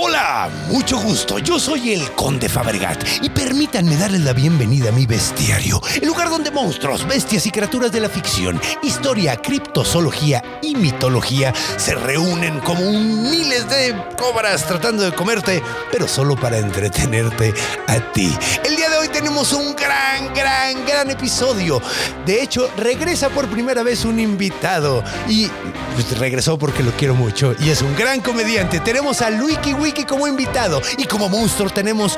[0.00, 1.40] Hola, mucho gusto.
[1.40, 6.30] Yo soy el Conde Fabregat y permítanme darles la bienvenida a mi bestiario, el lugar
[6.30, 12.80] donde monstruos, bestias y criaturas de la ficción, historia, criptozoología y mitología se reúnen como
[12.92, 17.52] miles de cobras tratando de comerte, pero solo para entretenerte
[17.88, 18.32] a ti.
[18.64, 21.82] El día de hoy tenemos un gran, gran, gran episodio.
[22.24, 25.48] De hecho, regresa por primera vez un invitado y
[25.94, 28.78] pues, regresó porque lo quiero mucho y es un gran comediante.
[28.78, 32.16] Tenemos a Luiki Wiki como invitado y como monstruo tenemos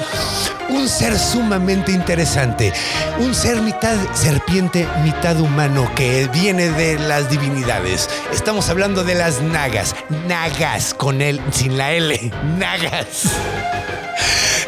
[0.69, 2.72] un ser sumamente interesante,
[3.19, 8.08] un ser mitad serpiente, mitad humano que viene de las divinidades.
[8.33, 9.95] Estamos hablando de las nagas,
[10.27, 13.25] nagas con él sin la L, nagas.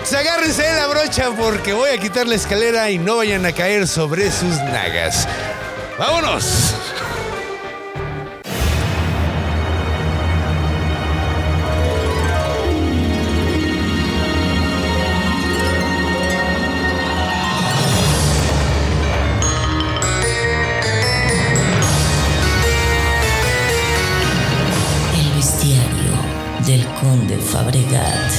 [0.05, 3.52] Se agárrense de la brocha porque voy a quitar la escalera y no vayan a
[3.52, 5.27] caer sobre sus nagas.
[5.98, 6.74] ¡Vámonos!
[27.42, 28.32] Fabregat.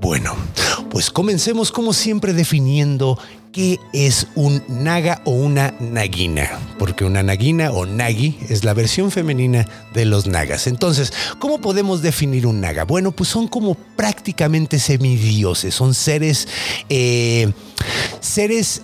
[0.00, 0.34] Bueno,
[0.90, 3.18] pues comencemos como siempre definiendo
[3.52, 9.10] qué es un naga o una naguina, porque una naguina o nagi es la versión
[9.10, 10.66] femenina de los nagas.
[10.66, 12.84] Entonces, ¿cómo podemos definir un naga?
[12.84, 16.48] Bueno, pues son como prácticamente semidioses, son seres,
[16.88, 17.52] eh,
[18.20, 18.82] seres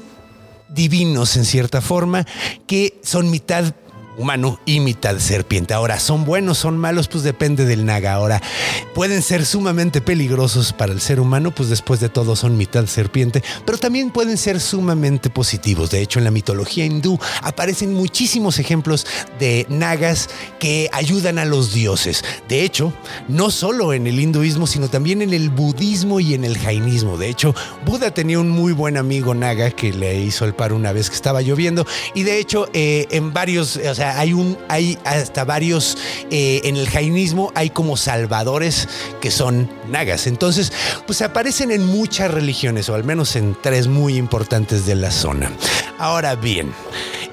[0.75, 2.27] divinos en cierta forma,
[2.67, 3.75] que son mitad
[4.17, 5.75] humano y mitad serpiente.
[5.75, 7.09] Ahora, ¿son buenos, son malos?
[7.09, 8.15] Pues depende del naga.
[8.15, 8.43] Ahora,
[8.95, 13.43] pueden ser sumamente peligrosos para el ser humano, pues después de todo son mitad serpiente,
[13.65, 15.91] pero también pueden ser sumamente positivos.
[15.91, 19.07] De hecho, en la mitología hindú aparecen muchísimos ejemplos
[19.39, 22.25] de nagas que ayudan a los dioses.
[22.49, 22.93] De hecho,
[23.29, 27.19] no solo en el hinduismo, sino también en el budismo y en el jainismo.
[27.19, 27.55] De hecho,
[27.85, 31.17] Buda tenía un muy buen amigo naga que le hizo el paro una vez que
[31.17, 35.97] estaba lloviendo y de hecho eh, en varios, o sea, hay un, hay hasta varios
[36.31, 38.89] eh, en el jainismo hay como salvadores
[39.21, 40.27] que son nagas.
[40.27, 40.73] Entonces,
[41.07, 45.53] pues aparecen en muchas religiones o al menos en tres muy importantes de la zona.
[45.99, 46.73] Ahora bien,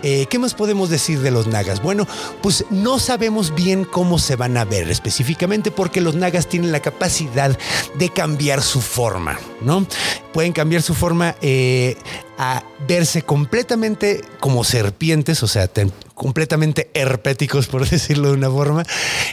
[0.04, 1.82] eh, ¿qué más podemos decir de los nagas?
[1.82, 2.08] Bueno,
[2.42, 6.80] pues no sabemos bien cómo se van a ver específicamente porque los nagas tienen la
[6.80, 7.58] capacidad
[7.96, 9.86] de cambiar su forma, ¿no?
[10.34, 11.98] Pueden cambiar su forma eh,
[12.38, 15.70] a verse completamente como serpientes, o sea,
[16.14, 18.84] completamente herpéticos, por decirlo de una forma.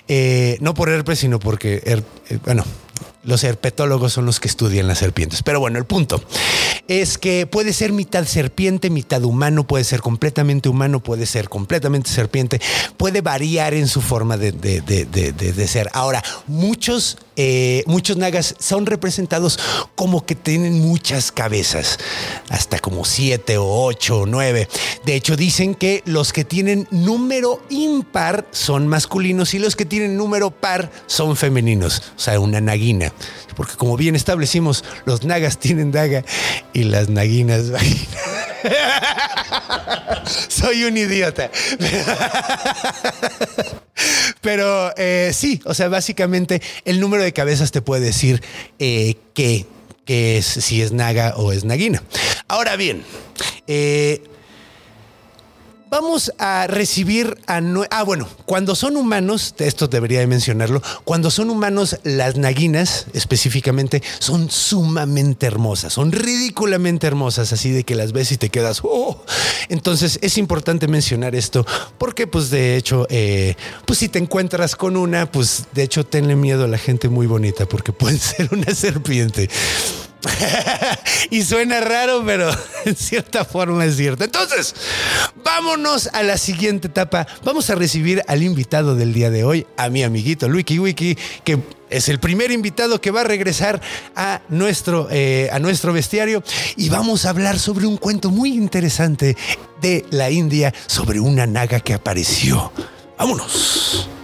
[0.08, 2.02] Eh, no por herpes, sino porque,
[2.44, 2.64] bueno,
[3.28, 5.42] los herpetólogos son los que estudian las serpientes.
[5.42, 6.22] Pero bueno, el punto
[6.88, 12.08] es que puede ser mitad serpiente, mitad humano, puede ser completamente humano, puede ser completamente
[12.10, 12.58] serpiente,
[12.96, 15.90] puede variar en su forma de, de- de- de- ser.
[15.92, 19.58] Ahora, muchos, eh, muchos nagas son representados
[19.94, 21.98] como que tienen muchas cabezas,
[22.48, 24.66] hasta como siete o ocho o nueve.
[25.04, 30.16] De hecho, dicen que los que tienen número impar son masculinos y los que tienen
[30.16, 33.12] número par son femeninos, o sea, una naguina.
[33.56, 36.24] Porque como bien establecimos, los nagas tienen daga
[36.72, 38.18] y las naguinas vagina.
[40.48, 41.50] Soy un idiota.
[44.40, 48.42] Pero eh, sí, o sea, básicamente el número de cabezas te puede decir
[48.78, 49.66] eh, que,
[50.04, 52.02] que es, si es naga o es naguina.
[52.46, 53.02] Ahora bien,
[53.66, 54.22] eh,
[55.90, 57.60] Vamos a recibir a...
[57.60, 63.06] nue- Ah, bueno, cuando son humanos, esto debería de mencionarlo, cuando son humanos, las naguinas
[63.14, 68.80] específicamente son sumamente hermosas, son ridículamente hermosas, así de que las ves y te quedas...
[68.84, 69.22] "Oh".
[69.70, 71.64] Entonces es importante mencionar esto
[71.96, 73.54] porque pues de hecho, eh,
[73.86, 77.26] pues si te encuentras con una, pues de hecho tenle miedo a la gente muy
[77.26, 79.48] bonita porque puede ser una serpiente.
[81.30, 82.50] y suena raro, pero
[82.84, 84.24] en cierta forma es cierto.
[84.24, 84.74] Entonces,
[85.44, 87.26] vámonos a la siguiente etapa.
[87.44, 91.58] Vamos a recibir al invitado del día de hoy, a mi amiguito Luiki Wiki, que
[91.90, 93.80] Es el primer invitado que va a regresar
[94.14, 96.42] a nuestro, eh, a nuestro bestiario
[96.76, 99.36] y vamos a hablar sobre un cuento muy interesante
[99.80, 102.72] de la India sobre una naga que apareció.
[103.16, 104.17] Vámonos.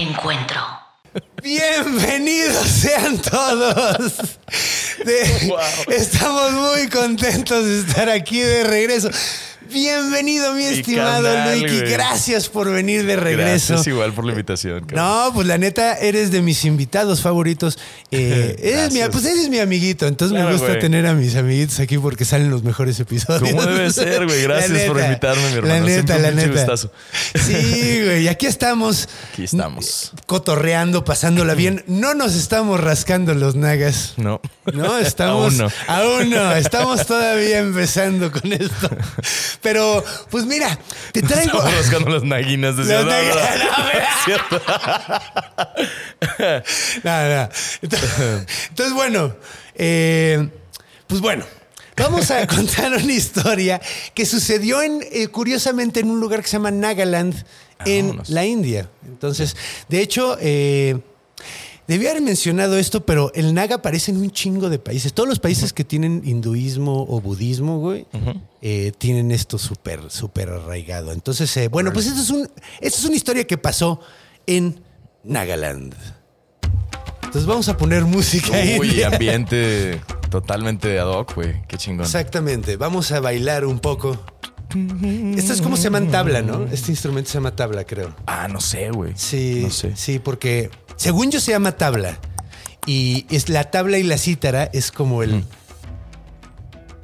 [0.00, 0.56] Encuentro.
[1.42, 4.14] Bienvenidos sean todos.
[5.04, 5.54] De-
[5.88, 9.10] Estamos muy contentos de estar aquí de regreso.
[9.72, 11.78] Bienvenido, mi estimado Luiki.
[11.78, 11.90] güey.
[11.92, 13.74] Gracias por venir de regreso.
[13.74, 14.80] Gracias igual por la invitación.
[14.84, 14.96] cabrón.
[14.96, 17.78] No, pues la neta, eres de mis invitados favoritos.
[18.12, 20.80] Eh, eres mi, pues eres mi amiguito, entonces me gusta güey.
[20.80, 23.48] tener a mis amiguitos aquí porque salen los mejores episodios.
[23.52, 24.42] ¿Cómo debe ser, güey?
[24.48, 25.74] Gracias por invitarme, mi hermano.
[25.74, 26.48] La neta, la neta.
[26.48, 26.90] gustazo.
[27.36, 29.08] Sí, güey, y aquí estamos.
[29.32, 30.10] Aquí estamos.
[30.26, 31.84] Cotorreando, pasándola bien.
[31.86, 34.14] No nos estamos rascando los nagas.
[34.16, 34.40] No.
[34.72, 35.58] No, estamos.
[35.58, 35.70] Aún no.
[35.86, 38.90] Aún no, Estamos todavía empezando con esto.
[39.62, 40.78] Pero, pues mira,
[41.12, 41.58] te traigo.
[41.58, 43.06] Estamos rascando las naguinas de Ciudad.
[47.04, 47.48] No, no.
[47.82, 49.34] Entonces, entonces, bueno,
[49.74, 50.48] eh,
[51.06, 51.44] pues bueno.
[51.96, 53.78] Vamos a contar una historia
[54.14, 57.44] que sucedió en, eh, curiosamente, en un lugar que se llama Nagaland,
[57.84, 58.30] en Vámonos.
[58.30, 58.88] la India.
[59.06, 59.54] Entonces,
[59.88, 60.98] de hecho, eh,
[61.90, 65.12] debí haber mencionado esto, pero el Naga aparece en un chingo de países.
[65.12, 68.06] Todos los países que tienen hinduismo o budismo, güey,
[68.62, 71.12] eh, tienen esto súper, súper arraigado.
[71.12, 72.42] Entonces, eh, bueno, pues esto es, un,
[72.80, 74.00] esto es una historia que pasó
[74.46, 74.80] en
[75.24, 75.94] Nagaland.
[77.24, 78.78] Entonces vamos a poner música ahí.
[78.78, 80.00] Uy, ambiente
[80.30, 81.62] totalmente ad hoc, güey.
[81.66, 82.04] Qué chingón.
[82.06, 84.16] Exactamente, vamos a bailar un poco.
[85.36, 86.64] Esto es como se llama tabla, ¿no?
[86.70, 88.14] Este instrumento se llama tabla, creo.
[88.26, 89.12] Ah, no sé, güey.
[89.16, 89.96] Sí, No sé.
[89.96, 90.70] sí, porque
[91.00, 92.18] según yo se llama tabla.
[92.86, 95.44] Y es la tabla y la cítara es como el.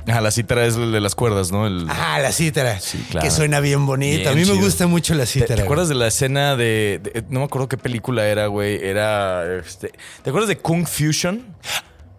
[0.08, 1.66] Ah, la cítara es el de las cuerdas, ¿no?
[1.66, 2.78] El- Ah, la cítara.
[2.78, 3.24] Sí, claro.
[3.26, 4.18] Que suena bien bonito.
[4.18, 5.56] Bien a mí me gusta mucho la ¿Te, cítara.
[5.56, 8.76] te acuerdas de la escena de, de- No me acuerdo qué película era, güey.
[8.86, 9.44] Era.
[9.58, 11.44] este, ¿Te acuerdas de Kung Fusion?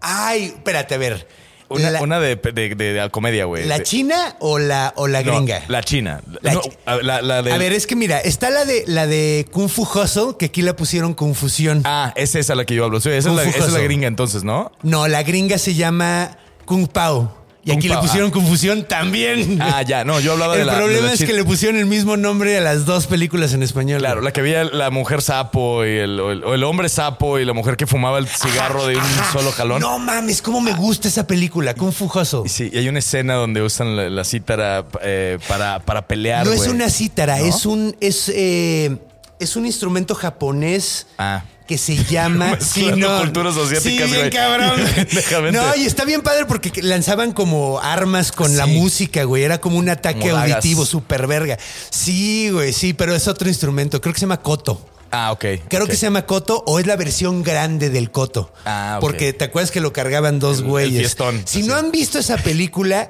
[0.01, 1.27] Ay, espérate, a ver.
[1.69, 3.65] Una, la, una de, de, de- de comedia, güey.
[3.65, 5.61] ¿la china o la, o la no, gringa?
[5.67, 6.21] la china.
[6.41, 8.83] La No, chi- a- la, la de- A ver, es que mira, está la de
[8.87, 11.81] la de Kung Fu Hustle, que aquí la pusieron confusión.
[11.83, 12.99] Ah, es esa la que yo hablo.
[13.01, 14.71] Sí, esa, es la, esa es gringa entonces, ¿no?
[14.81, 17.35] No, la gringa se llama Kung Pao.
[17.67, 19.59] Y aquí le pusieron confusión también.
[19.61, 20.03] Ah, ya.
[20.05, 20.73] No, yo hablaba de El la...
[20.73, 23.99] de problema es que le pusieron el mismo nombre a las dos películas en español.
[23.99, 27.39] Claro, la que veía la mujer sapo y el, o el, o el hombre sapo
[27.39, 29.33] y la mujer que fumaba el cigarro de un Ajá.
[29.33, 29.81] solo jalón.
[29.81, 32.47] No mames, cómo me gusta esa película, Kung Fu Hustle.
[32.47, 36.53] Sí, y hay una escena donde usan la, la cítara eh, para, para pelear, No
[36.53, 37.45] es una cítara, ¿No?
[37.45, 38.97] es un es eh,
[39.39, 41.07] es un instrumento japonés.
[41.17, 41.43] Ah.
[41.67, 44.79] Que se llama Mezclando culturas asiáticas, Sí, bien cabrón.
[45.51, 48.71] No, y está bien padre porque lanzaban como armas con la Sí.
[48.71, 49.43] música, güey.
[49.43, 51.57] Era como un ataque Como auditivo, súper verga.
[51.89, 53.99] Sí, güey, sí, pero es otro instrumento.
[53.99, 54.81] Creo que se llama koto.
[55.11, 55.43] Ah, ok.
[55.67, 58.53] Creo que se llama Coto o es la versión grande del Coto.
[58.65, 59.01] Ah, ok.
[59.01, 60.99] Porque te acuerdas que lo cargaban dos El- el güeyes.
[60.99, 61.67] fiestón, si así.
[61.67, 63.09] no han visto esa película,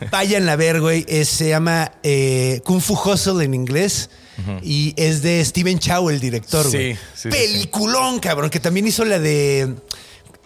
[0.10, 1.04] vayan a ver, güey.
[1.08, 4.08] Es- se llama eh, Kung Fu Hustle en inglés.
[4.62, 6.94] Y es de Steven Chow, el director, Sí, güey.
[6.94, 9.74] sí, sí, Peliculón, cabrón, que también hizo la de.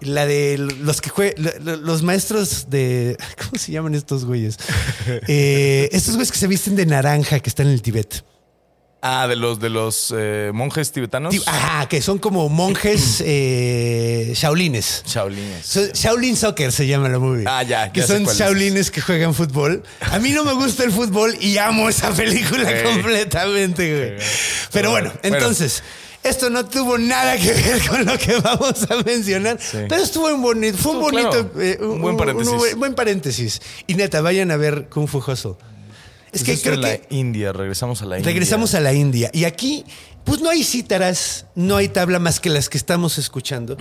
[0.01, 1.35] La de los que juegan.
[1.83, 3.17] Los maestros de.
[3.45, 4.57] ¿Cómo se llaman estos güeyes?
[5.27, 8.23] Eh, estos güeyes que se visten de naranja que están en el Tibet.
[9.01, 11.31] Ah, de los, de los eh, monjes tibetanos.
[11.33, 15.05] Ti- Ajá, que son como monjes eh, shaolines.
[15.07, 15.65] Shaolines.
[15.65, 17.45] So- Shaolin Soccer se llama la movie.
[17.47, 18.37] Ah, ya, Que ya son es.
[18.37, 19.85] shaolines que juegan fútbol.
[20.01, 24.27] A mí no me gusta el fútbol y amo esa película completamente, güey.
[24.73, 25.37] Pero bueno, Bueno.
[25.37, 25.83] entonces,
[26.25, 29.59] esto no tuvo nada que ver con lo que vamos a mencionar.
[29.61, 29.79] Sí.
[29.89, 32.53] Pero estuvo un bonito, fue un bonito, claro, eh, un buen paréntesis.
[32.53, 33.61] buen, buen paréntesis.
[33.87, 35.53] Y neta, vayan a ver Kung Fu Hustle.
[36.33, 38.31] Es que creo la que India, regresamos a la India.
[38.31, 39.31] Regresamos a la India.
[39.33, 39.85] Y aquí,
[40.25, 43.77] pues no hay cítaras, no hay tabla más que las que estamos escuchando.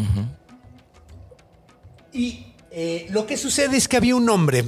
[2.14, 4.66] Y eh, lo que sucede es que había un hombre.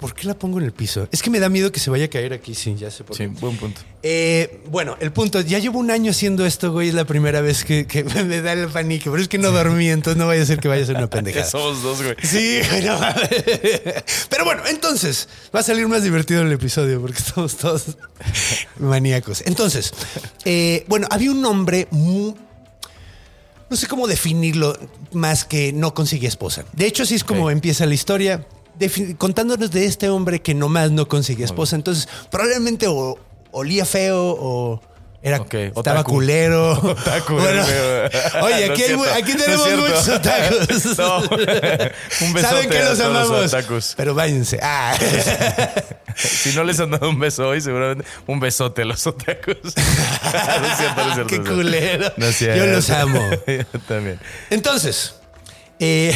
[0.00, 1.08] ¿Por qué la pongo en el piso?
[1.12, 3.16] Es que me da miedo que se vaya a caer aquí, sí, ya sé por
[3.16, 3.28] Sí, qué.
[3.28, 3.80] buen punto.
[4.02, 7.64] Eh, bueno, el punto, ya llevo un año haciendo esto, güey, es la primera vez
[7.64, 10.46] que, que me da el pánico, pero es que no dormí, entonces no vaya a
[10.46, 11.46] ser que vaya a ser una pendejada.
[11.46, 12.14] Somos dos, güey.
[12.22, 12.98] Sí, güey, no.
[14.28, 17.84] Pero bueno, entonces va a salir más divertido el episodio porque estamos todos
[18.78, 19.42] maníacos.
[19.46, 19.92] Entonces,
[20.44, 22.34] eh, bueno, había un hombre muy.
[23.70, 24.78] No sé cómo definirlo
[25.12, 26.64] más que no conseguía esposa.
[26.74, 28.46] De hecho, así es como empieza la historia,
[29.18, 31.76] contándonos de este hombre que nomás no conseguía esposa.
[31.76, 33.18] Entonces, probablemente o
[33.52, 34.80] olía feo o
[35.22, 36.12] Era, Ok, estaba otaku.
[36.12, 36.72] culero.
[36.82, 37.62] Otaku, Bueno,
[38.42, 39.82] oye, No aquí, es hay aquí no tenemos cierto.
[39.82, 40.98] muchos otakus.
[40.98, 41.18] No.
[42.26, 43.54] Un besote Saben que a los los amamos.
[43.54, 43.94] otakus.
[43.96, 44.58] Pero váyanse.
[44.62, 44.94] Ah.
[46.14, 49.56] Si no les han dado un beso hoy, seguramente un besote a los otakus.
[49.64, 51.26] no es cierto, no es cierto.
[51.26, 52.12] Qué no culero.
[52.18, 52.30] No.
[52.30, 53.20] Yo los amo.
[53.46, 54.20] Yo también.
[54.50, 55.14] Entonces,
[55.80, 56.14] eh,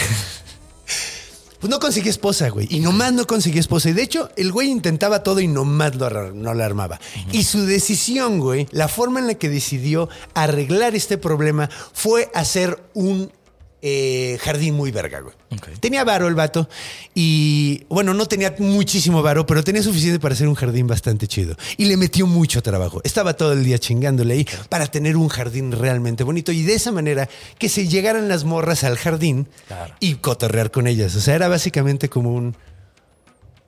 [1.58, 2.66] pues no conseguí esposa, güey.
[2.70, 3.90] Y nomás no conseguí esposa.
[3.90, 7.00] Y de hecho, el güey intentaba todo y nomás lo no la armaba.
[7.32, 12.82] Y su decisión, güey, la forma en la que decidió arreglar este problema fue hacer
[12.94, 13.32] un
[13.80, 15.34] eh, jardín muy verga, güey.
[15.80, 16.68] Tenía varo el vato
[17.14, 21.56] y, bueno, no tenía muchísimo varo, pero tenía suficiente para hacer un jardín bastante chido.
[21.76, 23.00] Y le metió mucho trabajo.
[23.04, 26.90] Estaba todo el día chingándole ahí para tener un jardín realmente bonito y de esa
[26.92, 29.94] manera que se llegaran las morras al jardín Claro.
[30.00, 31.14] y cotorrear con ellas.
[31.14, 32.56] O sea, era básicamente como un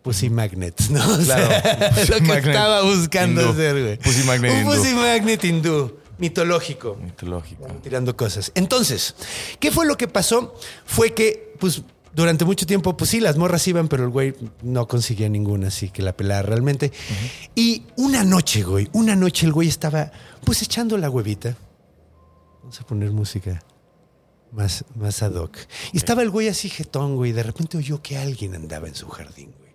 [0.02, 1.06] pussy magnet, ¿no?
[1.06, 1.96] O sea, Claro.
[2.08, 3.52] Lo que magnet estaba buscando hindú.
[3.52, 3.96] hacer, güey.
[3.98, 4.70] Pussy magnet Un hindú.
[4.74, 7.66] pussy magnet hindú, mitológico Mitológico.
[7.82, 8.52] tirando cosas.
[8.54, 9.14] Entonces,
[9.58, 10.54] ¿qué fue lo que pasó?
[10.84, 11.82] Fue que, pues,
[12.14, 15.90] durante mucho tiempo, pues sí, las morras iban, pero el güey no conseguía ninguna, así
[15.90, 16.92] que la pelaba realmente.
[17.54, 20.10] Y una noche, güey, una noche el güey estaba,
[20.44, 21.56] pues, echando la huevita.
[22.62, 23.62] Vamos a poner música
[24.52, 25.56] más, más ad hoc.
[25.92, 28.94] Y estaba el güey así jetón, güey, y de repente oyó que alguien andaba en
[28.94, 29.70] su jardín, güey.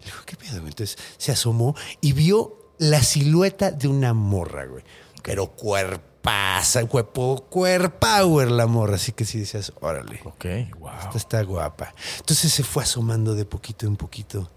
[0.00, 0.60] Y dijo, ¿qué pedo?
[0.60, 0.68] güey?
[0.68, 4.82] Entonces se asomó y vio la silueta de una morra, güey.
[5.24, 8.96] Pero cuerpaza, cuerpo, cuerpower la morra.
[8.96, 10.44] Así que sí decías, órale, Ok,
[10.78, 10.90] wow.
[11.02, 11.94] esta está guapa.
[12.18, 14.50] Entonces se fue asomando de poquito en poquito,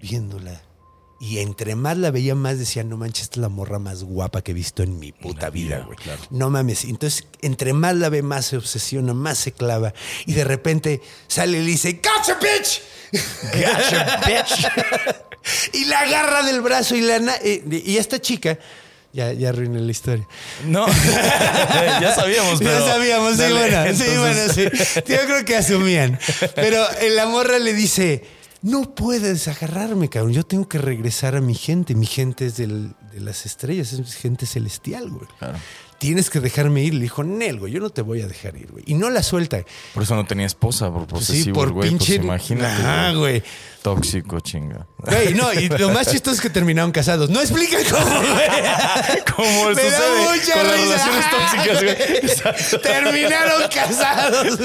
[0.00, 0.62] viéndola.
[1.18, 4.42] Y entre más la veía, más decía, no manches, esta es la morra más guapa
[4.42, 5.96] que he visto en mi puta vida, güey.
[5.96, 6.20] claro.
[6.28, 6.84] No mames.
[6.84, 9.94] Entonces, entre más la ve, más se obsesiona, más se clava.
[10.26, 12.82] Y de repente sale y le dice, ¡Gotcha, bitch!
[13.54, 14.68] Gotcha, bitch.
[15.74, 17.18] y la agarra del brazo y la...
[17.44, 18.58] Y esta chica...
[19.16, 20.28] Ya, ya arruiné la historia.
[20.66, 20.86] No,
[22.00, 22.86] ya sabíamos, pero.
[22.86, 24.64] Ya sabíamos, sí, bueno, sí, bueno, sí.
[25.10, 26.18] Yo creo que asumían.
[26.54, 28.24] Pero la morra le dice,
[28.60, 30.34] no puedes agarrarme, cabrón.
[30.34, 31.94] Yo tengo que regresar a mi gente.
[31.94, 35.26] Mi gente es del- de las estrellas, es gente celestial, güey.
[35.38, 35.58] Claro.
[36.06, 36.94] Tienes que dejarme ir.
[36.94, 38.84] Le dijo, Nel, güey, yo no te voy a dejar ir, güey.
[38.86, 39.58] Y no la suelta.
[39.92, 41.88] Por eso no tenía esposa, por Pues posesivo, sí, por güey.
[41.88, 42.14] pinche...
[42.16, 42.82] Pues imagínate.
[42.82, 43.42] Ajá, güey.
[43.82, 44.86] Tóxico, chinga.
[44.98, 47.28] Güey, no, y lo más chistoso es que terminaron casados.
[47.28, 49.24] No explican cómo, güey.
[49.36, 51.96] Como Me da sucede mucha con las relaciones tóxicas, güey.
[52.22, 52.80] Exacto.
[52.82, 54.58] Terminaron casados.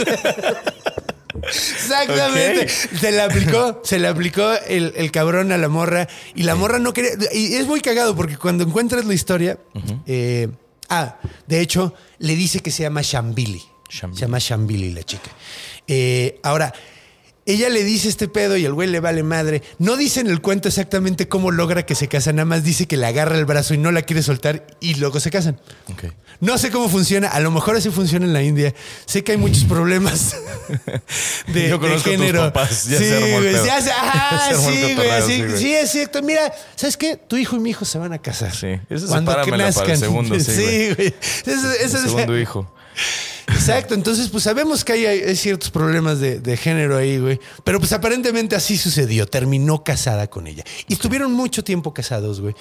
[1.44, 2.68] Exactamente.
[2.70, 6.80] Se le aplicó, se le aplicó el, el cabrón a la morra y la morra
[6.80, 7.12] no quería.
[7.34, 9.58] Y es muy cagado porque cuando encuentras la historia,
[10.06, 10.50] eh,
[10.92, 11.18] ah,
[11.48, 13.62] de hecho, le dice que se llama Shambili.
[13.90, 14.20] Shambili.
[14.20, 15.32] Se llama Shambili la chica.
[15.88, 16.72] Eh, ahora,
[17.46, 19.64] ella le dice este pedo y el güey le vale madre.
[19.80, 22.98] No dice en el cuento exactamente cómo logra que se casan, nada más dice que
[22.98, 25.60] le agarra el brazo y no la quiere soltar y luego se casan.
[26.40, 28.74] No sé cómo funciona, a lo mejor así funciona en la India.
[29.06, 30.36] Sé que hay muchos problemas
[31.48, 32.40] de, Yo de a tus género.
[32.52, 35.58] papás, ya sí, se güey, ya se- ajá, Se armó el sí, güey, sí, güey.
[35.58, 36.22] sí, es cierto.
[36.24, 37.18] Mira, ¿sabes qué?
[37.18, 38.56] Tu hijo y mi hijo se van a casar.
[38.56, 41.08] Sí, eso sepáramela para el segundo, sí, Sí, güey.
[41.46, 42.72] Eso- eso El segundo hijo.
[43.48, 47.40] Exacto, entonces pues sabemos que hay, hay ciertos problemas de, de género ahí, güey.
[47.64, 50.64] Pero pues aparentemente así sucedió, terminó casada con ella.
[50.88, 52.56] Y estuvieron mucho tiempo casados, güey.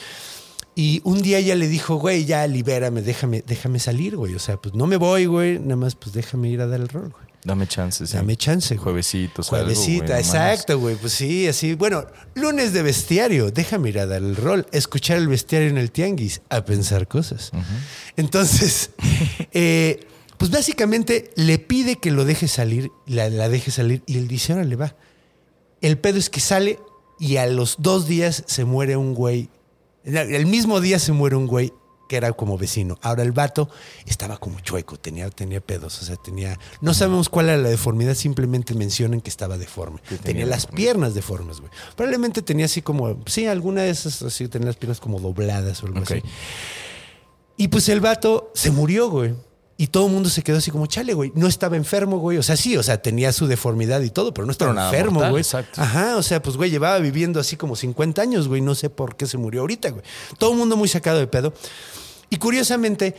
[0.74, 4.34] Y un día ella le dijo, güey, ya libérame, déjame, déjame salir, güey.
[4.34, 6.88] O sea, pues no me voy, güey, nada más pues déjame ir a dar el
[6.88, 7.30] rol, güey.
[7.42, 8.06] Dame chance.
[8.06, 8.16] sí.
[8.16, 8.84] Dame chance, güey.
[8.84, 10.26] Juevesitos, algo, güey, Juevesita, mames.
[10.26, 10.96] exacto, güey.
[10.96, 11.74] Pues sí, así.
[11.74, 13.50] Bueno, lunes de bestiario.
[13.50, 17.50] Déjame ir a dar el rol, escuchar el bestiario en el tianguis, a pensar cosas.
[18.16, 18.90] Entonces,
[19.52, 20.00] eh,
[20.40, 24.54] pues básicamente le pide que lo deje salir, la, la deje salir, y él dice,
[24.54, 24.96] ahora le va.
[25.82, 26.78] El pedo es que sale
[27.18, 29.50] y a los dos días se muere un güey.
[30.02, 31.74] El mismo día se muere un güey
[32.08, 32.98] que era como vecino.
[33.02, 33.68] Ahora el vato
[34.06, 36.58] estaba como chueco, tenía, tenía pedos, o sea, tenía...
[36.80, 40.00] No sabemos cuál era la deformidad, simplemente mencionan que estaba deforme.
[40.08, 41.70] tenía tenía las piernas deformes, güey.
[41.96, 43.22] Probablemente tenía así como...
[43.26, 46.22] Sí, alguna de esas, así, tenía las piernas como dobladas o algo así.
[47.58, 49.34] Y pues el vato se murió, güey.
[49.80, 51.32] Y todo el mundo se quedó así como, chale, güey.
[51.34, 52.36] No estaba enfermo, güey.
[52.36, 54.90] O sea, sí, o sea, tenía su deformidad y todo, pero no estaba Pero nada
[54.90, 55.40] enfermo, mortal, güey.
[55.40, 55.80] exacto.
[55.80, 58.60] Ajá, o sea, pues, güey, llevaba viviendo así como 50 años, güey.
[58.60, 60.02] No sé por qué se murió ahorita, güey.
[60.36, 61.54] Todo el mundo muy sacado de pedo.
[62.28, 63.14] Y curiosamente,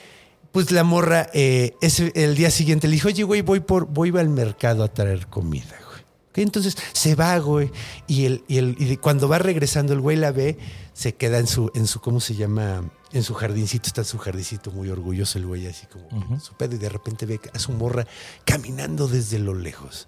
[0.52, 4.16] pues la morra, eh, ese, el día siguiente le dijo, oye, güey, voy, por, voy
[4.16, 6.04] al mercado a traer comida, güey.
[6.46, 7.72] Entonces se va, güey,
[8.06, 10.60] y, el, y, el, y cuando va regresando, el güey la ve,
[10.94, 12.84] se queda en su, en su, ¿cómo se llama?
[13.14, 16.76] En su jardincito, está en su jardincito muy orgulloso el güey, así como su pedo,
[16.76, 18.08] y de repente ve a su morra
[18.46, 20.08] caminando desde lo lejos.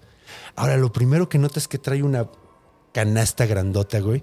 [0.56, 2.28] Ahora, lo primero que nota es que trae una
[2.92, 4.22] canasta grandota, güey,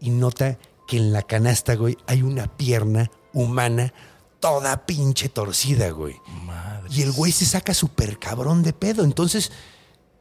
[0.00, 3.92] y nota que en la canasta, güey, hay una pierna humana
[4.40, 6.16] toda pinche torcida, güey.
[6.44, 6.88] Madre.
[6.90, 9.04] Y el güey se saca súper cabrón de pedo.
[9.04, 9.52] Entonces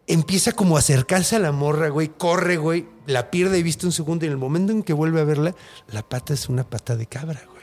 [0.07, 2.09] empieza como a acercarse a la morra, güey.
[2.09, 2.87] Corre, güey.
[3.05, 4.25] La pierde de vista un segundo.
[4.25, 5.55] Y en el momento en que vuelve a verla,
[5.87, 7.54] la pata es una pata de cabra, güey.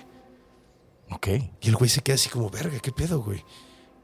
[1.15, 1.29] Ok.
[1.61, 3.45] Y el güey se queda así como, verga, ¿qué pedo, güey?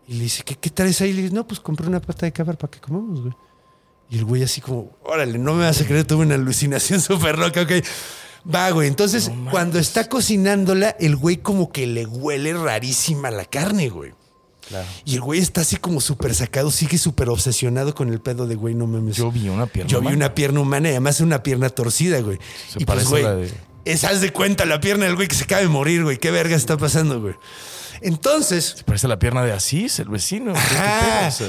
[0.06, 1.10] Y le dice, ¿qué, qué traes ahí?
[1.10, 3.34] Y le dice, no, pues compré una pata de cabra para que comamos, güey.
[4.10, 7.38] Y el güey así como, órale, no me vas a creer, tuve una alucinación súper
[7.38, 7.72] loca, ok.
[8.54, 8.88] Va, güey.
[8.88, 14.14] Entonces, cuando está cocinándola, el güey como que le huele rarísima la carne, güey.
[14.66, 14.86] Claro.
[15.04, 18.54] Y el güey está así como súper sacado, sigue súper obsesionado con el pedo de
[18.54, 19.16] güey, no mames.
[19.16, 19.90] Yo vi una pierna.
[19.90, 22.38] Yo vi una pierna humana y además una pierna torcida, güey.
[22.70, 23.52] Se y pues, parece güey, a la de-
[23.92, 26.18] esa haz de cuenta la pierna del güey que se acaba de morir, güey.
[26.18, 27.34] ¿Qué verga está pasando, güey?
[28.00, 30.54] Entonces, Parece la pierna de Asís, el vecino.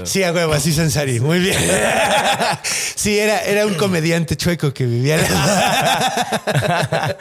[0.03, 1.19] Sí, a huevo, así Sansari.
[1.19, 1.57] Muy bien.
[2.95, 5.19] sí, era, era un comediante chueco que vivía.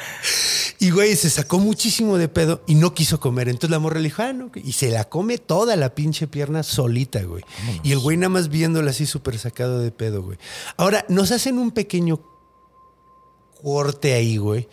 [0.78, 3.48] y güey, se sacó muchísimo de pedo y no quiso comer.
[3.48, 4.50] Entonces la morra le dijo, ah, no.
[4.54, 7.44] Y se la come toda la pinche pierna solita, güey.
[7.82, 10.38] Y el güey nada más viéndola así súper sacado de pedo, güey.
[10.76, 12.20] Ahora, nos hacen un pequeño
[13.62, 14.68] corte ahí, güey,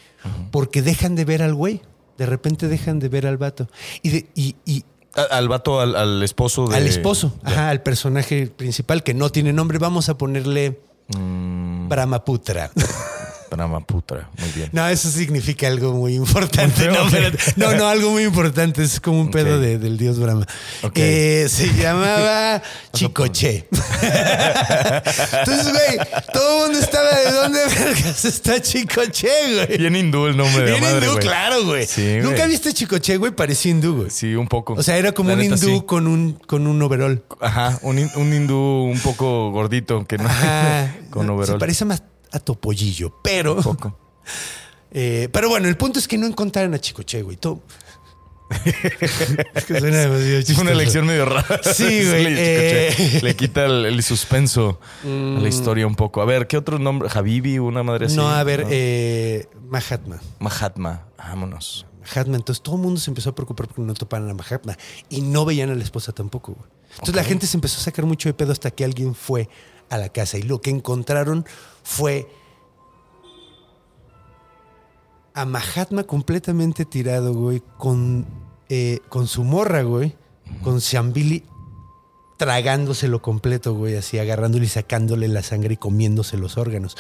[0.52, 1.82] porque dejan de ver al güey.
[2.18, 3.68] De repente dejan de ver al vato.
[4.02, 4.84] Y, de- y, y
[5.32, 6.76] Al vato, al, al esposo de.
[6.78, 10.80] al esposo, ajá, al personaje principal que no tiene nombre, vamos a ponerle
[11.16, 12.72] Mm, Brahmaputra.
[13.52, 14.70] Brahmaputra, muy bien.
[14.74, 16.88] No, eso significa algo muy importante.
[16.88, 17.06] No,
[17.56, 18.84] no, no, algo muy importante.
[18.84, 20.46] Es como un pedo de- del dios Brahma.
[20.84, 20.94] Ok.
[20.98, 22.62] Eh, se llamaba
[22.94, 23.68] Chicoche.
[25.40, 29.28] Entonces, güey, todo el mundo estaba de dónde vergas está Chicoche,
[29.68, 29.78] güey.
[29.78, 31.86] Bien hindú el nombre de la Bien madre, hindú, claro, güey.
[31.86, 32.18] Sí.
[32.22, 34.10] Nunca viste Chicoche, güey, parecía hindú, güey.
[34.10, 34.74] Sí, un poco.
[34.74, 35.84] O sea, era como La un neta, hindú sí.
[35.86, 37.24] con un con un overall.
[37.42, 38.56] Ajá, un, un hindú
[38.92, 40.26] un poco gordito que no.
[40.26, 40.96] Ajá.
[41.10, 41.60] con Se overol.
[41.60, 42.02] parece más
[42.36, 43.56] a Topollillo, pero.
[43.62, 43.98] Poco.
[44.92, 47.38] eh, pero bueno, el punto es que no encontraron a Chicoche, güey.
[47.38, 47.62] Todo.
[48.66, 50.70] es que suena demasiado Es una chistoso.
[50.70, 51.60] elección medio rara.
[51.74, 53.20] Sí, güey, Le, eh.
[53.24, 55.08] le quita el, el suspenso a
[55.40, 56.22] la historia un poco.
[56.22, 57.10] A ver, ¿qué otro nombre?
[57.12, 58.16] Habibi, una madre así.
[58.16, 58.68] No, a ver, ¿no?
[58.72, 60.22] eh, Mahatma.
[60.40, 61.06] Mahatma.
[61.18, 61.88] Vámonos.
[62.02, 62.36] Mahatma.
[62.36, 64.78] Entonces todo el mundo se empezó a preocupar porque no toparan a Mahatma.
[65.10, 66.70] Y no veían a la esposa tampoco, güey.
[66.92, 69.50] Entonces la gente se empezó a sacar mucho de pedo hasta que alguien fue
[69.90, 70.38] a la casa.
[70.38, 71.46] Y lo que encontraron
[71.84, 72.28] fue
[75.34, 78.26] a Mahatma completamente tirado, güey, con,
[78.70, 80.16] eh, con su morra, güey,
[80.64, 81.44] con Shambili
[82.38, 86.98] tragándoselo completo, güey, así agarrándole y sacándole la sangre y comiéndose los órganos.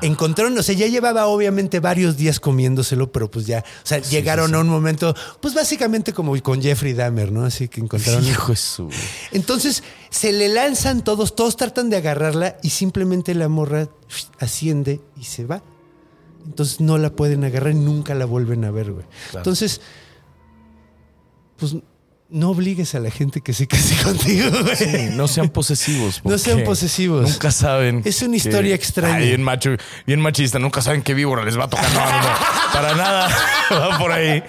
[0.00, 4.54] Encontraron, o sea, ya llevaba obviamente varios días comiéndoselo, pero pues ya, o sea, llegaron
[4.54, 7.44] a un momento, pues básicamente como con Jeffrey Dahmer, ¿no?
[7.44, 8.26] Así que encontraron.
[8.26, 8.88] Hijo de su.
[9.32, 13.88] Entonces se le lanzan todos, todos tratan de agarrarla y simplemente la morra
[14.38, 15.62] asciende y se va.
[16.46, 19.04] Entonces no la pueden agarrar y nunca la vuelven a ver, güey.
[19.34, 19.82] Entonces,
[21.58, 21.76] pues
[22.30, 24.76] no obligues a la gente que se case contigo, güey.
[24.76, 26.20] Sí, no sean posesivos.
[26.24, 27.30] No sean posesivos.
[27.30, 28.02] Nunca saben.
[28.04, 29.16] Es una historia extraña.
[29.16, 29.70] Ay, bien macho,
[30.06, 30.58] bien machista.
[30.58, 31.90] Nunca saben qué víbora les va a tocar.
[31.92, 32.72] No, no.
[32.72, 33.28] Para nada.
[33.70, 34.42] Va por ahí.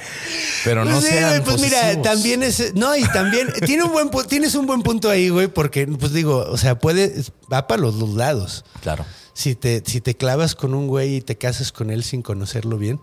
[0.63, 2.73] Pero no Pues, sean pues mira, también es.
[2.75, 6.37] No, y también tiene un buen, tienes un buen punto ahí, güey, porque, pues digo,
[6.49, 7.13] o sea, puede.
[7.51, 8.63] Va para los dos lados.
[8.81, 9.05] Claro.
[9.33, 12.77] Si te, si te clavas con un güey y te casas con él sin conocerlo
[12.77, 12.99] bien,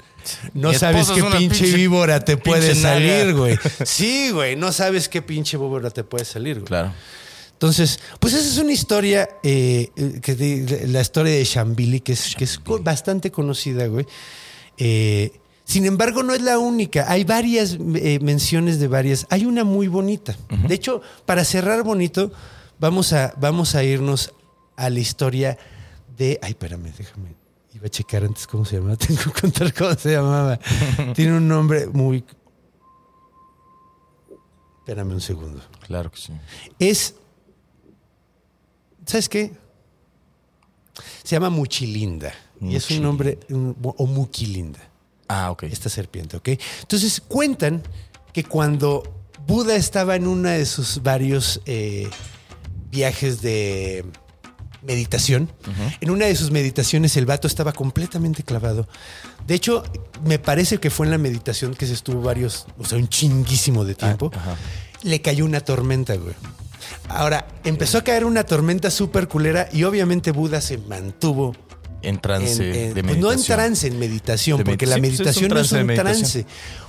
[0.52, 2.94] no sabes qué pinche, pinche- víbora te pinche puede naga.
[2.94, 3.58] salir, güey.
[3.86, 6.66] Sí, güey, no sabes qué pinche víbora te puede salir, güey.
[6.66, 6.92] Claro.
[7.52, 9.90] Entonces, pues esa es una historia, eh,
[10.22, 14.06] que de- la historia de Shambili, que es, que es bastante conocida, güey.
[14.76, 15.32] Eh,
[15.64, 17.10] sin embargo, no es la única.
[17.10, 19.26] Hay varias eh, menciones de varias.
[19.30, 20.36] Hay una muy bonita.
[20.66, 22.30] De hecho, para cerrar bonito,
[22.78, 24.32] vamos a, vamos a irnos
[24.76, 25.58] a la historia
[26.18, 26.38] de.
[26.42, 27.34] Ay, espérame, déjame.
[27.74, 28.96] Iba a checar antes cómo se llamaba.
[28.98, 30.58] Tengo que contar cómo se llamaba.
[31.14, 32.24] Tiene un nombre muy.
[34.80, 35.60] Espérame un segundo.
[35.86, 36.32] Claro que sí.
[36.78, 37.14] Es.
[39.06, 39.52] ¿Sabes qué?
[41.22, 42.32] Se llama Muchilinda.
[42.60, 43.38] Y es un nombre.
[43.50, 44.80] un- o Muquilinda,
[45.28, 45.64] Ah, ok.
[45.64, 46.48] esta serpiente, ¿ok?
[46.80, 47.82] Entonces cuentan
[48.32, 49.02] que cuando
[49.46, 52.10] Buda estaba en uno de sus varios eh,
[52.90, 54.04] viajes de
[54.82, 55.50] meditación,
[56.00, 58.88] en una de sus meditaciones el vato estaba completamente clavado.
[59.46, 59.82] De hecho,
[60.24, 63.84] me parece que fue en la meditación que se estuvo varios, o sea, un chinguísimo
[63.84, 64.30] de tiempo.
[64.34, 64.56] ajá.
[65.02, 66.34] Le cayó una tormenta, güey.
[67.08, 71.54] Ahora, empezó a caer una tormenta súper culera y obviamente Buda se mantuvo
[72.02, 73.56] En trance en- en- de pues no en meditación.
[73.56, 74.90] trance, en meditación, De porque meditación.
[74.90, 76.20] la Sí, pues es meditación no es un meditación.
[76.22, 76.46] trance.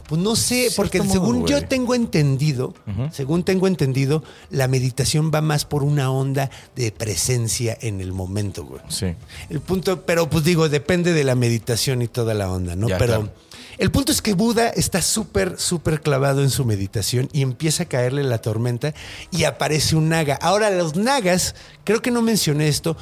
[0.08, 2.74] Pues no sé, porque modo, según yo tengo entendido,
[3.12, 8.66] según tengo entendido, la meditación va más por una onda de presencia en el momento,
[8.66, 8.82] güey.
[8.90, 9.14] Sí.
[9.52, 12.88] El punto, pero pues digo, depende de la meditación y toda la onda, ¿no?
[12.88, 13.34] Ya, pero claro.
[13.78, 17.86] El punto es que Buda está súper, súper clavado en su meditación y empieza a
[17.86, 18.94] caerle la tormenta
[19.32, 20.36] y aparece un naga.
[20.42, 21.54] Ahora, los nagas,
[21.86, 22.98] creo que no mencioné esto,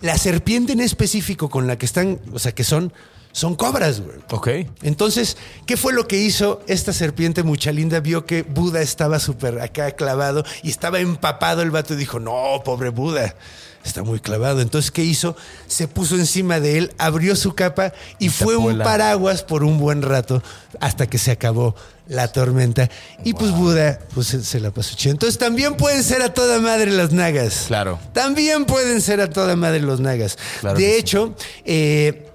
[0.00, 2.92] la serpiente en específico con la que están, o sea, que son,
[3.32, 4.18] son cobras, güey.
[4.30, 4.48] Ok.
[4.82, 8.00] Entonces, ¿qué fue lo que hizo esta serpiente mucha linda?
[8.00, 12.62] Vio que Buda estaba súper acá clavado y estaba empapado el vato y dijo, no,
[12.64, 13.34] pobre Buda,
[13.84, 14.60] está muy clavado.
[14.60, 15.36] Entonces, ¿qué hizo?
[15.66, 19.78] Se puso encima de él, abrió su capa y, fue un la- paraguas por un
[19.78, 20.42] buen rato
[20.80, 21.74] hasta que se acabó
[22.08, 22.90] la tormenta.
[23.24, 25.12] Y pues Buda, pues se, se la pasó chido.
[25.12, 27.64] Entonces, también pueden ser a toda madre las nagas.
[27.68, 27.98] Claro.
[28.12, 30.36] También pueden ser a toda madre los nagas.
[30.60, 30.96] Claro de sí.
[30.98, 32.26] hecho, eh,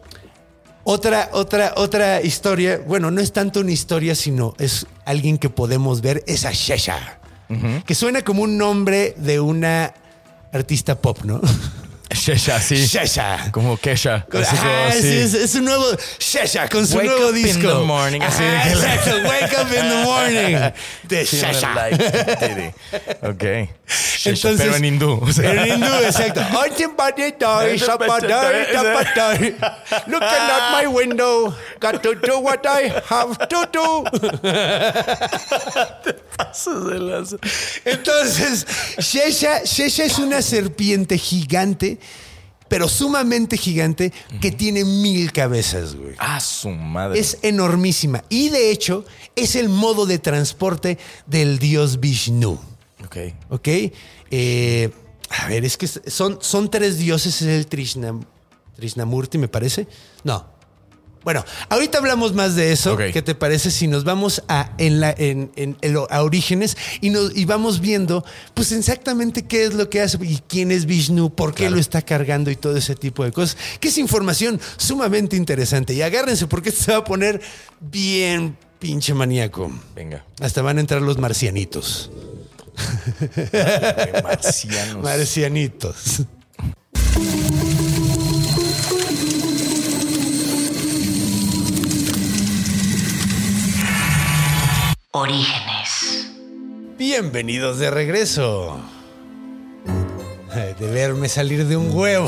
[0.83, 6.01] otra, otra, otra historia, bueno, no es tanto una historia, sino es alguien que podemos
[6.01, 7.19] ver, es a Shesha,
[7.85, 9.93] que suena como un nombre de una
[10.51, 11.41] artista pop, ¿no?
[12.11, 12.87] Shesha, sí.
[12.87, 13.51] Shesha.
[13.51, 14.25] Como Kesha.
[14.33, 15.01] Así como Ajá, así.
[15.01, 15.85] sí, es, es un nuevo
[16.19, 17.67] Shesha con su Wake nuevo up in disco.
[17.67, 20.71] the morning, así Ajá, de que- exacto, wake up in the morning
[21.07, 21.75] de Shesha.
[21.75, 22.73] like.
[23.21, 23.43] Ok.
[23.87, 25.19] Shesha, Entonces- pero en hindú.
[25.21, 25.51] o sea.
[25.51, 26.41] En hindú, exacto.
[30.07, 34.03] Looking at my window, got to do what I have to do.
[36.89, 37.37] De lanza.
[37.85, 38.65] Entonces,
[38.97, 41.98] Shesha, Shesha es una serpiente gigante,
[42.69, 46.13] pero sumamente gigante, que tiene mil cabezas, güey.
[46.19, 47.19] Ah, su madre.
[47.19, 48.23] Es enormísima.
[48.29, 52.59] Y de hecho, es el modo de transporte del dios Vishnu.
[53.03, 53.17] Ok.
[53.49, 53.67] ¿Ok?
[54.29, 54.91] Eh,
[55.29, 58.19] a ver, es que son, son tres dioses, es el Trishna,
[58.77, 59.87] Krishnamurti, me parece.
[60.23, 60.58] No.
[61.23, 62.95] Bueno, ahorita hablamos más de eso.
[62.95, 65.77] ¿Qué te parece si nos vamos a, en la, en, en-
[66.09, 70.39] a orígenes y, nos, y vamos viendo pues exactamente qué es lo que hace y
[70.47, 73.57] quién es Vishnu, por qué lo está cargando y todo ese tipo de cosas?
[73.79, 75.93] Que es información sumamente interesante.
[75.93, 77.41] Y agárrense porque esto se va a poner
[77.81, 79.71] bien pinche maníaco.
[79.93, 80.23] Venga.
[80.39, 82.11] Hasta van a entrar los marcianitos.
[84.23, 85.03] Marcianos.
[85.03, 86.21] Marcianitos.
[95.11, 96.29] Orígenes.
[96.95, 98.79] Bienvenidos de regreso.
[100.53, 102.27] De verme salir de un huevo.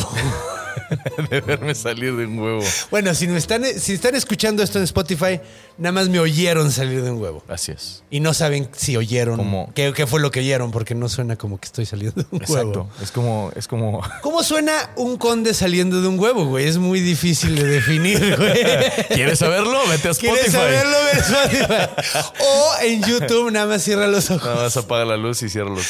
[1.30, 2.64] de verme salir de un huevo.
[2.90, 5.40] Bueno, si, no están, si están escuchando esto en Spotify,
[5.78, 7.44] nada más me oyeron salir de un huevo.
[7.48, 8.04] Así es.
[8.10, 9.68] Y no saben si oyeron.
[9.74, 10.72] ¿Qué, qué fue lo que oyeron?
[10.72, 12.82] Porque no suena como que estoy saliendo de un Exacto.
[12.82, 12.90] huevo.
[13.02, 14.02] Es como, es como.
[14.22, 16.68] ¿Cómo suena un conde saliendo de un huevo, güey?
[16.68, 18.54] Es muy difícil de definir, güey.
[19.10, 19.80] ¿Quieres saberlo?
[19.90, 20.36] Vete a Spotify.
[20.36, 20.98] ¿Quieres saberlo?
[21.06, 22.34] Ve a Spotify.
[22.40, 24.44] O en YouTube, nada más cierra los ojos.
[24.46, 25.86] Nada más apaga la luz y cierra los.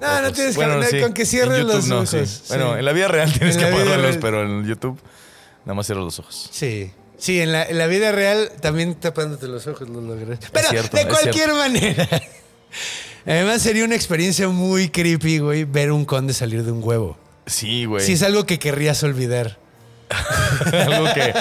[0.00, 0.32] No, no ojos.
[0.34, 2.26] tienes que- no, con que cierres los no, ojos, sí.
[2.26, 2.42] sí.
[2.48, 4.20] Bueno, en la vida real tienes En que la apagar vida la luz, real.
[4.20, 4.98] pero en YouTube
[5.64, 6.48] nada más cierra los ojos.
[6.52, 6.92] Sí.
[7.16, 10.36] Sí, en la, en la vida real también tapándote los ojos lo logré.
[10.52, 12.08] Pero cierto, de cualquier manera.
[13.26, 17.16] Además sería una experiencia muy creepy, güey, ver un conde salir de un huevo.
[17.46, 18.04] Sí, güey.
[18.04, 19.58] Si es algo que querrías olvidar.
[20.72, 21.32] Algo que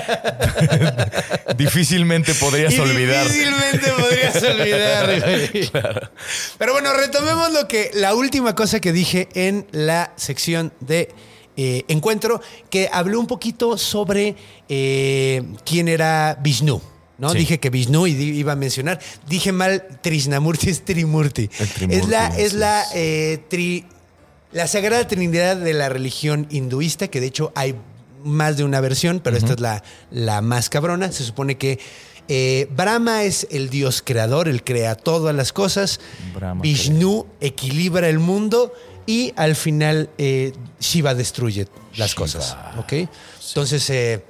[1.57, 3.25] difícilmente podrías olvidar.
[3.25, 6.11] Difícilmente podrías olvidar.
[6.57, 11.09] Pero bueno, retomemos lo que la última cosa que dije en la sección de
[11.55, 14.35] eh, encuentro, que hablé un poquito sobre
[14.69, 16.81] eh, quién era Vishnu.
[17.19, 17.29] ¿no?
[17.29, 17.37] Sí.
[17.39, 18.99] Dije que Vishnu y iba a mencionar.
[19.27, 21.49] Dije mal Trishnamurti, es Trimurti.
[21.89, 23.85] Es la, es la eh, tri-
[24.51, 27.75] la Sagrada Trinidad de la religión hinduista, que de hecho hay
[28.23, 31.11] más de una versión, pero esta es la, la más cabrona.
[31.11, 31.79] Se supone que
[32.29, 35.99] eh, Brahma es el dios creador, él crea todas las cosas.
[36.33, 38.73] Brahma Vishnu equilibra el mundo
[39.05, 42.21] y al final eh, Shiva destruye las Shiva.
[42.21, 42.57] cosas.
[42.77, 42.93] ¿Ok?
[43.49, 44.23] Entonces, eh,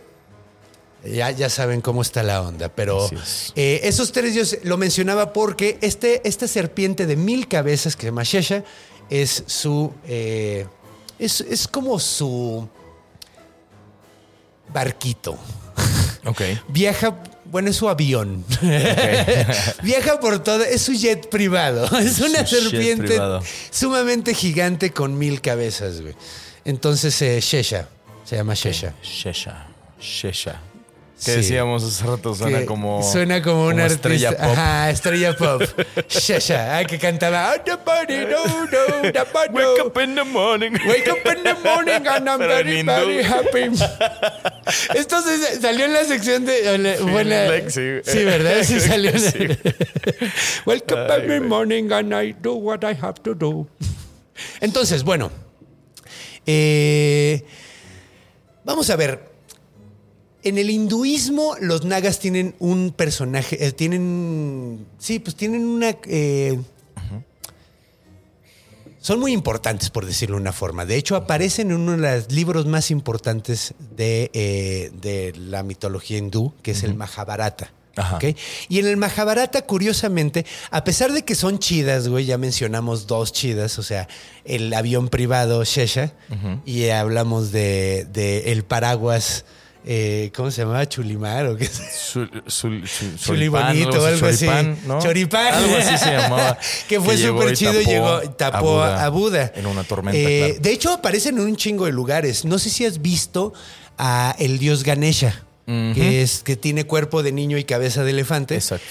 [1.06, 3.52] ya, ya saben cómo está la onda, pero es.
[3.56, 8.24] esos tres dioses lo mencionaba porque este, esta serpiente de mil cabezas que se llama
[8.24, 8.64] Shesha
[9.10, 9.92] es su.
[10.04, 12.68] es, es como su
[14.74, 15.38] barquito.
[16.26, 16.42] Ok.
[16.70, 18.46] Viaja, bueno, es su avión.
[19.84, 21.86] Viaja por todo, es su jet privado.
[22.00, 23.20] Es una Su serpiente
[23.72, 26.16] sumamente gigante con mil cabezas, güey.
[26.66, 27.88] Entonces, eh, Shesha,
[28.24, 28.94] se llama Shesha.
[29.04, 29.68] Shesha.
[30.00, 30.60] Shesha.
[31.24, 31.38] Que Sí.
[31.38, 33.02] decíamos hace rato, suena Que como.
[33.02, 34.58] Suena como una estrella artista- pop.
[34.58, 35.62] Ajá, estrella pop.
[36.10, 37.54] Shesha, ah, que cantaba.
[37.56, 39.86] "Oh, the body, no, no, the body, Wake no".
[39.86, 40.72] up in the morning.
[40.86, 43.70] Wake up in the morning and I'm Pero very, very happy.
[44.96, 46.70] Esto se- salió en la sección de.
[46.70, 48.02] o la- buena- like, sí.
[48.04, 48.64] sí, ¿verdad?
[48.64, 49.58] Sí salió en.
[50.66, 53.68] Wake up every morning and I do what I have to do.
[54.60, 55.32] Entonces, bueno.
[56.46, 57.46] eh,
[58.66, 59.32] vamos a ver.
[60.44, 65.96] En el hinduismo los nagas tienen un personaje, eh, tienen, sí, pues tienen una...
[66.06, 66.60] eh,
[69.00, 70.86] son muy importantes, por decirlo de una forma.
[70.86, 76.18] De hecho, aparecen en uno de los libros más importantes de, eh, de la mitología
[76.18, 77.74] hindú, que es el Mahabharata.
[77.98, 78.16] Ajá.
[78.16, 78.24] ¿ok?
[78.70, 83.34] Y en el Mahabharata, curiosamente, a pesar de que son chidas, güey, ya mencionamos dos
[83.34, 84.08] chidas, o sea,
[84.46, 86.14] el avión privado Shesha,
[86.66, 89.44] y hablamos de, de el paraguas,
[89.86, 90.88] eh, ¿cómo se llamaba?
[90.88, 91.70] Chulimar o qué
[93.18, 94.46] Choripán, bonito, algo así.
[94.46, 95.00] Choripán, ¿no?
[95.02, 95.54] Choripán.
[95.54, 96.58] Algo así se llamaba.
[96.88, 99.52] que fue súper chido y llegó, tapó a Buda.
[99.56, 100.60] En una tormenta, Eh, claro.
[100.62, 102.46] De hecho, aparecen en un chingo de lugares.
[102.46, 103.54] No sé si has visto
[103.98, 108.56] a el dios Ganesha, que, es, que tiene cuerpo de niño y cabeza de elefante.
[108.56, 108.86] Exacto.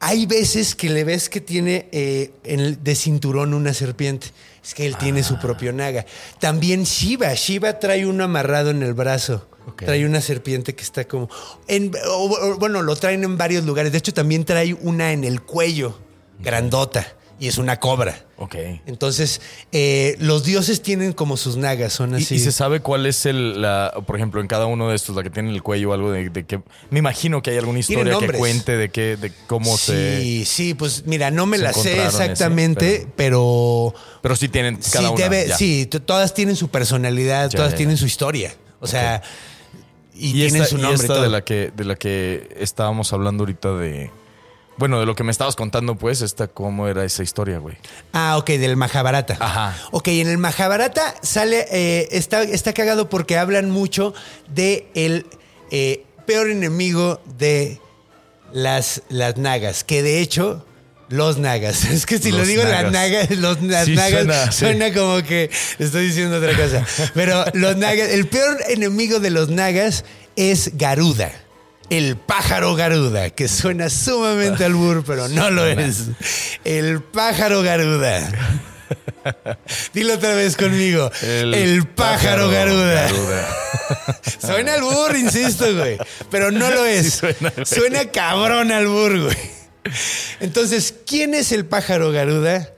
[0.00, 4.26] Hay veces que le ves que tiene eh, en el- de cinturón una serpiente.
[4.62, 5.24] Es que él tiene Ah.
[5.24, 6.04] su propio naga.
[6.38, 7.32] También Shiva.
[7.34, 9.48] Shiva trae uno amarrado en el brazo.
[9.76, 11.28] Trae una serpiente que está como.
[11.68, 13.92] En, o- o- bueno, lo traen en varios lugares.
[13.92, 15.98] De hecho, también trae una en el cuello,
[16.40, 17.06] grandota.
[17.40, 18.24] Y es una cobra.
[18.36, 18.54] Ok.
[18.86, 19.40] Entonces,
[19.72, 22.36] eh, los dioses tienen como sus nagas, son ¿Y, así.
[22.36, 25.24] y se sabe cuál es el, la, por ejemplo, en cada uno de estos, la
[25.24, 26.60] que tiene el cuello o algo de, de que...
[26.90, 30.20] Me imagino que hay alguna historia que cuente de qué, de cómo se...
[30.20, 35.08] Sí, sí, pues mira, no me la sé ese, exactamente, pero Pero sí tienen cada
[35.08, 35.24] sí, una.
[35.28, 38.00] debe- sí, todas tienen su personalidad, Ya, todas ya, tienen ya.
[38.00, 38.54] su historia.
[38.78, 39.20] O sea,
[40.14, 40.92] y, Y, tienen esta, su nombre.
[40.92, 41.22] y esta todo.
[41.22, 44.10] de la que de la que estábamos hablando ahorita de
[44.78, 47.76] bueno, de lo que me estabas contando, pues, esta cómo era esa historia, güey.
[48.12, 49.36] Ah, ok, del Mahabharata.
[49.38, 49.76] Ajá.
[49.90, 54.14] Ok, en el Mahabharata sale, eh, está, está cagado porque hablan mucho
[54.48, 55.26] de el
[55.70, 57.80] eh, peor enemigo de
[58.52, 60.64] las, las nagas, que de hecho...
[61.12, 61.84] Los nagas.
[61.90, 63.30] Es que si lo Los digo las nagas.
[63.30, 64.92] los, las Sí, nagas suena, suena, sí.
[64.92, 66.84] como que estoy diciendo otra cosa.
[67.14, 70.04] Pero los nagas, el peor enemigo de los nagas
[70.36, 71.30] es Garuda.
[71.90, 76.04] El pájaro Garuda, que suena sumamente al burro, pero no lo es.
[76.64, 78.30] El pájaro Garuda.
[79.92, 81.10] Dilo otra vez conmigo.
[81.22, 83.08] El, pájaro, Garuda.
[84.40, 85.98] Suena al burro, insisto, güey.
[86.30, 87.04] Pero no lo es.
[87.04, 89.61] Sí suena, suena cabrón al burro, güey.
[90.40, 92.70] Entonces, ¿quién es el pájaro Garuda?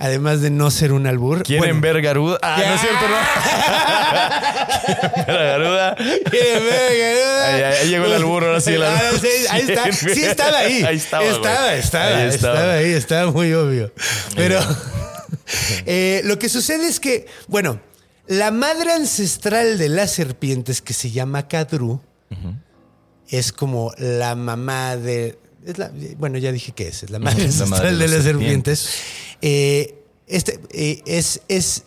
[0.00, 1.42] Además de no ser un albur.
[1.42, 2.38] ¿Quieren Bueno, ver Garuda?
[2.40, 2.68] Ah, Ya.
[2.68, 3.16] no es cierto, no.
[5.14, 5.96] ¿Quieren ver a Garuda?
[5.96, 7.46] ¿Quieren ver Garuda?
[7.46, 9.00] Ahí- ahí llegó el albur, ahora sí el albur.
[9.02, 9.92] Ah, sí, ahí está.
[10.14, 10.82] Sí, estaba ahí.
[10.84, 11.24] Ahí estaba.
[11.24, 12.54] Estaba, estaba, Ahí estaba.
[12.54, 13.92] estaba ahí, estaba muy obvio.
[14.36, 14.60] Pero
[15.86, 17.80] eh, lo que sucede es que, bueno,
[18.28, 22.00] la madre ancestral de las serpientes, que se llama Kadru,
[23.28, 25.38] es como la mamá de.
[25.70, 28.88] Es la- bueno, ya dije que es, es la madre La madre de, las serpientes.
[29.42, 31.84] Eh, este, eh, es, es,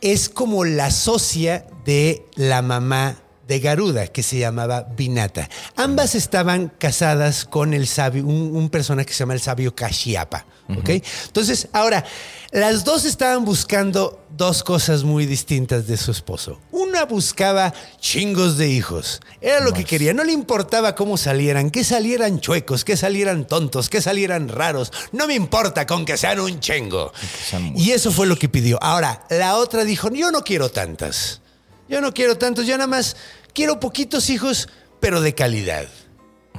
[0.00, 5.48] es como la socia de la mamá de Garuda, que se llamaba Vinata.
[5.76, 10.46] Ambas estaban casadas con el sabio, un, un personaje que se llama el sabio Kashyapa.
[10.68, 10.88] ¿Ok?
[11.26, 12.04] Entonces, ahora,
[12.50, 16.60] las dos estaban buscando dos cosas muy distintas de su esposo.
[16.70, 19.20] Una buscaba chingos de hijos.
[19.40, 20.14] Era lo que quería.
[20.14, 24.92] No le importaba cómo salieran, que salieran chuecos, que salieran tontos, que salieran raros.
[25.12, 27.12] No me importa con que sean un chingo.
[27.48, 27.72] sean.
[27.76, 28.78] Y eso fue lo que pidió.
[28.82, 31.40] Ahora, la otra dijo, yo no quiero tantas.
[31.88, 33.16] Yo no quiero tantos, yo nada más
[33.52, 34.68] quiero poquitos hijos,
[35.00, 35.86] pero de calidad.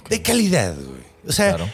[0.10, 1.04] De calidad, güey.
[1.28, 1.72] O sea, Claro.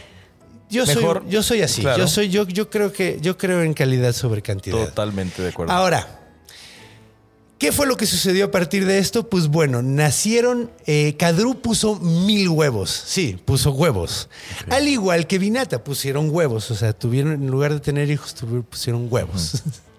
[0.71, 1.81] Yo, soy, yo soy así.
[1.81, 1.99] claro.
[1.99, 4.77] Yo soy, yo, yo creo que yo creo en calidad sobre cantidad.
[4.85, 5.71] Totalmente de acuerdo.
[5.73, 6.19] Ahora,
[7.57, 9.29] ¿qué fue lo que sucedió a partir de esto?
[9.29, 10.71] Pues bueno, nacieron.
[10.87, 12.89] Eh, Kadru puso mil huevos.
[13.05, 14.29] Sí, puso huevos.
[14.69, 16.71] Al igual que Vinata pusieron huevos.
[16.71, 19.61] O sea, tuvieron, en lugar de tener hijos, tuvieron- pusieron huevos.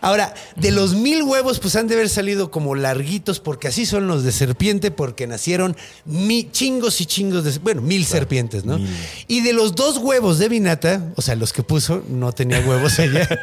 [0.00, 4.06] Ahora, de los mil huevos, pues han de haber salido como larguitos, porque así son
[4.06, 7.58] los de serpiente, porque nacieron mi, chingos y chingos de.
[7.58, 8.78] Bueno, mil serpientes, ¿no?
[8.78, 8.88] mil.
[9.26, 12.98] Y de los dos huevos de Vinata, o sea, los que puso, no tenía huevos
[12.98, 13.28] ella.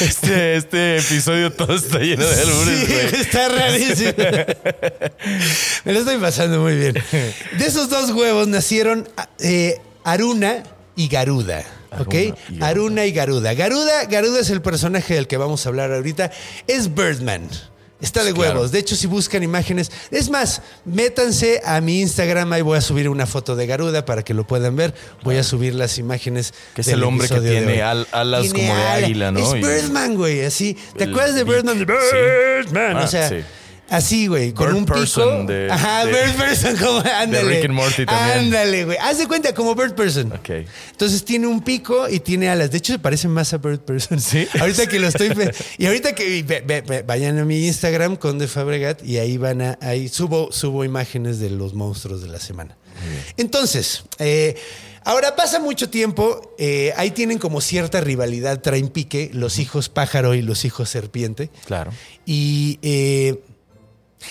[0.00, 4.12] Este, este episodio todo está lleno de albures, Sí, está rarísimo.
[5.84, 6.94] Me lo estoy pasando muy bien.
[7.58, 9.08] De esos dos huevos nacieron
[9.40, 10.62] eh, Aruna
[10.96, 11.64] y Garuda.
[11.98, 12.14] ¿Ok?
[12.14, 12.66] Aruna y Garuda.
[12.68, 13.54] Aruna y Garuda.
[13.54, 14.04] Garuda.
[14.06, 16.30] Garuda es el personaje del que vamos a hablar ahorita.
[16.66, 17.48] Es Birdman.
[18.00, 18.54] Está de Claro.
[18.54, 18.72] huevos.
[18.72, 19.92] De hecho, si buscan imágenes.
[20.10, 22.52] Es más, métanse a mi Instagram.
[22.52, 24.92] Ahí voy a subir una foto de Garuda para que lo puedan ver.
[25.22, 26.52] Voy a subir las imágenes.
[26.74, 29.38] Que es del el hombre que tiene al- alas Tiene como de águila, ¿no?
[29.38, 30.44] Es Birdman, güey.
[30.44, 30.76] Así.
[30.96, 31.44] ¿Te acuerdas de.
[31.44, 31.78] Birdman?
[31.78, 31.84] Sí.
[31.84, 32.96] Birdman.
[32.96, 33.36] Ah, o sea, sí.
[33.92, 34.98] Así, güey, con Bird un pico.
[34.98, 37.48] Person de- Ajá, de- Bird Person, como, ándale.
[37.48, 38.38] Rick and Morty también.
[38.38, 38.96] Ándale, güey.
[39.00, 40.32] Haz de cuenta como Bird Person.
[40.32, 40.48] Ok.
[40.92, 42.70] Entonces tiene un pico y tiene alas.
[42.70, 44.18] De hecho, se parece más a Bird Person.
[44.20, 44.48] Sí.
[44.60, 45.30] Ahorita que lo estoy.
[45.78, 49.60] Y ahorita que ve- ve- ve- vayan a mi Instagram, Conde Fabregat, y ahí van
[49.62, 49.78] a.
[49.82, 52.76] Ahí subo, subo imágenes de los monstruos de la semana.
[53.36, 54.54] Entonces, eh,
[55.04, 56.54] ahora pasa mucho tiempo.
[56.58, 61.50] eh, ahí tienen como cierta rivalidad, traen pique, los hijos pájaro y los hijos serpiente.
[61.66, 61.90] Claro.
[62.26, 63.42] Y eh,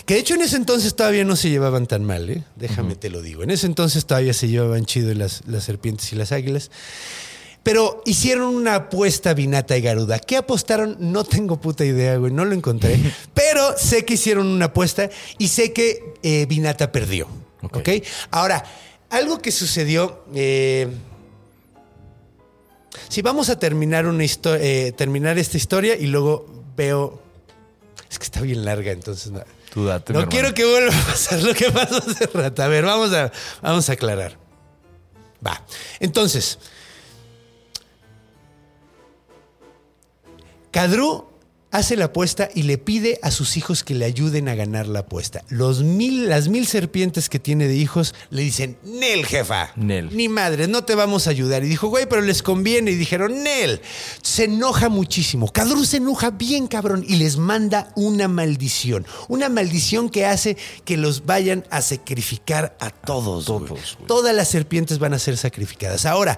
[0.06, 2.44] que de hecho en ese entonces todavía no se llevaban tan mal, ¿eh?
[2.56, 3.44] Déjame te lo digo.
[3.44, 6.72] En ese entonces todavía se llevaban chido las, las serpientes y las águilas.
[7.64, 10.18] Pero hicieron una apuesta Vinata y Garuda.
[10.20, 10.98] ¿Qué apostaron?
[11.00, 12.34] No tengo puta idea, güey.
[12.34, 12.98] No lo encontré.
[13.34, 17.28] Pero sé que hicieron una apuesta y sé que eh, Vinata perdió.
[17.62, 17.90] Ok.
[18.32, 18.64] Ahora,
[19.10, 20.24] algo que sucedió.
[20.34, 20.88] eh,
[23.10, 27.22] si vamos a terminar una eh, terminar esta historia y luego veo.
[28.10, 29.42] Es que está bien larga, entonces no.
[29.74, 32.62] Tú date, mi No quiero que vuelva a pasar lo que pasó hace rato.
[32.62, 33.32] A ver, vamos a,
[33.62, 34.38] vamos a aclarar.
[35.46, 35.64] Va.
[36.00, 36.60] Entonces,
[40.72, 41.31] Cadru
[41.72, 45.00] hace la apuesta y le pide a sus hijos que le ayuden a ganar la
[45.00, 45.44] apuesta.
[45.50, 49.72] Los mil, las mil serpientes que tiene de hijos le dicen, Nel, jefa.
[49.76, 50.16] Nel.
[50.16, 51.64] Ni madre, no te vamos a ayudar.
[51.64, 52.92] Y dijo, güey, pero les conviene.
[52.92, 53.82] Y dijeron, Nel.
[54.22, 55.48] Se enoja muchísimo.
[55.52, 59.06] Cadru se enoja bien, cabrón, y les manda una maldición.
[59.30, 63.48] Una maldición que hace que los vayan a sacrificar a todos.
[63.48, 63.66] güey.
[63.66, 63.98] todos.
[64.08, 66.06] Todas las serpientes van a ser sacrificadas.
[66.06, 66.38] Ahora,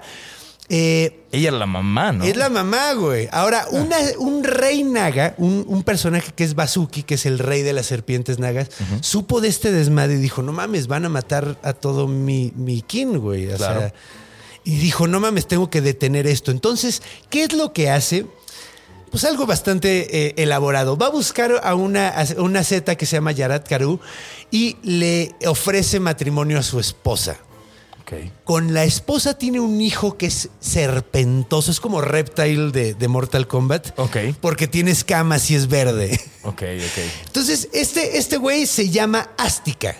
[0.68, 2.24] eh, Ella es la mamá, ¿no?
[2.24, 3.28] es la mamá, güey.
[3.32, 7.62] Ahora, una- un rey naga, un, un personaje que es Basuki, que es el rey
[7.62, 8.68] de las serpientes nagas,
[9.00, 12.80] supo de este desmadre y dijo, no mames, van a matar a todo mi, mi
[12.82, 13.52] kin, güey.
[13.52, 13.80] O Claro.
[13.80, 13.94] sea,
[14.64, 16.50] y dijo, no mames, tengo que detener esto.
[16.50, 18.24] Entonces, ¿qué es lo que hace?
[19.10, 20.96] Pues algo bastante eh, elaborado.
[20.96, 24.00] Va a buscar a una, a una zeta que se llama Yarat Karu
[24.50, 27.36] y le ofrece matrimonio a su esposa.
[28.44, 33.46] Con la esposa tiene un hijo que es serpentoso, es como Reptile de, de Mortal
[33.46, 33.98] Kombat.
[33.98, 34.16] Ok.
[34.40, 36.20] Porque tiene escamas y es verde.
[36.42, 36.98] Ok, ok.
[37.26, 39.96] Entonces, este, este güey se llama Ástica.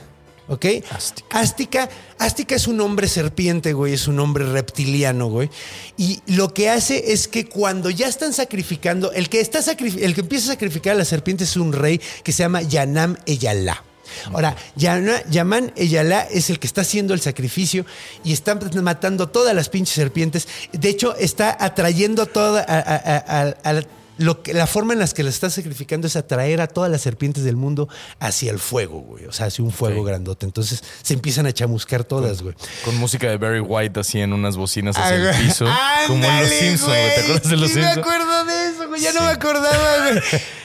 [0.47, 0.67] ¿Ok?
[0.91, 1.41] Ástica.
[1.41, 1.89] Ástica.
[2.19, 3.95] Ástica es un hombre serpiente, güey.
[3.95, 5.49] Es un hombre reptiliano, güey.
[5.97, 10.21] Y lo que hace es que cuando ya están sacrificando, el que, está el que
[10.21, 13.83] empieza a sacrificar a las serpientes es un rey que se llama Yanam Eyalá.
[14.33, 17.85] Ahora, Yaman Eyalá es el que está haciendo el sacrificio
[18.25, 20.49] y está matando todas las pinches serpientes.
[20.73, 23.83] De hecho, está atrayendo toda a- a- a-
[24.19, 27.03] lo que, la forma en la que las está sacrificando es atraer a todas las
[27.03, 27.89] serpientes del mundo
[28.21, 29.27] hacia el fuego, güey.
[29.27, 30.47] O sea, hacia un fuego grandote.
[30.47, 32.55] Entonces se empiezan a chamuscar todas, güey.
[32.85, 35.67] Con música de Barry White así en unas bocinas hacia el Ah, piso.
[36.07, 37.15] como en Los Simpsons, güey.
[37.15, 37.99] ¿Te acuerdas de Los sí me Simpsons?
[38.07, 39.01] acuerdo de eso, güey.
[39.01, 40.21] Ya no me acordaba, güey.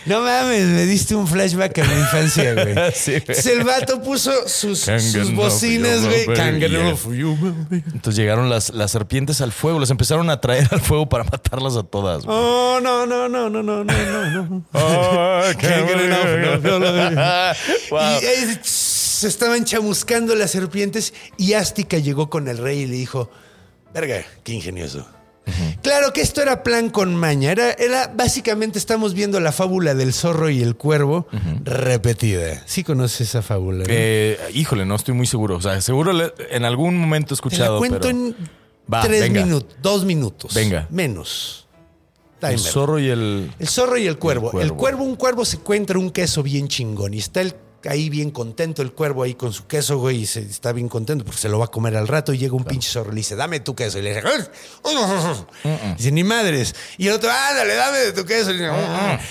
[0.06, 2.74] No mames, me diste un flashback a mi infancia, güey.
[3.50, 4.86] El vato puso sus,
[5.36, 6.26] bocinas, güey.
[7.94, 11.76] Entonces llegaron las, las serpientes al fuego, las empezaron a traer al fuego para matarlas
[11.76, 12.26] a todas.
[12.26, 12.36] güey.
[12.40, 14.44] Oh, no, no, no, no, no, no, no.
[14.48, 14.66] no.
[14.74, 17.22] Oh, Kangaroo, no, no, no, no.
[17.92, 18.20] Wow.
[18.22, 23.30] Y se estaban chamuscando las serpientes y Ástica llegó con el rey y le dijo,
[23.94, 25.06] verga, qué ingenioso.
[25.82, 27.52] Claro que esto era plan con maña.
[27.52, 31.28] Era, era básicamente estamos viendo la fábula del zorro y el cuervo
[31.64, 32.62] repetida.
[32.68, 33.80] Sí conoces esa fábula.
[33.80, 33.86] ¿no?
[33.90, 35.56] Eh, híjole, no estoy muy seguro.
[35.58, 37.78] O sea, seguro le- en algún momento he Te la escuchado.
[37.80, 38.36] cuento pero en
[38.92, 40.54] Va, tres minutos, dos minutos.
[40.54, 40.88] Venga.
[40.92, 41.68] Menos.
[42.42, 43.52] El zorro y el.
[43.60, 44.48] El zorro y el cuervo.
[44.48, 44.62] El cuervo.
[44.62, 47.54] El cuervo, un cuervo se encuentra un queso bien chingón y está el,
[47.86, 51.24] ahí bien contento el cuervo ahí con su queso, güey, y se, está bien contento
[51.24, 53.20] porque se lo va a comer al rato y llega un pinche zorro y le
[53.20, 54.00] dice, dame tu queso.
[54.00, 54.24] Y le dice,
[55.98, 56.76] dice, ni madres.
[56.98, 58.52] Y el otro, ándale, dame de tu queso.
[58.52, 58.70] Y, dice,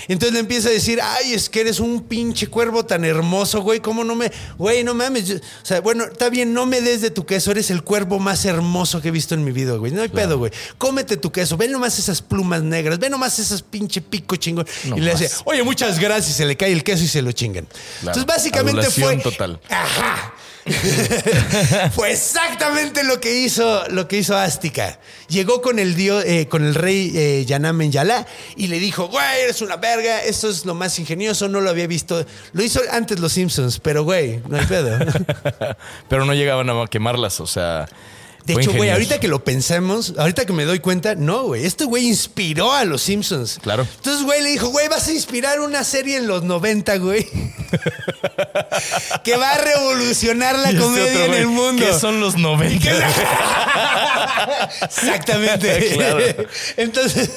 [0.07, 3.61] y entonces le empieza a decir, ay, es que eres un pinche cuervo tan hermoso,
[3.61, 5.27] güey, ¿cómo no me, güey, no mames.
[5.27, 8.19] Yo- o sea, bueno, está bien, no me des de tu queso, eres el cuervo
[8.19, 9.91] más hermoso que he visto en mi vida, güey.
[9.91, 10.51] No hay pedo, güey.
[10.77, 14.67] Cómete tu queso, ve nomás esas plumas negras, ve nomás esas pinche pico chingón.
[14.85, 15.41] No y le más.
[15.45, 17.67] oye, muchas gracias, se le cae el queso y se lo chingan.
[17.99, 19.31] Entonces, básicamente Adulación fue.
[19.31, 19.59] total.
[19.69, 20.33] Ajá.
[21.95, 24.99] fue exactamente lo que hizo lo que hizo Ástica.
[25.27, 28.25] Llegó con el dios, eh, con el rey eh, Yanam en Yalá
[28.55, 31.87] y le dijo, güey, eres una verga, esto es lo más ingenioso, no lo había
[31.87, 32.25] visto.
[32.53, 34.99] Lo hizo antes los Simpsons, pero güey, no hay pedo.
[36.09, 37.87] Pero no llegaban a quemarlas, o sea.
[38.53, 41.85] De hecho, güey, ahorita que lo pensamos, ahorita que me doy cuenta, no, güey, este
[41.85, 43.59] güey inspiró a los Simpsons.
[43.61, 43.87] Claro.
[43.97, 47.27] Entonces, güey, le dijo, güey, vas a inspirar una serie en los 90, güey.
[49.23, 51.85] que va a revolucionar la este comedia otro, en el mundo.
[51.85, 52.89] Que son los 90.
[54.81, 55.89] Exactamente.
[55.99, 56.19] Claro.
[56.77, 57.29] Entonces,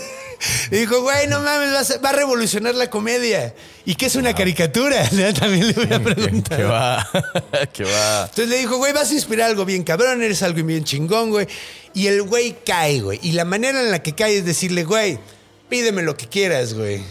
[0.70, 3.54] Y dijo, güey, no mames, va a, va a revolucionar la comedia.
[3.84, 5.08] ¿Y qué es una caricatura?
[5.38, 6.58] También le voy a preguntar.
[6.58, 7.08] que va.
[7.72, 8.22] que va.
[8.22, 11.46] Entonces le dijo, güey, vas a inspirar algo bien cabrón, eres algo bien chingón, güey.
[11.94, 13.18] Y el güey cae, güey.
[13.22, 15.18] Y la manera en la que cae es decirle, güey,
[15.68, 17.02] pídeme lo que quieras, güey.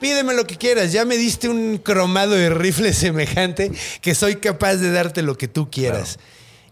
[0.00, 0.92] Pídeme lo que quieras.
[0.92, 5.48] Ya me diste un cromado de rifle semejante que soy capaz de darte lo que
[5.48, 6.18] tú quieras.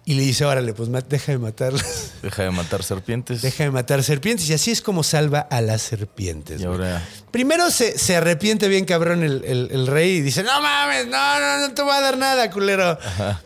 [0.07, 2.13] Y le dice, órale, pues deja de matarlas.
[2.23, 3.41] Deja de matar serpientes.
[3.41, 4.47] Deja de matar serpientes.
[4.51, 6.61] Y así es como salva a las serpientes.
[6.61, 7.03] Y ahora.
[7.31, 11.41] Primero se, se arrepiente bien cabrón el, el- el rey y dice, no mames, no,
[11.41, 12.99] no, no te voy a dar nada, culero.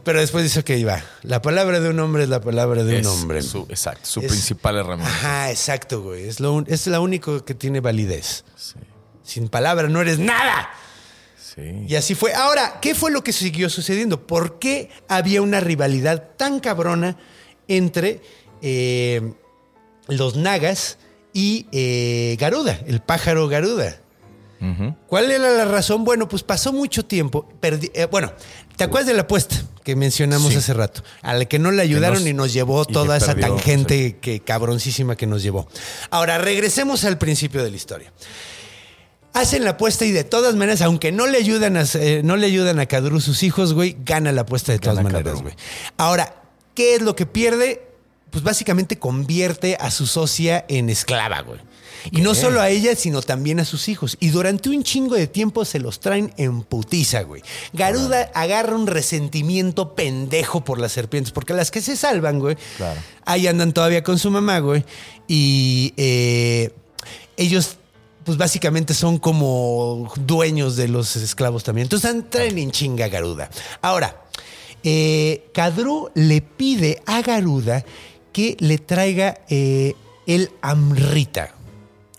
[0.03, 1.01] Pero después dice, ok, va.
[1.23, 3.41] La palabra de un hombre es la palabra de Es un hombre.
[3.43, 5.15] su, exacto, su Es- principal herramienta.
[5.15, 6.25] Ajá, exacto, güey.
[6.29, 8.45] Es lo, es la única que tiene validez.
[8.57, 8.75] Sí.
[9.23, 10.71] Sin palabra no eres nada.
[11.59, 11.85] Sí.
[11.89, 12.35] Y así fue.
[12.35, 14.27] Ahora, ¿qué fue lo que siguió sucediendo?
[14.27, 17.17] ¿Por qué había una rivalidad tan cabrona
[17.67, 18.21] entre
[18.63, 19.33] eh,
[20.07, 20.99] los nagas
[21.33, 23.97] y eh, Garuda, el pájaro Garuda?
[25.07, 26.05] ¿Cuál era la razón?
[26.05, 27.49] Bueno, pues pasó mucho tiempo.
[27.63, 28.33] eh, bueno,
[28.77, 29.55] ¿te acuerdas de la apuesta
[29.85, 30.59] que mencionamos Sí.
[30.59, 31.05] hace rato?
[31.23, 34.17] A la que no le ayudaron nos- y nos llevó y toda esa perdió, tangente
[34.21, 35.69] que cabroncísima que nos llevó.
[36.11, 38.13] Ahora, regresemos al principio de la historia.
[39.39, 42.47] Hacen la apuesta y de todas maneras, aunque no le ayudan a, eh, no le
[42.47, 45.55] ayudan a Kadru sus hijos, güey, gana la apuesta de todas Gana maneras, güey.
[45.97, 46.43] Ahora,
[46.75, 47.83] ¿qué es lo que pierde?
[48.31, 51.61] Pues básicamente convierte a su socia en esclava, güey.
[52.11, 54.17] Y no solo a ella, sino también a sus hijos.
[54.21, 57.43] Y durante un chingo de tiempo se los traen en putiza, güey.
[57.73, 63.01] Garuda agarra un resentimiento pendejo por las serpientes, porque las que se salvan, güey, Claro.
[63.25, 64.85] ahí andan todavía con su mamá, güey.
[65.27, 66.71] Y eh,
[67.37, 67.77] ellos,
[68.29, 71.87] pues básicamente son como dueños de los esclavos también.
[71.87, 73.49] Entonces traen en chinga Garuda.
[73.81, 74.21] Ahora,
[74.85, 77.87] eh, Kadru le pide a Garuda
[78.31, 79.95] que le traiga eh,
[80.27, 81.55] el Amrita.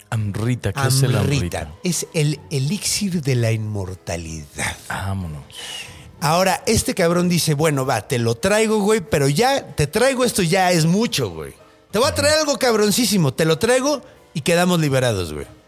[0.10, 1.76] Amrita, ¿qué es el Amrita?
[1.84, 4.78] Es el elixir de la inmortalidad.
[4.88, 5.44] Vámonos.
[6.22, 10.42] Ahora, este cabrón dice, bueno, va, te lo traigo, güey, pero ya te traigo esto,
[10.42, 11.54] ya es mucho, güey.
[11.92, 14.02] Te voy a traer algo cabroncísimo, te lo traigo
[14.34, 15.59] y quedamos liberados, güey.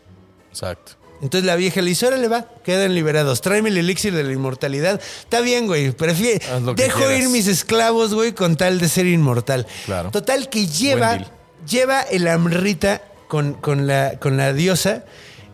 [0.51, 0.93] Exacto.
[1.21, 3.41] Entonces la vieja le dice, órale, va, quedan liberados.
[3.41, 4.99] Tráeme el elixir de la inmortalidad.
[5.19, 6.73] Está bien, güey, prefiero...
[6.73, 9.67] Dejo ir mis esclavos, güey, con tal de ser inmortal.
[9.85, 10.09] Claro.
[10.09, 11.19] Total que lleva,
[11.67, 15.05] lleva el amrita con, con, la, con la diosa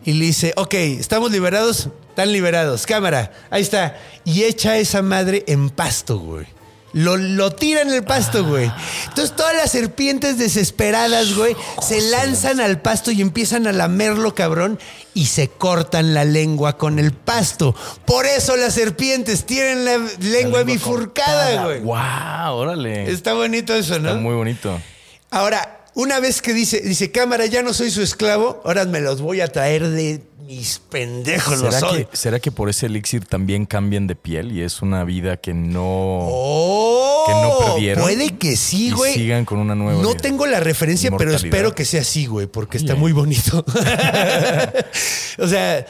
[0.04, 3.98] y le dice, ok, estamos liberados, están liberados, cámara, ahí está.
[4.24, 6.46] Y echa esa madre en pasto, güey.
[6.92, 8.70] Lo, lo tira en el pasto, güey.
[9.08, 14.78] Entonces todas las serpientes desesperadas, güey, se lanzan al pasto y empiezan a lamerlo, cabrón,
[15.14, 17.74] y se cortan la lengua con el pasto.
[18.04, 21.80] Por eso las serpientes tienen la lengua bifurcada, güey.
[21.80, 22.54] ¡Wow!
[22.54, 23.10] Órale.
[23.10, 24.08] Está bonito eso, ¿no?
[24.08, 24.80] Está muy bonito.
[25.30, 29.20] Ahora, una vez que dice, dice, cámara, ya no soy su esclavo, ahora me los
[29.20, 32.04] voy a traer de mis pendejos, los ¿Será soy.
[32.06, 35.52] que, ¿Será que por ese elixir también cambian de piel y es una vida que
[35.52, 35.82] no...
[35.84, 39.12] Oh, que no perdieron Puede que sí, güey.
[39.12, 40.20] sigan con una nueva No vida.
[40.22, 43.62] tengo la referencia, pero espero que sea así, güey, porque está muy bonito.
[45.38, 45.84] o sea,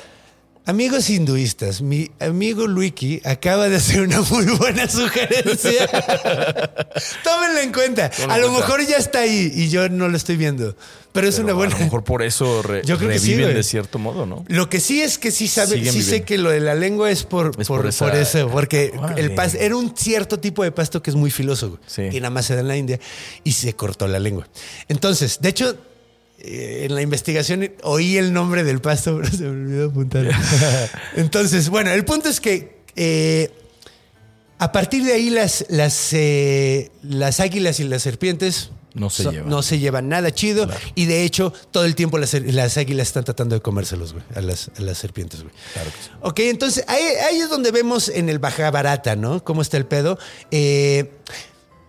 [0.69, 5.87] amigos hinduistas, mi amigo Luiki acaba de hacer una muy buena sugerencia.
[7.25, 8.11] Tómenlo en cuenta.
[8.11, 8.67] Tómenlo A lo cuenta.
[8.67, 10.77] mejor ya está ahí y yo no lo estoy viendo.
[11.13, 11.75] Pero es Pero una buena.
[11.75, 14.45] A lo mejor por eso re- Yo creo que sí, reviven de cierto modo, ¿no?
[14.49, 17.11] Lo que sí es que sí sabe, Siguen sí sé que lo de la lengua
[17.11, 20.63] es por, Es por, por esa- por eso, porque el pas- era un cierto tipo
[20.63, 22.11] de pasto que es muy filoso, Sí.
[22.11, 23.01] que nada más se da en la India
[23.43, 24.47] y se cortó la lengua.
[24.89, 25.77] Entonces, de hecho,
[26.39, 30.29] eh, en la investigación oí el nombre del pasto, pero se me olvidó apuntar.
[31.17, 33.51] Entonces, bueno, el punto es que eh,
[34.59, 39.49] a partir de ahí las, las, eh, las águilas y las serpientes No se llevan.
[39.49, 40.69] no se llevan nada chido.
[40.97, 44.41] Y de hecho, todo el tiempo las, las águilas están tratando de comérselos, güey, a
[44.41, 45.55] las, a las serpientes, güey.
[45.75, 46.11] Claro que sí.
[46.23, 49.45] Ok, entonces ahí, ahí es donde vemos en el Baja Barata, ¿no?
[49.45, 50.19] Cómo está el pedo.
[50.51, 51.13] Eh,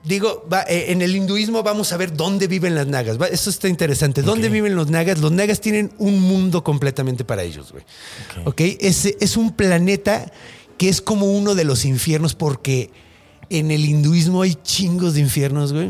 [0.03, 3.19] digo, va, eh, en el hinduismo vamos a ver dónde viven las nagas.
[3.21, 4.21] Va, Esto está interesante.
[4.21, 5.19] ¿Dónde viven los nagas?
[5.19, 7.83] Los nagas tienen un mundo completamente para ellos, güey.
[8.45, 10.31] Ok, Es, es un planeta
[10.77, 12.89] que es como uno de los infiernos porque
[13.49, 15.89] en el hinduismo hay chingos de infiernos, güey.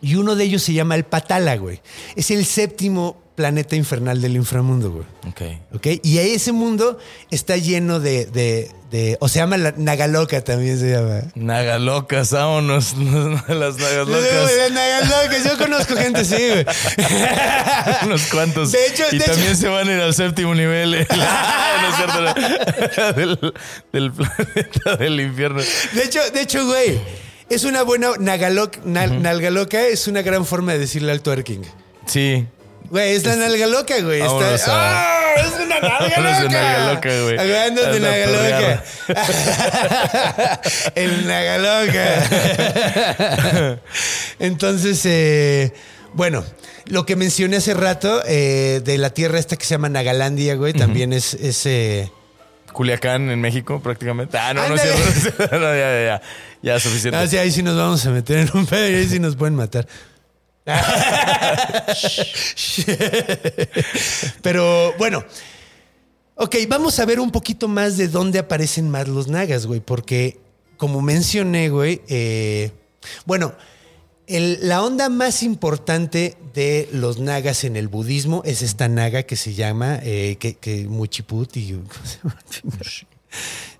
[0.00, 1.80] Y uno de ellos se llama el Patala, güey.
[2.16, 5.06] Es el séptimo planeta infernal del inframundo, güey.
[5.28, 5.76] Ok.
[5.76, 5.86] ¿Ok?
[6.02, 6.98] Y ahí ese mundo
[7.30, 11.20] está lleno de, de- de- O se llama la Nagaloca también se llama.
[11.36, 12.96] Nagalocas, vámonos.
[13.48, 14.52] Las nagalocas.
[14.58, 16.66] Las Nagalocas, yo conozco gente así, güey.
[18.06, 18.72] Unos cuantos.
[18.72, 20.94] De hecho- y de también hecho- se van a ir al séptimo nivel.
[20.94, 21.06] eh.
[21.80, 22.20] no es cierto.
[22.96, 23.12] no.
[23.12, 23.54] del,
[23.92, 25.60] del planeta del infierno.
[25.94, 26.98] De hecho, de hecho, güey,
[27.48, 31.62] es una buena Nagaloc, na- Nalgaloca, es una gran forma de decirle al twerking.
[32.06, 32.46] Sí.
[32.90, 34.22] Güey, es la nalga loca, güey.
[34.22, 35.34] Está- ¡Ah!
[35.36, 36.62] ¡Es una nalga Vámonos de loca!
[36.62, 37.38] nalga loca, güey.
[37.38, 38.26] Hablando de Anda a nalga
[38.58, 38.84] loca.
[40.94, 43.78] El nalga loca.
[44.38, 45.72] Entonces, eh,
[46.14, 46.44] bueno,
[46.86, 50.72] lo que mencioné hace rato eh, de la tierra esta que se llama Nagalandia, güey,
[50.72, 51.34] también es...
[51.34, 52.10] es eh,
[52.72, 54.38] Culiacán en México, prácticamente.
[54.38, 55.58] Ah, no, no es cierto.
[55.58, 56.22] No, ya, ya, ya.
[56.62, 57.18] Ya, suficiente.
[57.18, 59.34] Ah, sí, ahí sí nos vamos a meter en un pedo y ahí sí nos
[59.36, 59.86] pueden matar.
[64.42, 65.24] Pero bueno,
[66.36, 70.38] ok, vamos a ver un poquito más de dónde aparecen más los nagas, güey, porque
[70.76, 72.70] como mencioné, güey, eh,
[73.26, 73.52] bueno,
[74.26, 79.36] el- la onda más importante de los nagas en el budismo es esta naga que
[79.36, 81.72] se llama eh, que, que Muchiputi.
[81.72, 82.38] ¿cómo se llama?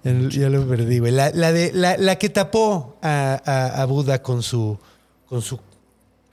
[0.05, 1.13] Ya, lo- ya lo perdí, güey.
[1.13, 4.79] La, la de, la, la que tapó a, a- a Buda con su,
[5.27, 5.61] con su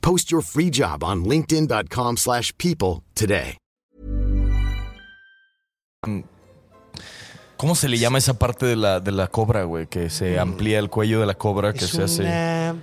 [0.00, 3.56] Post your free job on linkedin.com/people slash people today.
[7.56, 9.86] ¿Cómo se le llama esa parte de la, de la cobra, güey?
[9.86, 12.22] Que se amplía el cuello de la cobra, que es se hace.
[12.22, 12.74] una-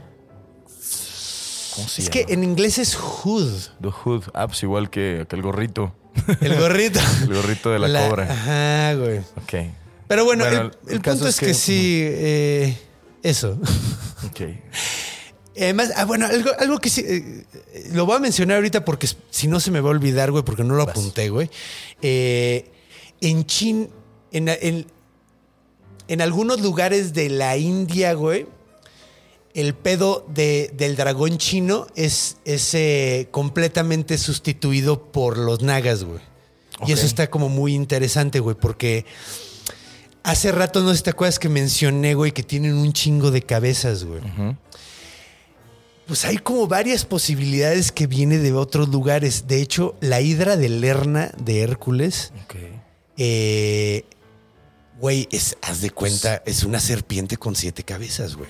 [1.75, 2.25] ¿Cómo se Es llama?
[2.27, 3.53] que en inglés es hood.
[3.81, 4.23] The hood.
[4.35, 5.95] Ah, pues igual que, que el gorrito.
[6.41, 6.99] El gorrito.
[7.23, 8.31] El gorrito de la, cobra.
[8.31, 9.19] Ajá, güey.
[9.19, 9.71] Ok.
[10.07, 12.77] Pero bueno, Bueno, el, el el caso punto es es que, que- sí, eh,
[13.23, 13.59] eso.
[14.27, 14.41] Ok.
[15.59, 17.43] Además, ah, bueno, algo, algo que sí, eh,
[17.73, 20.43] eh, lo voy a mencionar ahorita porque si no se me va a olvidar, güey,
[20.43, 21.49] porque no lo apunté, güey.
[22.01, 22.69] Eh,
[23.21, 23.89] en Chin,
[24.31, 24.85] en, en,
[26.07, 28.45] en algunos lugares de la India, güey,
[29.55, 36.19] el pedo de- del dragón chino es, es eh, completamente sustituido por los nagas, güey.
[36.85, 39.03] Y eso está como muy interesante, güey, porque
[40.21, 43.41] hace rato, no sé si te acuerdas que mencioné, güey, que tienen un chingo de
[43.41, 44.21] cabezas, güey.
[46.07, 49.47] Pues hay como varias posibilidades que viene de otros lugares.
[49.47, 52.31] De hecho, la hidra de Lerna de Hércules,
[53.17, 54.05] eh,
[54.99, 58.49] güey, es, haz de cuenta, es una serpiente con siete cabezas, güey.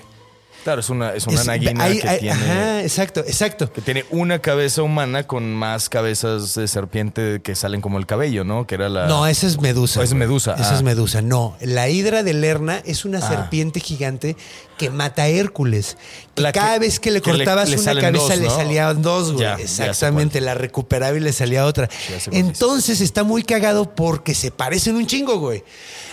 [0.68, 2.34] Claro, es una, es una Es- naguina hay- que hay- tiene.
[2.34, 3.72] Ajá, exacto, exacto.
[3.72, 8.44] Que tiene una cabeza humana con más cabezas de serpiente que salen como el cabello,
[8.44, 8.66] ¿no?
[8.66, 9.06] Que era la.
[9.06, 10.02] No, esa es Medusa.
[10.02, 10.12] Es.
[10.12, 10.76] Medusa, Esa ah.
[10.76, 11.22] es Medusa.
[11.22, 13.28] No, la hidra de Lerna es una Ah.
[13.28, 14.36] serpiente gigante
[14.76, 15.96] que mata a Hércules.
[16.34, 19.00] Que La que- cada vez que le que cortabas le una cabeza dos, le salían
[19.00, 19.44] dos, güey.
[19.44, 21.88] Ya, ya sé Exactamente, la recuperaba y le salía otra.
[22.30, 25.64] Entonces está muy cagado porque se parecen un chingo, güey.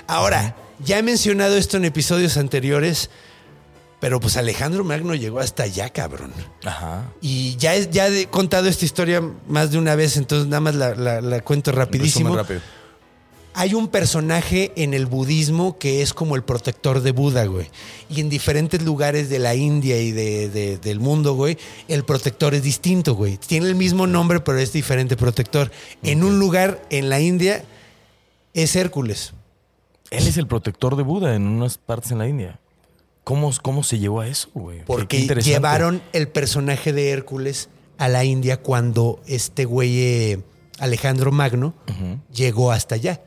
[0.08, 3.10] Ahora, ya he mencionado esto en episodios anteriores,
[4.00, 6.32] pero pues Alejandro Magno llegó hasta allá, cabrón.
[6.64, 7.12] Ajá.
[7.22, 10.76] Y ya, es, ya he contado esta historia más de una vez, entonces nada más
[10.76, 12.36] la, la- la cuento rapidísimo.
[12.36, 12.62] Rápido.
[13.58, 17.70] Hay un personaje en el budismo que es como el protector de Buda, güey.
[18.10, 22.54] Y en diferentes lugares de la India y de- de- del mundo, güey, el protector
[22.54, 23.38] es distinto, güey.
[23.38, 25.72] Tiene el mismo nombre, pero es diferente protector.
[26.04, 27.64] En un lugar en la India
[28.54, 29.34] es Hércules.
[30.12, 32.60] Él es el protector de Buda en unas partes en la India.
[33.26, 34.86] ¿Cómo, cómo se llevó a eso, güey?
[34.86, 40.44] Porque llevaron el personaje de Hércules a la India cuando este güey eh,
[40.78, 41.74] Alejandro Magno
[42.32, 43.24] llegó hasta allá.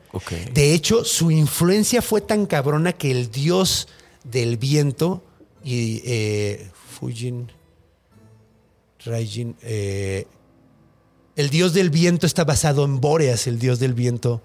[0.53, 3.89] De hecho, su influencia fue tan cabrona que el dios
[4.23, 5.21] del viento
[5.65, 7.51] y eh, Fujin,
[9.03, 10.27] Raijin, eh,
[11.35, 14.41] el dios del viento está basado en Bóreas, el dios del viento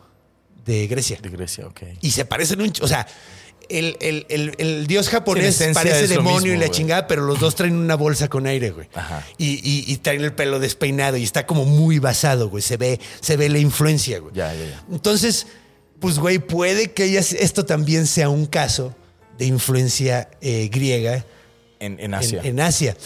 [0.65, 1.19] de Grecia.
[1.23, 1.83] De Grecia, ok.
[2.01, 2.73] Y se parecen un...
[2.81, 3.07] O sea,
[3.69, 7.23] el, el- el- el dios japonés Sí, en parece demonio mismo, y la chingada, pero
[7.23, 8.89] los dos traen una bolsa con aire, güey.
[8.95, 9.25] Ajá.
[9.39, 12.63] Y, y- y traen el pelo despeinado y está como muy basado, güey.
[12.63, 14.35] Se ve, se ve la influencia, güey.
[14.35, 14.85] Ya, ya, ya.
[14.91, 15.47] Entonces,
[16.01, 18.95] pues, güey, puede que esto también sea un caso
[19.39, 21.25] de influencia eh, griega
[21.81, 22.41] En, en en- Asia.
[22.45, 22.97] En, Asia.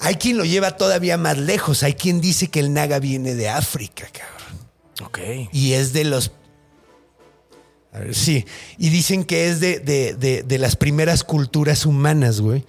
[0.00, 1.82] Hay quien lo lleva todavía más lejos.
[1.84, 4.66] Hay quien dice que el naga viene de África, cabrón.
[5.04, 5.48] Ok.
[5.52, 6.32] Y es de los.
[7.98, 8.44] Ver, sí.
[8.78, 12.64] Y dicen que es de, de- de- de las primeras culturas humanas, güey.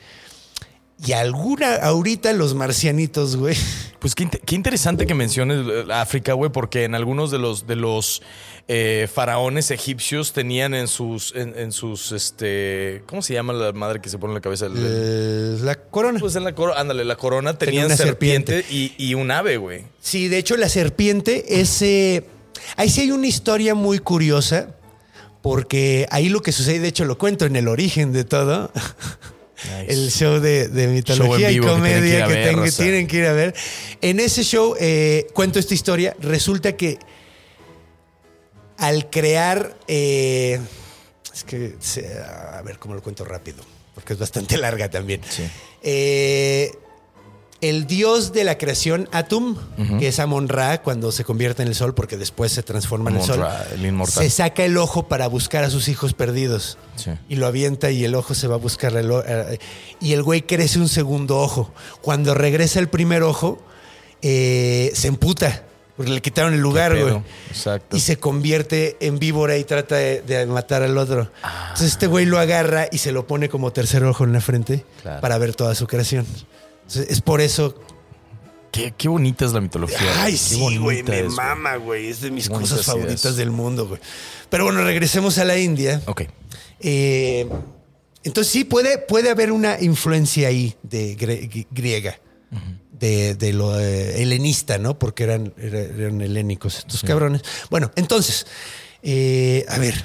[1.05, 3.57] Y alguna, ahorita los marcianitos, güey.
[3.99, 7.75] Pues qué, qué interesante que menciones eh, África, güey, porque en algunos de los de
[7.75, 8.21] los
[8.69, 13.99] eh, faraones egipcios tenían en sus en, en sus este ¿cómo se llama la madre
[13.99, 14.67] que se pone en la cabeza?
[14.73, 16.19] Eh, la corona.
[16.19, 19.57] pues en la corona, ándale, la corona Tenía tenían una serpiente, y, y un ave,
[19.57, 19.83] güey.
[19.99, 21.81] Sí, de hecho la serpiente es...
[21.81, 22.23] eh,
[22.77, 24.69] ahí sí hay una historia muy curiosa,
[25.43, 28.71] porque ahí lo que sucede, de hecho lo cuento en el origen de todo,
[29.89, 33.17] el show de, de mitología Show y que tienen que ir comedia que, tienen que
[33.17, 33.53] ir a ver.
[33.99, 36.97] En ese show eh, cuento esta historia, resulta que
[38.77, 39.75] al crear...
[39.85, 40.61] eh,
[41.33, 41.75] es que,
[42.25, 43.65] a ver cómo lo cuento rápido,
[43.95, 45.19] porque es bastante larga también.
[45.29, 45.43] Sí.
[45.81, 46.71] Eh,
[47.69, 49.55] el dios de la creación, Atum,
[49.99, 53.17] que es Amon Ra cuando se convierte en el sol, porque después se transforma en
[53.17, 54.23] el sol, Amon-Ra, el inmortal.
[54.23, 56.77] se saca el ojo para buscar a sus hijos perdidos.
[56.95, 57.11] Sí.
[57.29, 58.95] Y lo avienta y el ojo se va a buscar.
[58.97, 59.59] el eh,
[60.01, 61.71] y el güey crece un segundo ojo.
[62.01, 63.59] Cuando regresa el primer ojo,
[64.21, 65.63] eh, se emputa.
[65.95, 67.21] Porque le quitaron el lugar, güey.
[67.49, 67.95] Exacto.
[67.95, 71.29] Y se convierte en víbora y trata de, de matar al otro.
[71.65, 74.85] Entonces este güey lo agarra y se lo pone como tercer ojo en la frente
[75.03, 75.21] Claro.
[75.21, 76.25] para ver toda su creación.
[76.87, 77.75] Es por eso.
[78.71, 79.99] Qué, qué bonita es la mitología.
[80.23, 81.35] Ay, Qué sí, güey, me es, güey.
[81.35, 82.07] mama, güey.
[82.07, 84.01] Es de mis Qué cosas favoritas del mundo, güey.
[84.49, 86.01] Pero bueno, regresemos a la India.
[86.07, 86.23] Ok.
[86.79, 87.47] Eh,
[88.23, 92.19] entonces sí puede, puede haber una influencia ahí de gre- griega,
[92.99, 94.97] de, de lo eh, helenista, ¿no?
[94.97, 97.41] Porque eran, era- eran helénicos estos cabrones.
[97.69, 98.47] Bueno, entonces,
[99.03, 100.03] eh, a ver.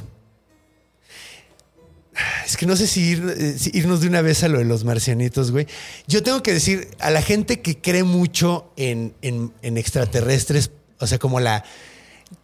[2.46, 4.64] Es que no sé si, ir- eh, si irnos de una vez a lo de
[4.64, 5.66] los marcianitos, güey.
[6.06, 11.06] Yo tengo que decir, a la gente que cree mucho en, en- en extraterrestres, o
[11.06, 11.64] sea, como la...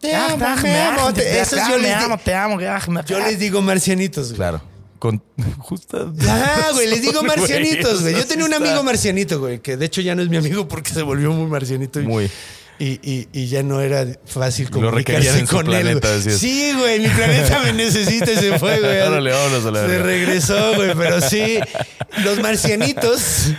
[0.00, 2.58] Te amo, me amo, te- esos yo les di- te amo,
[3.06, 4.36] yo les digo marcianitos, güey.
[4.36, 4.62] Claro.
[4.98, 5.22] Con
[5.58, 6.06] justa.
[6.26, 8.14] Ajá, güey, les digo marcianitos, güey.
[8.14, 10.90] Yo tenía un amigo marcianito, güey, que de hecho ya no es mi amigo porque
[10.94, 12.00] se volvió muy marcianito.
[12.00, 12.30] Y, Muy.
[12.78, 15.98] Y, y- y ya no era fácil comunicarse en con él.
[16.00, 16.20] planeta.
[16.20, 19.00] Sí, güey, mi planeta me necesita y se fue, güey.
[19.00, 21.58] Órale, vámonos a la Se regresó, güey, pero sí.
[22.24, 23.50] Los marcianitos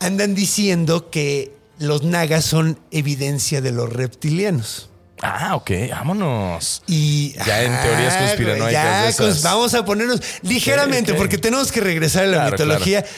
[0.00, 4.88] andan diciendo que los nagas son evidencia de los reptilianos.
[5.20, 6.82] Ah, ok, vámonos.
[6.86, 9.38] Y Ya en teorías güey, conspiranoicas ya de esas.
[9.38, 13.02] cons- vamos a ponernos ligeramente, porque tenemos que regresar a la Claro, mitología.
[13.02, 13.16] Claro.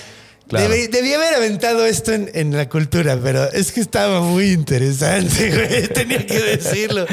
[0.50, 5.50] Debí, debí haber aventado esto en, en la cultura, pero es que estaba muy interesante,
[5.68, 5.88] güey.
[5.88, 7.06] Tenía que decirlo.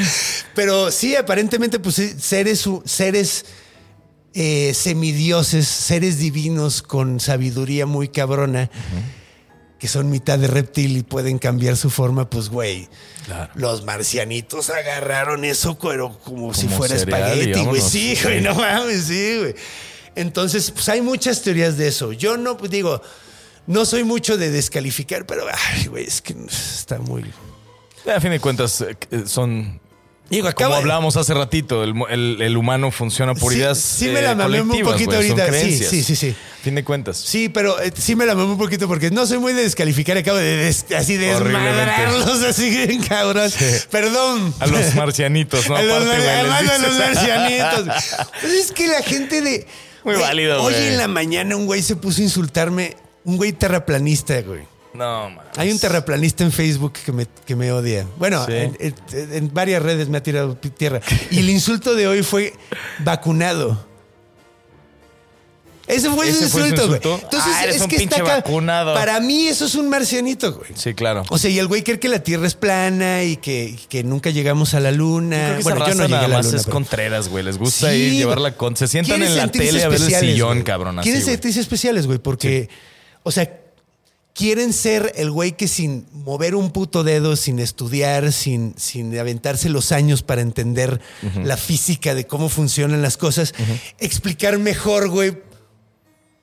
[0.54, 3.46] Pero sí, aparentemente, pues seres, seres
[4.34, 8.70] eh, semidioses, seres divinos con sabiduría muy cabrona,
[9.78, 12.88] que son mitad de reptil y pueden cambiar su forma, pues, güey.
[13.26, 13.52] Claro.
[13.54, 17.80] Los marcianitos agarraron eso pero como, si fuera cereal espagueti, güey.
[17.80, 19.54] Sí, güey, no mames, sí, güey.
[20.16, 22.12] Entonces, pues hay muchas teorías de eso.
[22.12, 23.00] Yo no, pues, digo,
[23.66, 25.44] no soy mucho de descalificar, pero,
[25.74, 27.24] ay, güey, es que está muy...
[28.12, 29.80] A fin de cuentas, eh, eh, son.
[30.28, 33.78] Digo, Como hablábamos hace ratito, el, mo- el- el humano funciona por Sí, ideas.
[33.78, 35.52] sí me eh, la mamé un poquito ahorita.
[35.52, 36.34] Sí, sí, sí, sí.
[36.62, 37.18] Fin de cuentas.
[37.18, 40.16] Sí, pero eh, sí me la mamé un poquito porque no soy muy de descalificar,
[40.16, 43.50] acabo de des- así desmadrarlos así cabrón.
[43.90, 44.54] Perdón.
[44.58, 45.76] A los marcianitos, ¿no?
[45.76, 47.94] A los, Aparte, además a los marcianitos.
[48.40, 49.66] Pues es que la gente de.
[50.04, 50.88] Muy válido, Hoy güey.
[50.88, 52.96] en la mañana un güey se puso a insultarme.
[53.24, 54.62] Un güey terraplanista, güey.
[54.94, 55.44] No, man.
[55.56, 58.06] Hay un terraplanista en Facebook que me, que me odia.
[58.18, 58.52] Bueno, Sí.
[58.52, 58.94] en, en-
[59.32, 61.00] en varias redes me ha tirado tierra.
[61.30, 62.52] Y el insulto de hoy fue
[62.98, 63.86] vacunado.
[65.86, 66.96] Ese fue ¿Ese su insulto, güey.
[66.96, 68.94] Entonces, Ah, eres es un que pinche está vacunado.
[68.94, 70.70] Para mí, eso es un marcianito, güey.
[70.74, 71.24] Sí, claro.
[71.28, 74.30] O sea, y el güey cree que la Tierra es plana y que, que nunca
[74.30, 75.56] llegamos a la Luna.
[75.58, 76.56] Que bueno, yo no llegué a la más Luna.
[76.58, 77.44] es pero- contreras, güey.
[77.44, 78.76] Les gusta Sí, ir llevarla con.
[78.76, 80.64] Se sientan en la tele a ver el sillón, güey.
[80.64, 80.98] cabrón.
[81.00, 82.68] Así, Quieren sentirse especiales, güey, porque,
[83.24, 83.58] o sea,
[84.34, 89.68] quieren ser el güey que sin mover un puto dedo, sin estudiar, sin, sin aventarse
[89.68, 91.00] los años para entender
[91.44, 93.52] la física de cómo funcionan las cosas,
[93.98, 95.36] explicar mejor, güey,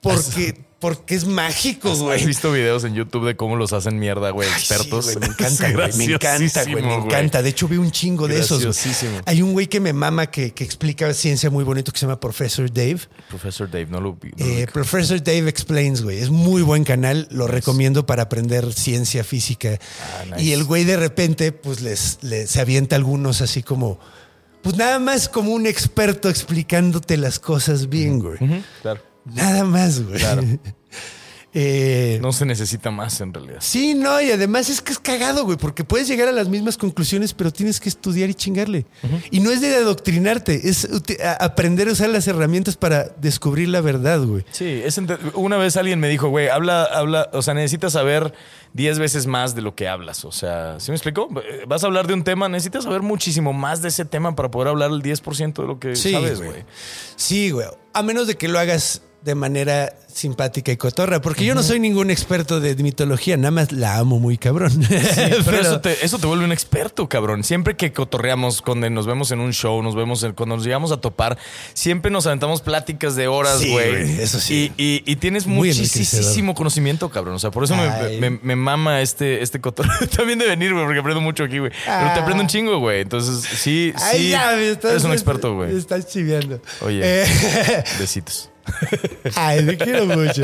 [0.01, 2.25] porque, porque es mágico, ¿Has güey.
[2.25, 5.05] visto videos en YouTube de cómo los hacen mierda, güey, sí, expertos?
[5.13, 5.93] güey, me encanta, güey.
[5.97, 6.83] Me encanta, güey.
[6.83, 7.41] Me encanta.
[7.41, 8.63] De hecho, vi un chingo de esos.
[8.63, 9.21] güey.
[9.25, 12.19] Hay un güey que me mama que, que explica ciencia muy bonito que se llama
[12.19, 12.99] Professor Dave.
[13.27, 14.29] Profesor Dave, no lo vi.
[14.37, 14.67] no Eh.
[14.71, 16.19] Professor Dave Explains, güey.
[16.19, 17.27] Es muy buen canal.
[17.29, 19.77] Lo recomiendo para aprender ciencia física.
[20.21, 20.41] Ah, nice.
[20.43, 23.99] Y el güey de repente, pues les, les- se avienta algunos así como.
[24.61, 28.37] Pues nada más como un experto explicándote las cosas bien, güey.
[28.81, 29.01] Claro.
[29.25, 30.19] Nada más, güey.
[31.51, 33.57] Eh, No se necesita más en realidad.
[33.59, 36.77] Sí, no, y además es que es cagado, güey, porque puedes llegar a las mismas
[36.77, 38.85] conclusiones, pero tienes que estudiar y chingarle.
[39.31, 40.87] Y no es de adoctrinarte, es
[41.39, 44.45] aprender a usar las herramientas para descubrir la verdad, güey.
[44.51, 44.99] Sí, es
[45.33, 48.31] una vez alguien me dijo, güey, habla, habla, o sea, necesitas saber
[48.73, 50.25] 10 veces más de lo que hablas.
[50.25, 51.29] O sea, ¿sí me explico?
[51.67, 54.67] Vas a hablar de un tema, necesitas saber muchísimo más de ese tema para poder
[54.67, 56.63] hablar el 10% de lo que Sí, sabes, güey.
[57.15, 57.65] Sí, güey.
[57.93, 61.79] A menos de que lo hagas de manera simpática y cotorra, porque yo no soy
[61.79, 64.71] ningún experto de mitología, nada más la amo muy cabrón.
[65.45, 67.43] Pero, eso, te, eso te vuelve un experto, cabrón.
[67.43, 70.91] Siempre que cotorreamos, cuando nos vemos en un show, nos vemos en- cuando nos llegamos
[70.91, 71.37] a topar,
[71.73, 74.19] siempre nos aventamos pláticas de horas, Sí, güey.
[74.21, 74.71] eso sí.
[74.77, 77.35] Y, y- y tienes Muy muchísimo conocimiento, cabrón.
[77.35, 79.93] O sea, por eso me, me- me mama este, este cotorreo.
[80.17, 81.71] También de venir, güey, porque aprendo mucho aquí, güey.
[81.85, 83.01] Pero te aprendo un chingo, güey.
[83.01, 84.29] Entonces, sí, Ay, sí.
[84.29, 85.77] ya, estás- eres un experto, güey.
[85.77, 86.61] estás chiviando.
[86.81, 87.01] Oye.
[87.03, 88.49] Eh, Besitos.
[89.35, 90.43] Ay, te quiero mucho.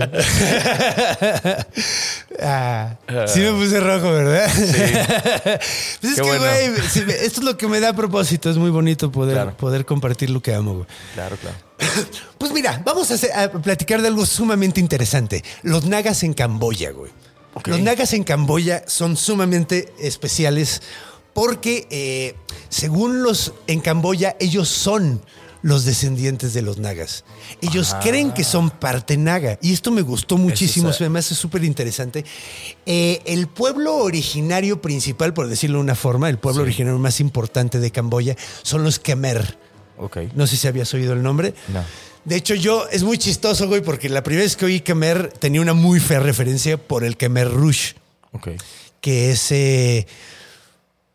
[2.40, 2.96] Ah,
[3.28, 4.50] sí me puse rojo, ¿verdad?
[4.54, 6.44] pues es Qué que, bueno.
[6.46, 6.70] güey,
[7.06, 8.50] me- esto es lo que me da propósito.
[8.50, 9.58] Es muy bonito poder, Claro.
[9.58, 10.86] poder compartir lo que amo, güey.
[11.14, 11.56] Claro, claro.
[12.38, 15.44] Pues mira, vamos a, hacer- a platicar de algo sumamente interesante.
[15.64, 17.12] Los nagas en Camboya, güey.
[17.54, 17.68] Ok.
[17.68, 20.82] Los nagas en Camboya son sumamente especiales
[21.34, 22.36] porque, eh,
[22.70, 25.22] según los en Camboya, ellos son
[25.66, 27.24] los descendientes de los nagas.
[27.60, 29.58] Ellos creen que son parte naga.
[29.64, 32.24] Y esto me gustó muchísimo, es- me hace súper interesante.
[32.86, 37.80] Eh, el pueblo originario principal, por decirlo de una forma, el pueblo originario más importante
[37.80, 39.58] de Camboya, son los Khmer.
[39.98, 40.18] Ok.
[40.36, 41.56] No sé si habías oído el nombre.
[41.70, 41.84] No.
[42.26, 45.62] De hecho, yo es muy chistoso, güey, porque la primera vez que oí Khmer tenía
[45.62, 47.96] una muy fea referencia por el Khmer Rouge,
[48.34, 48.50] Ok.
[49.02, 50.06] que es eh,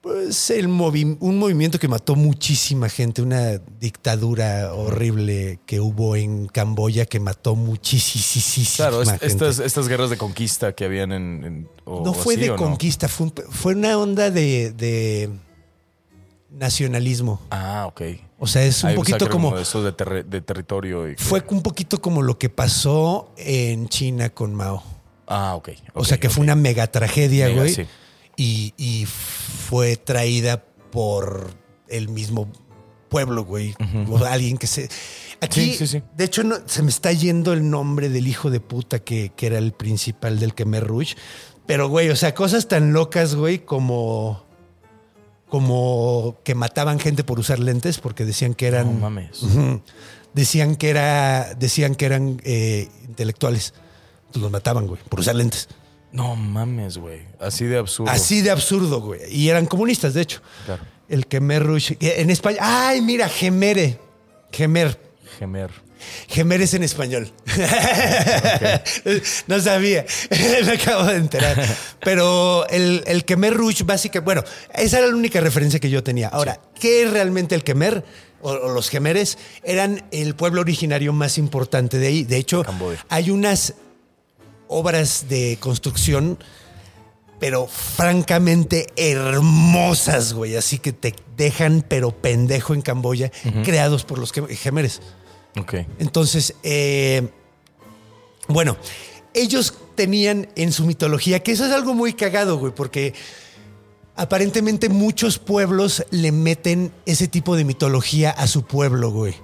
[0.00, 6.46] pues el movi- un movimiento que mató muchísima gente, una dictadura horrible que hubo en
[6.46, 9.26] Camboya que mató muchísima Claro, gente.
[9.26, 11.44] estas, estas guerras de conquista que habían en.
[11.44, 12.62] en- o no fue así, de ¿o no?
[12.62, 15.30] conquista, fue, un- fue una onda de, de
[16.50, 17.40] nacionalismo.
[17.50, 18.02] Ah, ok.
[18.38, 19.54] O sea, es un o poquito como...
[19.54, 21.08] de eso de, territorio.
[21.10, 24.82] Y Fue un poquito como lo que pasó en China con Mao.
[25.26, 25.68] Ah, ok.
[25.94, 27.74] O ok, sea, que fue una mega tragedia, güey.
[27.74, 27.86] sí.
[28.36, 31.50] Y, y fue traída por
[31.88, 32.50] el mismo
[33.08, 33.74] pueblo, güey.
[34.08, 34.88] O alguien que se.
[35.40, 36.02] Aquí, Sí, sí, sí.
[36.16, 39.46] de hecho, no, se me está yendo el nombre del hijo de puta que, que
[39.46, 41.16] era el principal del Khmer Rouge.
[41.66, 44.44] Pero, güey, o sea, cosas tan locas, güey, como.
[45.48, 48.94] Como que mataban gente por usar lentes porque decían que eran.
[48.94, 49.40] No mames.
[50.32, 51.54] Decían que era.
[51.54, 53.74] Decían que eran eh, intelectuales.
[54.26, 55.68] Entonces los mataban, güey, por usar lentes.
[56.12, 57.22] No mames, güey.
[57.38, 58.10] Así de absurdo.
[58.10, 59.20] Así de absurdo, güey.
[59.30, 60.40] Y eran comunistas, de hecho.
[60.66, 60.82] Claro.
[61.08, 61.96] El Khmer Rouge.
[62.00, 62.58] En España.
[62.60, 63.28] ¡Ay, mira!
[63.28, 63.98] Gemere.
[64.52, 64.98] Gemer.
[65.38, 65.70] Gemer.
[66.28, 67.30] Gemer es en español.
[69.46, 70.04] no sabía.
[70.64, 71.62] Me acabo de enterar.
[72.00, 74.24] Pero el, el Khmer Rouge, básicamente.
[74.24, 74.44] Bueno,
[74.74, 76.28] esa era la única referencia que yo tenía.
[76.28, 78.04] Ahora, ¿qué es realmente el Khmer?
[78.42, 82.24] O, o los Gemeres eran el pueblo originario más importante de ahí.
[82.24, 82.64] De hecho,
[83.10, 83.74] hay unas
[84.70, 86.38] obras de construcción
[87.38, 90.56] pero francamente hermosas, güey.
[90.56, 93.32] Así que te dejan, pero pendejo en Camboya,
[93.64, 95.00] creados por los gem- gemeres.
[95.58, 95.74] Ok.
[95.98, 97.30] Entonces, eh,
[98.46, 98.76] bueno,
[99.32, 103.14] ellos tenían en su mitología, que eso es algo muy cagado, güey, porque
[104.16, 109.34] aparentemente muchos pueblos le meten ese tipo de mitología a su pueblo, güey.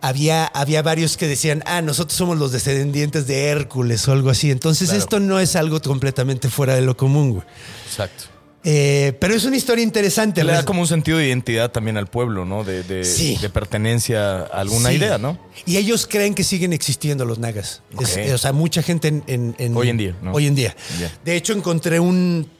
[0.00, 4.50] Había, había varios que decían, ah, nosotros somos los descendientes de Hércules o algo así.
[4.50, 5.02] Entonces, Claro.
[5.02, 7.46] esto no es algo completamente fuera de lo común, güey.
[7.86, 8.24] Exacto.
[8.68, 10.42] Eh, pero es una historia interesante.
[10.42, 12.64] Le da como un sentido de identidad también al pueblo, ¿no?
[12.64, 13.38] De, de, Sí.
[13.40, 14.96] de pertenencia a alguna Sí.
[14.96, 15.38] idea, ¿no?
[15.66, 17.82] Y ellos creen que siguen existiendo los nagas.
[18.00, 20.32] Es- o sea, mucha gente en, en- en- Hoy en día, ¿no?
[20.32, 20.74] Hoy en día.
[21.24, 22.50] De hecho, encontré un,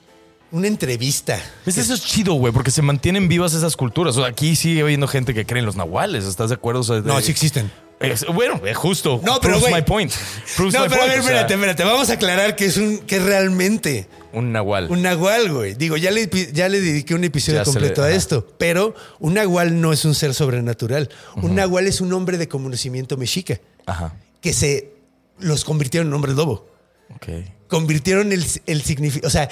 [0.53, 1.41] una entrevista.
[1.65, 4.17] Pues eso es chido, güey, porque se mantienen vivas esas culturas.
[4.17, 6.25] O sea, aquí sigue habiendo gente que cree en los nahuales.
[6.25, 6.81] ¿Estás de acuerdo?
[6.81, 7.71] O sea, de- No, sí existen.
[7.99, 9.21] Es- bueno, es justo.
[9.25, 9.75] No, pero, Proves güey.
[9.75, 10.13] my point.
[10.57, 11.85] Proves no, my pero a point, ver, o sea, espérate, espérate.
[11.85, 14.89] Vamos a aclarar que es un que es realmente Un nahual.
[14.91, 15.75] un nahual, güey.
[15.75, 18.17] Digo, ya le, ya le dediqué un episodio Ya se completo le- a ajá.
[18.19, 21.09] esto, pero un nahual no es un ser sobrenatural.
[21.37, 24.15] Un nahual es un hombre de conocimiento mexica Ajá.
[24.43, 24.93] que se
[25.39, 26.69] los convirtieron en hombres lobo.
[27.15, 27.29] Ok.
[27.69, 29.27] convirtieron el, el significado.
[29.29, 29.49] O sea,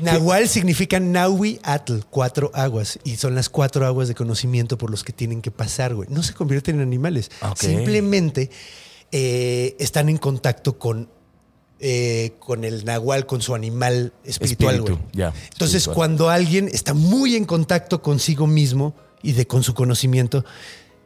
[0.00, 2.98] Nahual significa Nahui Atl, cuatro aguas.
[3.04, 6.08] Y son las cuatro aguas de conocimiento por los que tienen que pasar, güey.
[6.10, 7.30] No se convierten en animales.
[7.56, 8.50] Simplemente
[9.12, 11.10] eh, están en contacto con,
[11.80, 15.26] eh, con el Nahual, con su animal espiritual, Espíritu, güey.
[15.52, 15.94] Entonces, espiritual.
[15.94, 20.44] cuando alguien está muy en contacto consigo mismo y de con su conocimiento,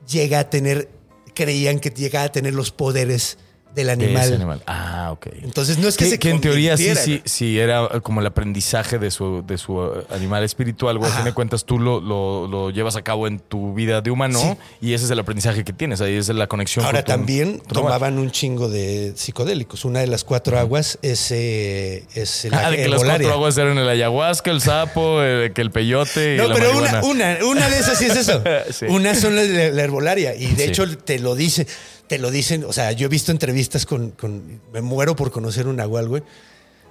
[0.09, 0.91] llega a tener,
[1.35, 3.39] creían que llega a tener los poderes
[3.75, 4.63] del De animal.
[4.67, 5.27] Ah, ok.
[5.43, 8.27] Entonces no es que Que, se que en teoría sí, sí, sí era como el
[8.27, 11.11] aprendizaje de su, de su eh, animal espiritual, güey.
[11.11, 14.11] A fin de cuentas, tú lo, lo- lo llevas a cabo en tu vida de
[14.11, 14.87] humano Sí.
[14.89, 16.01] y ese es el aprendizaje que tienes.
[16.01, 16.85] Ahí es la conexión.
[16.85, 19.85] Ahora con tu- también tu tomaban un chingo de psicodélicos.
[19.85, 23.57] Una de las cuatro aguas es, eh, es la Ah, de que las cuatro aguas
[23.59, 27.39] eran el ayahuasca, el sapo, eh, que el peyote y No, la pero una, una,
[27.45, 28.43] una de esas sí es eso.
[28.71, 28.87] Sí.
[28.89, 30.35] Una son de la herbolaria.
[30.35, 31.67] Y de hecho te lo dice,
[32.09, 32.65] te lo dicen.
[32.65, 36.23] O sea, yo he visto entrevistas con, con- me muero por conocer un nahual, güey.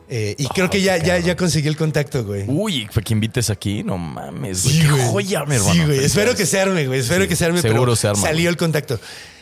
[0.10, 2.44] Eh, y creo que ya, ya, ya conseguí el contacto, güey.
[2.48, 4.76] Uy, fue que invites aquí, no mames, güey.
[4.76, 5.06] Sí, Qué güey.
[5.12, 5.74] joya, mi hermano.
[5.74, 6.04] Sí, güey.
[6.04, 7.00] Espero que se arme, güey.
[7.00, 7.62] Espero Sí, que se arme.
[7.62, 8.48] seguro pero se arma, Salió güey.
[8.48, 9.00] el contacto.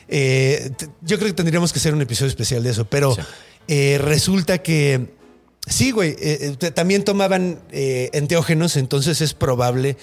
[0.08, 2.86] Eh, yo creo que tendríamos que hacer un episodio especial de eso.
[2.86, 3.22] Pero Sí.
[3.70, 5.08] eh, resulta que
[5.68, 6.16] sí, güey.
[6.76, 9.98] también tomaban enteógenos, entonces es probable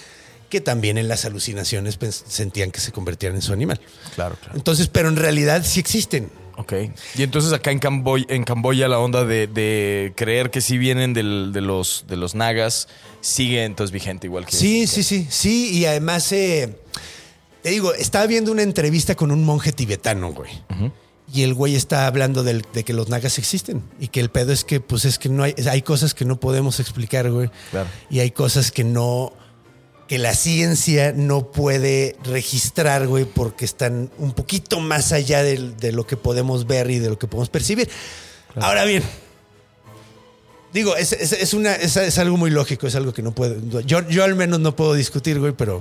[0.49, 3.79] que también en las alucinaciones pens- sentían que se convertían en su animal.
[4.15, 4.55] Claro, claro.
[4.57, 6.29] Entonces, pero en realidad sí existen.
[6.57, 6.73] Ok.
[7.15, 11.13] Y entonces acá en Camboya, en Camboya la onda de, de creer que sí vienen
[11.13, 12.89] del- de, los, de los nagas
[13.21, 14.55] sigue entonces vigente igual que...
[14.55, 15.69] Sí, sí, sí, sí.
[15.77, 16.75] Y además, eh,
[17.61, 20.51] te digo, estaba viendo una entrevista con un monje tibetano, güey.
[21.31, 23.83] Y el güey está hablando del- de que los nagas existen.
[23.99, 26.39] Y que el pedo es que, pues es que no hay, hay cosas que no
[26.39, 27.49] podemos explicar, güey.
[27.71, 27.87] Claro.
[28.09, 29.31] Y hay cosas que no,
[30.09, 36.07] que la ciencia no puede registrar, güey, porque están un poquito más allá de, lo
[36.07, 37.87] que podemos ver y de lo que podemos percibir.
[38.55, 39.03] Ahora bien,
[40.73, 43.81] digo, es, es- es una, es, es algo muy lógico, es algo que no puedo,
[43.81, 45.79] yo, yo al menos no puedo discutir, güey, pero...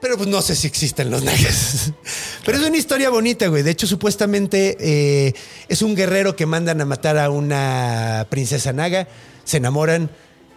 [0.00, 1.90] Pero pues no sé si existen los nagas.
[2.44, 3.62] Pero es una historia bonita, güey.
[3.62, 5.34] De hecho, supuestamente eh,
[5.68, 9.08] es un guerrero que mandan a matar a una princesa naga,
[9.44, 10.10] se enamoran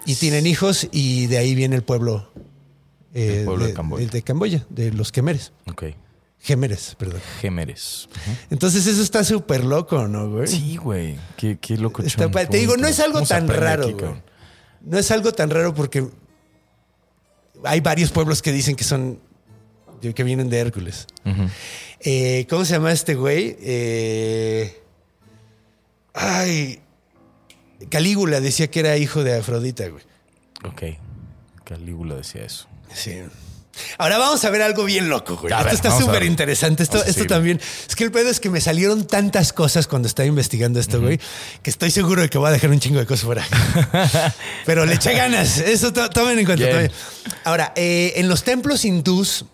[0.06, 2.32] y tienen hijos y de ahí viene el pueblo.
[3.14, 4.08] eh, El pueblo de Camboya.
[4.08, 5.52] de Camboya, de los Quemeres.
[5.70, 5.84] Ok.
[6.42, 7.20] Gemeres, perdón.
[7.42, 8.08] Gémeres.
[8.50, 10.48] Entonces eso está súper loco, ¿no, güey?
[10.48, 11.18] Sí, güey.
[11.36, 12.02] Qué, qué loco.
[12.02, 14.14] Está te digo, no es algo tan raro, güey.
[14.82, 16.08] No es algo tan raro porque
[17.66, 19.20] hay varios pueblos que dicen que son
[20.16, 21.08] que vienen de Hércules.
[22.00, 23.58] Eh, ¿Cómo se llama este güey?
[23.60, 24.82] Eh,
[26.14, 26.79] ay,
[27.90, 30.04] Calígula decía que era hijo de Afrodita, güey.
[30.64, 30.98] Ok.
[31.64, 32.68] Calígula decía eso.
[32.94, 33.18] Sí.
[33.98, 35.54] Ahora vamos a ver algo bien loco, güey.
[35.54, 36.84] A Esto ver, está súper interesante.
[36.84, 37.62] Esto, esto también.
[37.88, 41.18] Es que el pedo es que me salieron tantas cosas cuando estaba investigando esto, güey,
[41.64, 43.48] que estoy seguro de que voy a dejar un chingo de cosas fuera.
[44.66, 45.60] Pero le eché ganas.
[45.60, 46.66] Eso to- tomen en cuenta.
[47.46, 49.46] Ahora, eh, en los templos hindús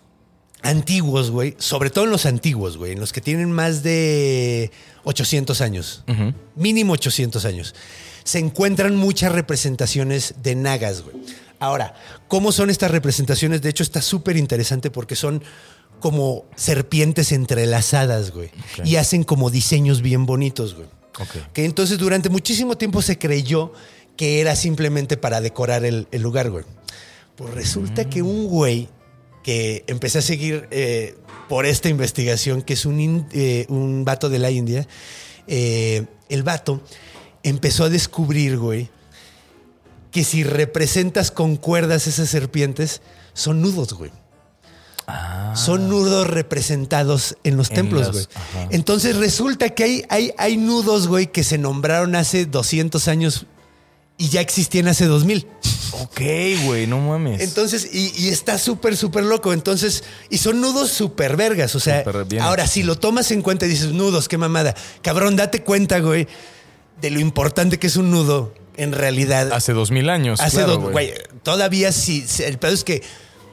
[0.66, 4.70] antiguos, güey, sobre todo en los antiguos, güey, en los que tienen más de
[5.04, 6.04] 800 años,
[6.54, 7.74] mínimo 800 años,
[8.24, 11.16] se encuentran muchas representaciones de nagas, güey.
[11.58, 11.94] Ahora,
[12.28, 13.62] ¿cómo son estas representaciones?
[13.62, 15.42] De hecho, está súper interesante porque son
[16.00, 18.50] como serpientes entrelazadas, güey.
[18.84, 20.88] Y hacen como diseños bien bonitos, güey.
[21.18, 21.52] Ok.
[21.54, 23.72] Que entonces durante muchísimo tiempo se creyó
[24.16, 26.64] que era simplemente para decorar el, el lugar, güey.
[27.36, 28.88] Pues resulta que un güey
[29.46, 31.16] que empecé a seguir eh,
[31.48, 34.88] por esta investigación, que es un, in- eh, un vato de la India,
[35.46, 36.82] eh, el vato
[37.44, 38.88] empezó a descubrir, güey,
[40.10, 43.02] que si representas con cuerdas esas serpientes,
[43.34, 44.10] son nudos, güey.
[45.54, 48.26] Son nudos representados en los En templos, güey.
[48.72, 53.46] Entonces resulta que hay, hay, hay nudos, güey, que se nombraron hace 200 años
[54.18, 55.46] y ya existían hace 2000.
[55.92, 56.20] Ok,
[56.64, 57.40] güey, no mames.
[57.40, 59.52] Entonces, y, y está súper, súper loco.
[59.52, 61.74] Entonces, y son nudos súper vergas.
[61.74, 62.04] O sea,
[62.40, 64.74] ahora si lo tomas en cuenta y dices, nudos, qué mamada.
[65.02, 66.26] Cabrón, date cuenta, güey,
[67.00, 69.52] de lo importante que es un nudo en realidad.
[69.52, 70.40] Hace dos mil años.
[70.40, 71.12] Hace claro, dos, güey,
[71.42, 73.02] todavía sí, el pedo es que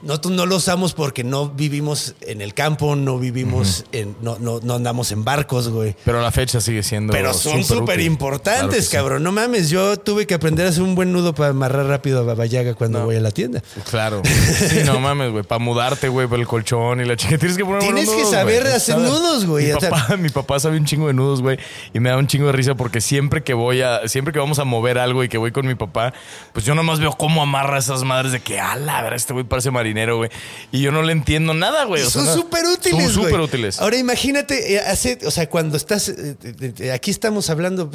[0.04, 4.60] nosotros no lo usamos porque no vivimos en el campo, no vivimos en, no, no,
[4.62, 5.96] no andamos en barcos, güey.
[6.04, 7.12] Pero la fecha sigue siendo.
[7.12, 8.92] Pero son súper importantes, Claro que sí.
[8.96, 9.22] cabrón.
[9.22, 12.22] No mames, yo tuve que aprender a hacer un buen nudo para amarrar rápido a
[12.22, 13.04] Babayaga cuando No.
[13.06, 13.62] voy a la tienda.
[13.90, 14.22] Claro.
[14.64, 15.42] Sí, no mames, güey.
[15.44, 17.38] Para mudarte, güey, para el colchón y la chica.
[17.38, 18.74] Tienes que poner Tienes que saber güey.
[18.74, 19.10] hacer ¿Sabes?
[19.10, 19.66] nudos, güey.
[19.66, 21.58] Mi O sea- papá, mi papá sabe un chingo de nudos, güey.
[21.92, 24.58] Y me da un chingo de risa porque siempre que voy a, siempre que vamos
[24.58, 26.12] a mover algo y que voy con mi papá,
[26.52, 29.44] pues yo nomás veo cómo amarra esas madres de que, ala, a ver, este güey
[29.44, 29.70] parece
[30.16, 30.30] güey.
[30.72, 32.02] Y yo no le entiendo nada, güey.
[32.02, 33.80] Y O sea, son súper útiles, Son súper útiles.
[33.80, 36.36] Ahora imagínate, eh, hace, o sea, cuando estás, eh,
[36.78, 37.90] eh, aquí estamos hablando,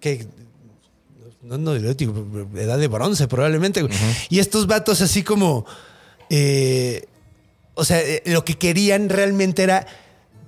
[0.00, 0.26] que
[1.42, 3.94] no, no, edad de bronce probablemente, güey.
[4.30, 5.66] Y estos vatos así como,
[6.30, 7.06] eh,
[7.74, 9.86] o sea, lo que querían realmente era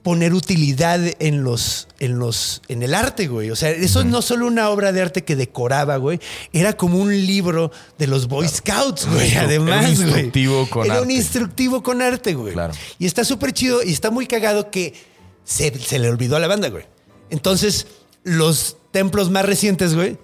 [0.05, 3.51] poner utilidad en los, en los, en el arte, güey.
[3.51, 6.21] O sea, eso es no solo una obra de arte que decoraba, güey,
[6.53, 9.33] era como un libro de los Boy Scouts, güey.
[9.33, 10.07] Era un Además, güey.
[10.07, 12.53] instructivo con Era un instructivo con arte, güey.
[12.53, 12.75] Claro.
[12.99, 14.93] Y está súper chido y está muy cagado que
[15.43, 16.85] se, se le olvidó a la banda, güey.
[17.31, 17.87] Entonces,
[18.25, 20.19] los templos más recientes, güey,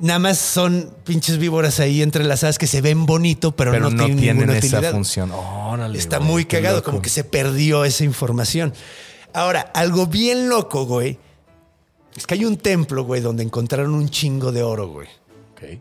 [0.00, 4.04] nada más son pinches víboras ahí entrelazadas que se ven bonito, pero, Pero no, no,
[4.04, 4.92] tienen, tienen ninguna esa utilidad.
[4.92, 5.30] función.
[5.32, 6.90] Órale, Está güey, muy cagado, loco.
[6.90, 8.72] como que se perdió esa información.
[9.32, 11.18] Ahora, algo bien loco, güey,
[12.16, 15.08] es que hay un templo, güey, donde encontraron un chingo de oro, güey.
[15.52, 15.78] Ok.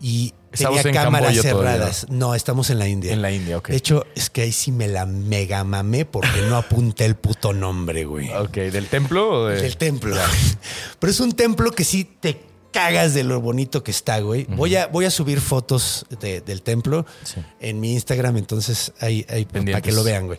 [0.00, 2.06] Y Estamos tenía en cámaras todavía, cerradas.
[2.10, 3.12] No, estamos en la India.
[3.12, 3.68] En la India, ok.
[3.68, 7.54] De hecho, es que ahí sí me la mega mamé porque no apunté el puto
[7.54, 8.30] nombre, güey.
[8.34, 9.62] Ok, ¿del templo o de...?
[9.62, 10.14] Del templo.
[10.98, 12.38] Pero es un templo que sí te
[12.72, 14.44] cagas de lo bonito que está, güey.
[14.44, 17.40] voy, a, voy a subir fotos de- del templo Sí.
[17.60, 20.38] en mi Instagram, entonces ahí, ahí para que lo vean, güey.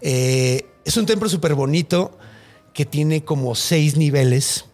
[0.00, 2.18] Eh, es un templo súper bonito
[2.72, 4.64] que tiene como seis niveles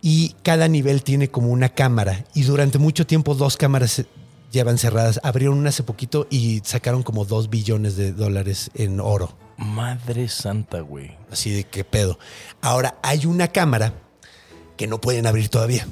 [0.00, 2.24] y cada nivel tiene como una cámara.
[2.34, 4.06] Y durante mucho tiempo dos cámaras se-
[4.52, 5.20] llevan cerradas.
[5.22, 9.36] Abrieron una hace poquito y sacaron como dos billones de dólares en oro.
[9.56, 11.16] Madre santa, güey.
[11.30, 12.18] Así de qué pedo.
[12.62, 13.92] Ahora hay una cámara
[14.76, 15.86] que no pueden abrir todavía.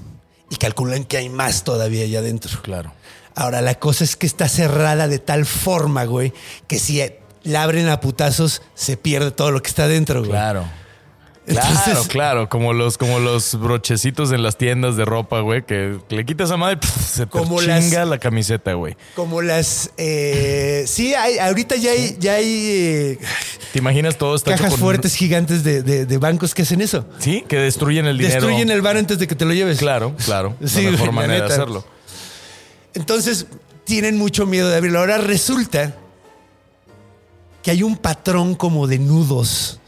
[0.50, 2.60] Y calculan que hay más todavía allá adentro.
[2.62, 2.92] Claro.
[3.34, 6.32] Ahora la cosa es que está cerrada de tal forma, güey,
[6.66, 7.02] que si
[7.42, 10.30] la abren a putazos, se pierde todo lo que está adentro, güey.
[10.30, 10.64] Claro.
[11.48, 12.48] Entonces- claro, claro.
[12.48, 16.56] Como los, como los brochecitos en las tiendas de ropa, güey, que le quitas a
[16.56, 18.96] madre, pf, se te Como chinga las- la camiseta, güey.
[19.14, 19.90] Como las...
[19.96, 23.18] eh, sí, hay, ahorita ya hay, ya hay eh,
[23.72, 27.06] ¿Te imaginas todo está cajas con- fuertes gigantes de, de- de bancos que hacen eso.
[27.20, 28.34] Sí, que destruyen el dinero.
[28.40, 29.78] Destruyen el bar antes de que te lo lleves.
[29.78, 30.56] Claro, claro.
[30.66, 31.86] Sí, la mejor manera de hacerlo.
[32.94, 33.46] Entonces
[33.84, 34.98] tienen mucho miedo de abrirlo.
[34.98, 35.94] Ahora resulta
[37.62, 39.80] que hay un patrón como de nudos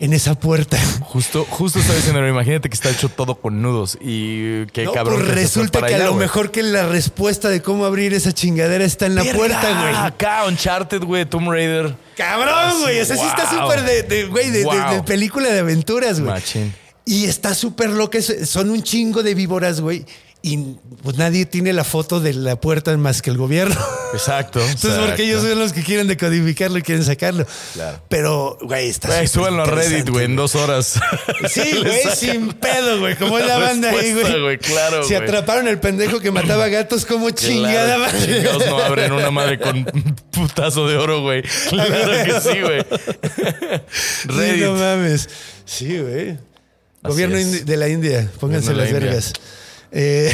[0.00, 0.76] en esa puerta.
[1.02, 5.20] Justo, justo estaba diciendo, imagínate que está hecho todo con nudos y qué No, cabrón.
[5.20, 8.32] pues que resulta que a allá, lo mejor que la respuesta de cómo abrir esa
[8.32, 9.94] chingadera está en la Verga, puerta, güey.
[9.94, 11.94] Acá, Uncharted, güey, Tomb Raider.
[12.16, 13.00] Cabrón, güey.
[13.00, 13.70] O sea, sí está Wow.
[13.72, 14.94] súper de, güey, de, de- Wow.
[14.94, 16.32] de película de aventuras, güey.
[16.32, 16.74] Machín.
[17.06, 18.18] Y está súper loca.
[18.22, 20.04] Son un chingo de víboras, güey.
[20.46, 23.80] Y pues nadie tiene la foto de la puerta más que el gobierno.
[24.12, 24.60] Exacto.
[24.68, 27.46] Entonces, porque ellos son los que quieren decodificarlo y quieren sacarlo.
[27.72, 28.02] Claro.
[28.10, 31.00] Pero, güey, está Güey, súbanlo a Reddit, güey, en dos horas.
[31.48, 33.16] Sí, güey, sin pedo, güey.
[33.16, 34.42] Como es la banda ahí, güey.
[34.42, 38.34] güey, claro, Si atraparon al pendejo que mataba gatos, como chingada Claro, madre.
[38.36, 39.82] chingados no abren una madre con
[40.30, 41.40] putazo de oro, güey.
[41.70, 42.84] Claro que sí, güey.
[43.90, 44.62] Sí, Reddit.
[44.62, 45.26] no mames.
[45.64, 46.36] Sí, güey.
[47.02, 49.20] Gobierno de la India, pónganse las la India.
[49.94, 50.30] Eh,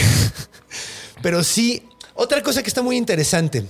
[1.22, 1.82] pero sí,
[2.14, 3.64] otra cosa que está muy interesante.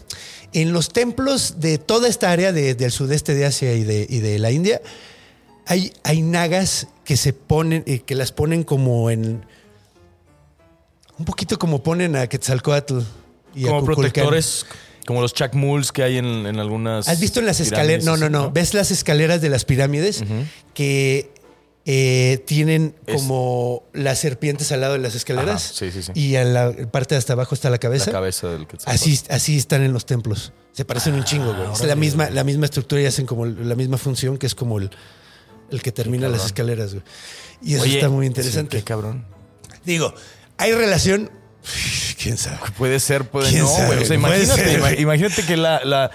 [0.52, 4.20] En los templos de toda esta área de- del sudeste de Asia y de, y
[4.20, 4.80] de la India,
[5.66, 9.44] hay, hay nagas que se ponen, eh, que las ponen como en.
[11.18, 13.00] Un poquito como ponen a Quetzalcoatl
[13.54, 14.64] y a Como protectores,
[15.06, 17.08] como los chacmuls que hay en, en algunas.
[17.08, 18.04] ¿Has visto en las escaleras?
[18.04, 18.50] No, no, no.
[18.50, 20.24] ¿Ves las escaleras de las pirámides
[20.72, 21.30] que
[21.86, 25.64] eh, tienen Es- como las serpientes al lado de las escaleras?
[25.66, 26.12] Ajá, sí, sí, sí.
[26.14, 28.06] Y en la parte de hasta abajo está la cabeza.
[28.06, 30.52] La cabeza del que Así, así están en los templos.
[30.72, 31.72] Se parecen un chingo, güey.
[31.72, 34.78] es la misma, la misma estructura y hacen como la misma función que es como
[34.78, 34.90] el,
[35.70, 37.04] el que termina las escaleras, güey.
[37.62, 38.76] Y eso está muy interesante.
[38.78, 39.26] qué cabrón.
[39.84, 40.14] Digo,
[40.58, 41.30] hay relación.
[42.22, 42.58] ¿Quién sabe?
[42.76, 43.98] Puede ser, puede ¿Quién no, güey.
[44.02, 44.80] O sea, imagínate, ser.
[44.80, 46.10] ima- imagínate que la, la,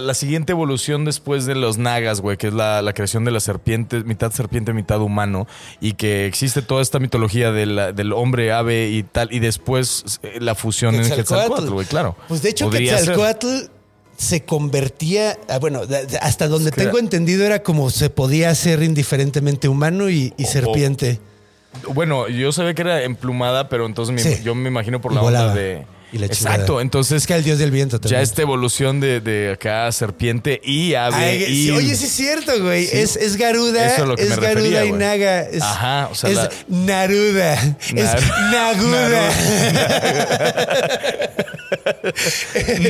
[0.00, 3.40] la, siguiente evolución después de los nagas, güey, que es la, la creación de la
[3.40, 5.46] serpiente, mitad serpiente, mitad humano,
[5.80, 10.38] y que existe toda esta mitología de del hombre, ave y tal, y después eh,
[10.40, 11.10] la fusión en.
[11.10, 12.16] Quetzalcóatl, güey, claro.
[12.28, 13.14] Pues de hecho, Podría ser.
[13.14, 13.70] Quetzalcoatl
[14.16, 15.82] se convertía, ah, bueno,
[16.20, 21.20] hasta donde tengo entendido era como se podía hacer indiferentemente humano y, y O- serpiente.
[21.92, 24.42] Bueno, yo sabía que era emplumada, pero entonces me- Sí.
[24.42, 25.48] yo me imagino por la volaba.
[25.50, 25.86] onda de.
[26.14, 26.54] Y la chingada.
[26.54, 28.20] Exacto, entonces Es que el dios del viento también.
[28.20, 31.16] ya esta evolución de, de acá serpiente y ave.
[31.16, 32.86] Ay, y, sí, oye, sí es cierto, güey.
[32.86, 32.98] Sí.
[32.98, 35.00] Es, es Garuda, Eso es lo que es me Garuda refería, y güey.
[35.00, 35.40] Naga.
[35.42, 37.54] Es, Ajá, o sea, es la- Naruda.
[37.54, 39.30] Es Nar- Naguda.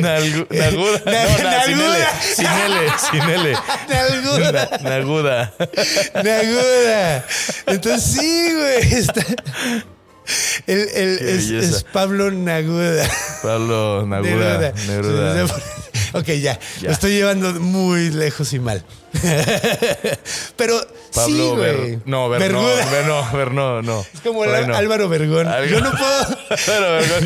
[0.03, 1.01] Nalgu- Naguda.
[1.07, 1.81] Na- No, na- sin L.
[1.81, 2.21] Naguda.
[2.21, 2.93] Sin L.
[3.11, 3.57] Sin L.
[3.89, 4.53] Naguda.
[4.53, 5.53] Na- Naguda.
[6.23, 7.25] Naguda.
[7.67, 8.95] Entonces sí, güey.
[9.01, 9.25] Está...
[10.67, 13.09] El, el- Qué es, Pablo Naguda.
[13.43, 14.73] Pablo Naguda.
[14.87, 15.35] Neruda.
[15.35, 15.55] Neruda.
[16.15, 16.59] Ok, ya.
[16.81, 16.89] Ya.
[16.89, 18.85] Lo estoy llevando muy lejos y mal.
[20.57, 20.81] Pero
[21.15, 21.99] Pablo sí, güey.
[22.05, 22.91] No, Ver, no, Verguda.
[22.91, 24.01] Ver- no, Ver- no, no.
[24.13, 24.77] Es como el no.
[24.77, 25.47] Álvaro Vergón.
[25.49, 26.25] Algo- Yo no puedo.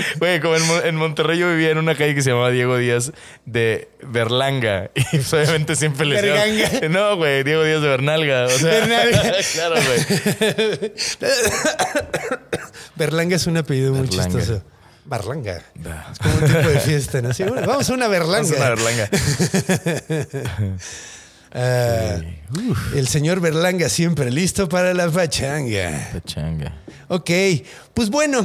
[0.18, 2.76] Güey, como en, Mon- en Monterrey yo vivía en una calle que se llamaba Diego
[2.76, 3.12] Díaz
[3.47, 4.91] de Berlanga.
[4.95, 6.89] Y pues, obviamente siempre le Berganga.
[6.89, 8.45] No, güey, Diego Díaz de Bernalga.
[8.47, 9.32] O sea, Bernalga.
[9.55, 10.93] claro, güey.
[12.97, 14.62] Berlanga es un apellido muy chistoso.
[15.05, 15.62] Berlanga.
[16.12, 17.32] Es como un tipo de fiesta, ¿no?
[17.32, 18.47] Sí, bueno, vamos a una Berlanga.
[18.47, 19.09] Es una Berlanga.
[21.53, 22.18] Ah,
[22.94, 26.11] el señor Berlanga siempre listo para la pachanga.
[26.12, 26.74] Pachanga.
[27.09, 27.30] Ok,
[27.94, 28.44] pues bueno,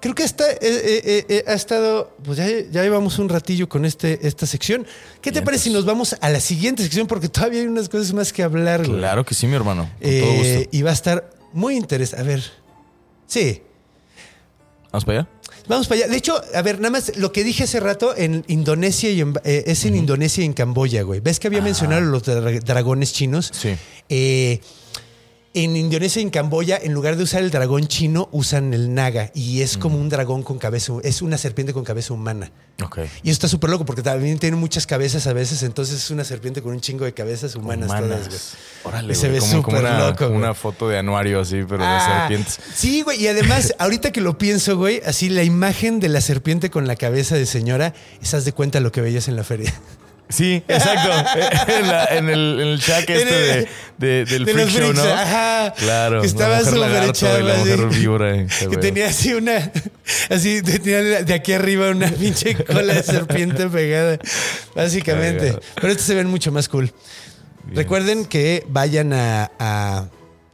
[0.00, 3.84] creo que está, eh, eh, eh, ha estado, pues ya, ya llevamos un ratillo con
[3.84, 4.86] este, esta sección.
[5.22, 7.06] ¿Qué te parece si nos vamos a la siguiente sección?
[7.06, 8.82] Porque todavía hay unas cosas más que hablar.
[8.82, 9.84] Claro que sí, mi hermano.
[10.00, 10.68] Con Eh, todo gusto.
[10.76, 12.22] y va a estar muy interesante.
[12.22, 12.42] A ver,
[13.26, 13.62] sí,
[14.92, 15.28] ¿Vamos para allá?
[15.68, 16.08] Vamos para allá.
[16.10, 19.34] De hecho, a ver, nada más lo que dije hace rato en Indonesia y en,
[19.44, 21.20] eh, es en Indonesia y en Camboya, güey.
[21.20, 23.50] ¿Ves que había mencionado los dra- dragones chinos?
[23.54, 23.76] Sí.
[24.08, 24.60] Eh,
[25.52, 29.30] en Indonesia y en Camboya, en lugar de usar el dragón chino, usan el naga.
[29.34, 32.52] Y es como un dragón con cabeza, es una serpiente con cabeza humana.
[32.82, 32.98] Ok.
[33.22, 36.22] Y eso está súper loco porque también tiene muchas cabezas a veces, entonces es una
[36.24, 38.40] serpiente con un chingo de cabezas humanas, todas, güey.
[38.84, 40.38] Órale, Y se ve como, como súper una, loco, güey.
[40.38, 42.60] una foto de anuario así, pero Ah, de serpientes.
[42.74, 43.20] Sí, güey.
[43.22, 46.94] Y además, ahorita que lo pienso, güey, así la imagen de la serpiente con la
[46.96, 47.92] cabeza de señora,
[48.22, 49.74] esas de cuenta lo que veías en la feria.
[50.30, 51.10] Sí, exacto.
[51.78, 53.68] en, la- en el, en el shack este de,
[53.98, 55.12] de- del de freak show, freaks, ¿no?
[55.12, 55.74] ajá.
[55.76, 56.20] Claro.
[56.22, 56.80] Que estaba súper
[57.40, 58.36] y la mujer víbora.
[58.36, 59.70] eh, Que tenía así una,
[60.30, 64.18] así tenía de aquí arriba una pinche cola de serpiente pegada,
[64.74, 65.58] básicamente.
[65.74, 66.92] Pero estos se ven mucho más cool.
[67.74, 70.06] Recuerden que vayan a, a-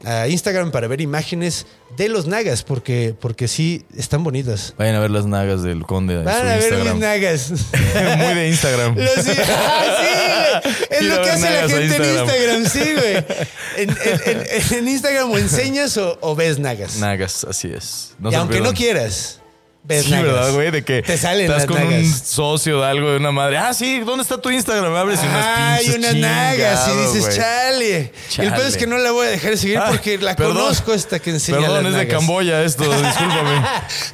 [0.07, 4.73] a Instagram para ver imágenes de los nagas, porque, porque sí están bonitas.
[4.79, 6.23] Vayan a ver las nagas del conde.
[6.23, 6.93] Van a ver Instagram.
[6.93, 7.51] mis nagas.
[8.19, 8.97] Muy de Instagram.
[8.97, 10.71] Lo sí, ah, sí.
[10.91, 12.67] Es lo que hace la gente en Instagram.
[12.67, 13.25] Sí, güey.
[13.77, 16.97] En, en- en- en Instagram o enseñas o, o ves nagas.
[16.97, 18.15] Nagas, así es.
[18.19, 19.41] No y aunque no quieras,
[19.87, 20.11] ves Sí.
[20.11, 20.71] ¿verdad, güey?
[20.71, 23.59] De que te salen estás las con un socio de algo de una madre.
[23.59, 24.95] Ah, sí, ¿dónde está tu Instagram?
[24.95, 27.37] Abres y unas Ay, unas nagas y dices, güey.
[27.37, 28.13] chale.
[28.39, 30.57] El peor es que no la voy a dejar de seguir Ah, porque la perdón.
[30.57, 32.09] conozco esta que enseña Perdón, las es de.
[32.09, 33.63] Camboya esto, discúlpame.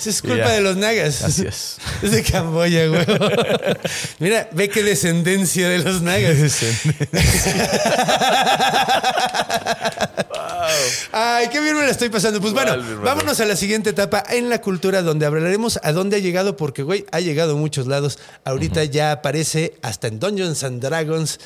[0.05, 1.23] Es culpa de los nagas.
[1.23, 1.77] Así es.
[2.03, 3.07] Es de Camboya, güey.
[4.19, 6.37] Mira, ve qué descendencia de los nagas.
[11.13, 12.41] Ay, qué bien me la estoy pasando.
[12.41, 16.17] Pues bueno, Vale, vámonos a la siguiente etapa en la cultura donde hablaremos a dónde
[16.17, 18.19] ha llegado, porque, güey, ha llegado a muchos lados.
[18.45, 21.39] Ahorita ya aparece hasta en Dungeons and Dragons,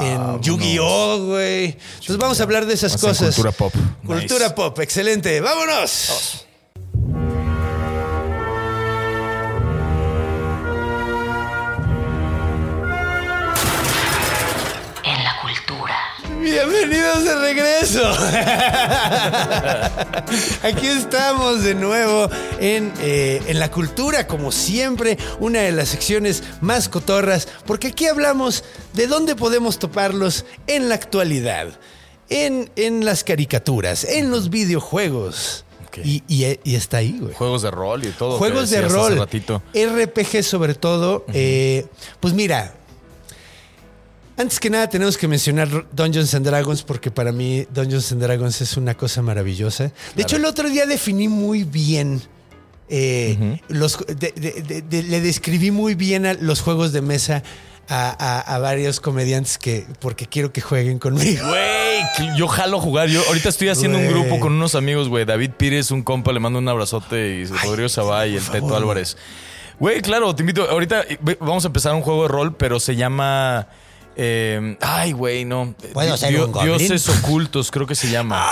[0.00, 1.76] en Yu-Gi-Oh, güey.
[1.94, 3.34] Entonces vamos a hablar de esas cosas.
[3.34, 3.72] cultura pop.
[4.06, 4.54] Cultura Nice.
[4.54, 5.40] pop, excelente.
[5.40, 6.46] ¡Vámonos!
[6.94, 7.51] En
[16.56, 18.02] Bienvenidos de regreso.
[20.62, 22.28] Aquí estamos de nuevo
[22.60, 28.06] en, eh, en la cultura, como siempre, una de las secciones más cotorras, porque aquí
[28.06, 31.68] hablamos de dónde podemos toparlos en la actualidad,
[32.28, 35.64] en, en las caricaturas, en los videojuegos.
[36.04, 37.32] Y, y- y está ahí, güey.
[37.34, 38.36] Juegos de rol y todo.
[38.36, 39.62] Juegos de rol, ratito.
[39.74, 41.24] RPG sobre todo.
[41.32, 41.86] eh,
[42.20, 42.74] pues mira,
[44.42, 48.60] antes que nada tenemos que mencionar Dungeons and Dragons porque para mí Dungeons and Dragons
[48.60, 49.90] es una cosa maravillosa.
[50.14, 52.20] De hecho, el otro día definí muy bien.
[52.94, 57.42] eh, los, de- de- de- de- le describí muy bien a los juegos de mesa
[57.88, 61.46] a, a- a varios comediantes que porque quiero que jueguen conmigo.
[61.48, 63.08] Güey, yo jalo jugar.
[63.08, 65.24] Yo ahorita estoy haciendo un grupo con unos amigos, güey.
[65.24, 67.36] David Pires, un compa, le mando un abrazote.
[67.40, 68.76] Y Rodrigo Sabá y el Teto.
[68.76, 69.16] Álvarez.
[69.78, 70.68] Güey, claro, te invito.
[70.68, 73.68] Ahorita eh, vamos a empezar un juego de rol, pero se llama.
[74.16, 75.74] Eh, ay, güey, no.
[75.92, 76.76] ¿Puedo ser dio- un goblin?
[76.78, 78.44] Dioses ocultos, creo que se llama.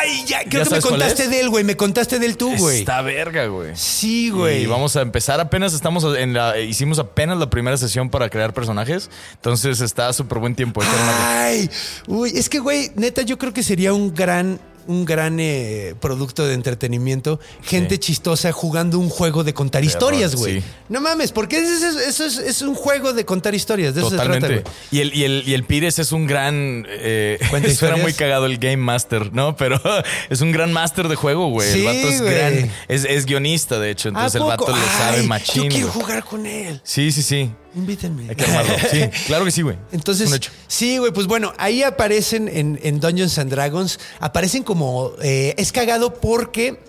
[0.00, 1.64] Ay, ya, creo que me contaste de él, güey.
[1.64, 2.78] Me contaste de él tú, güey.
[2.80, 3.72] Está verga, güey.
[3.74, 4.62] Sí, güey.
[4.62, 8.54] Y vamos a empezar apenas estamos en la hicimos apenas la primera sesión para crear
[8.54, 10.80] personajes, entonces está súper buen tiempo.
[10.84, 11.68] Ay,
[12.06, 16.44] uy, es que, güey, neta, yo creo que sería un gran, un gran eh, producto
[16.46, 17.38] de entretenimiento.
[17.62, 17.98] Gente Sí.
[18.00, 20.60] chistosa jugando un juego de contar historias, güey.
[20.60, 20.66] sí.
[20.88, 23.94] No mames, porque eso, es, eso es, es un juego de contar historias.
[23.94, 24.48] De eso se Totalmente.
[24.48, 24.74] trata, güey.
[24.90, 26.86] y, el, y, el, y el Pires es un gran.
[26.88, 28.00] Eh, ¿Cuenta suena historias?
[28.02, 29.56] muy cagado el Game Master, ¿no?
[29.56, 29.80] Pero
[30.30, 31.70] es un gran master de juego, güey.
[31.72, 32.72] Sí, el vato es gran.
[32.88, 34.08] Es, es guionista, de hecho.
[34.08, 35.64] Entonces ¿A el vato le sabe machín.
[35.64, 36.00] Yo quiero güey.
[36.02, 36.80] jugar con él.
[36.82, 37.50] Sí, sí, sí.
[37.74, 38.26] Invítenme.
[38.28, 38.74] Hay que armarlo.
[38.90, 39.76] Sí, claro que sí, güey.
[39.92, 40.30] Entonces,
[40.66, 45.72] sí, güey, pues bueno, ahí aparecen en, en Dungeons and Dragons, aparecen como, eh, es
[45.72, 46.80] cagado porque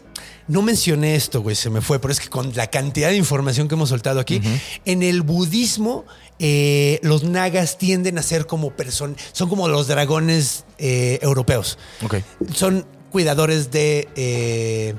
[0.48, 3.68] no mencioné esto, güey, se me fue, pero es que con la cantidad de información
[3.68, 4.42] que hemos soltado aquí,
[4.86, 6.06] en el budismo,
[6.40, 11.78] eh, los nagas tienden a ser como personas, son como los dragones eh, europeos.
[12.04, 12.16] Ok.
[12.54, 14.96] Son cuidadores de...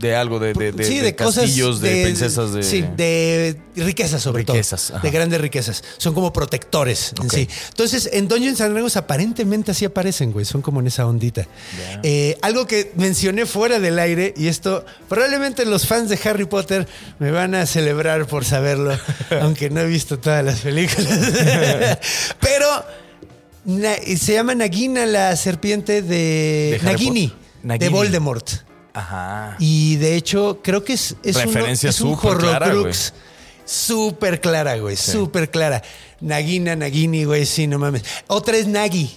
[0.00, 2.62] De algo, de, de, de, sí, de de, cosas castillos, de, princesas, de.
[2.62, 5.06] sí, de riquezas sobre Riquezas, todo, ajá.
[5.06, 5.84] de grandes riquezas.
[5.98, 7.32] Son como protectores en Ok.
[7.34, 7.48] sí.
[7.68, 10.46] Entonces, en Dungeons and Dragons aparentemente así aparecen, güey.
[10.46, 11.46] Son como en esa ondita.
[12.02, 16.88] Eh, algo que mencioné fuera del aire y esto probablemente los fans de Harry Potter
[17.18, 18.98] me van a celebrar por saberlo,
[19.42, 21.08] aunque no he visto todas las películas.
[22.40, 22.66] Pero
[23.66, 26.80] na- se llama Nagina la serpiente de, ¿De.
[26.82, 27.34] Nagini.
[27.62, 28.48] de Voldemort.
[28.94, 29.56] Ajá.
[29.58, 33.12] Y de hecho, creo que es, es, uno- Referencia es un Horrocrux
[33.64, 34.96] súper clara, güey.
[34.96, 35.82] Súper clara.
[36.20, 38.04] Nagina, Nagini, güey, sí, no mames.
[38.26, 39.10] Otra es Nagi.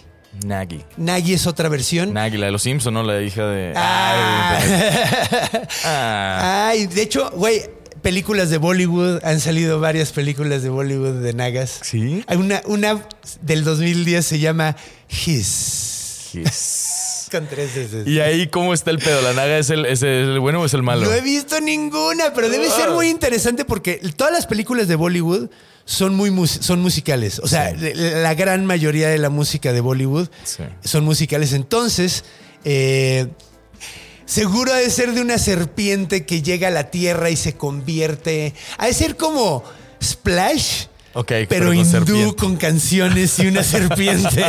[0.45, 0.81] Nagi.
[0.97, 2.13] Nagi es otra versión.
[2.13, 3.03] Nagi, la de los Simpsons, ¿no?
[3.03, 3.73] La hija de.
[3.75, 4.59] Ah.
[4.59, 6.67] Ay, ah.
[6.69, 7.61] Ay, de hecho, güey,
[8.01, 11.79] películas de Bollywood, han salido varias películas de Bollywood de Nagas.
[11.83, 12.23] ¿Sí?
[12.27, 13.07] Hay una, una
[13.41, 14.75] del 2010 se llama
[15.09, 16.29] His.
[16.33, 16.82] Yes.
[17.49, 18.07] Tres veces.
[18.07, 19.21] ¿Y ahí cómo está el pedo?
[19.21, 21.05] ¿La naga es el, es el bueno o es el malo?
[21.05, 25.49] No he visto ninguna, pero debe ser muy interesante porque todas las películas de Bollywood
[25.85, 27.39] son muy mus- son musicales.
[27.39, 27.91] O sea, Sí.
[27.95, 30.63] la la gran mayoría de la música de Bollywood Sí.
[30.83, 31.51] son musicales.
[31.53, 32.23] Entonces,
[32.63, 33.27] eh,
[34.25, 38.53] seguro ha de ser de una serpiente que llega a la tierra y se convierte.
[38.77, 39.63] Ha de ser como
[40.01, 40.85] Splash.
[41.15, 42.35] Ok, pero, hindú serpiente.
[42.35, 44.29] con canciones y una serpiente.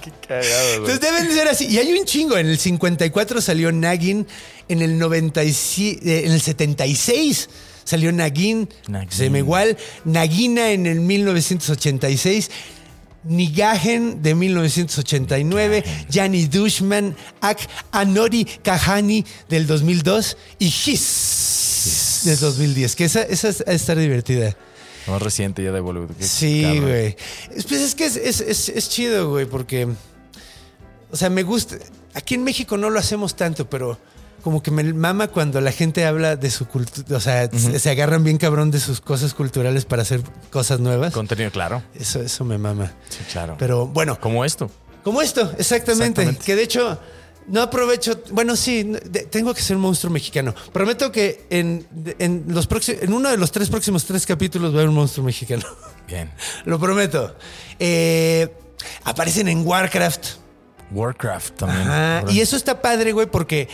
[0.00, 0.74] Qué cagado.
[0.76, 1.66] Entonces deben de ser así.
[1.66, 2.38] Y hay un chingo.
[2.38, 4.26] En el 54 salió Nagin.
[4.68, 7.50] En el 97, eh, en el 76
[7.84, 8.68] salió Nagin.
[8.88, 9.10] Nagin.
[9.10, 9.76] Se llama igual.
[10.04, 12.50] Nagina en el 1986.
[13.24, 17.58] Nigagen de 1989, Yanni Dushman, Ak
[17.90, 21.57] Anori Kahani del 2002 y His
[22.24, 24.56] del 2010, que esa, esa es, estar divertida.
[25.06, 26.10] Más reciente ya de Bollywood.
[26.20, 27.16] Sí, güey.
[27.54, 29.88] Es- Pues es que es, es- es- es chido, güey, porque.
[31.10, 31.76] O sea, me gusta.
[32.14, 33.98] Aquí en México no lo hacemos tanto, pero
[34.42, 37.16] como que me mama cuando la gente habla de su cultura.
[37.16, 40.20] O sea, se, se agarran bien cabrón de sus cosas culturales para hacer
[40.50, 41.12] cosas nuevas.
[41.14, 41.82] Contenido, claro.
[41.94, 42.92] Eso, eso me mama.
[43.08, 43.56] Sí, claro.
[43.58, 44.70] Pero bueno, Como esto.
[45.04, 46.44] como esto, exactamente, Exactamente.
[46.44, 47.00] Que de hecho.
[47.48, 48.20] No aprovecho.
[48.30, 50.54] Bueno, sí, de- tengo que ser un monstruo mexicano.
[50.72, 51.86] Prometo que en,
[52.18, 54.94] en los próximos, en uno de los tres próximos tres capítulos va a haber un
[54.96, 55.64] monstruo mexicano.
[56.06, 56.30] Bien.
[56.66, 57.34] Lo prometo.
[57.78, 58.48] Eh,
[59.04, 60.26] aparecen en Warcraft.
[60.90, 61.88] Warcraft también.
[61.88, 62.24] Ajá.
[62.30, 63.68] Y eso está padre, güey, porque.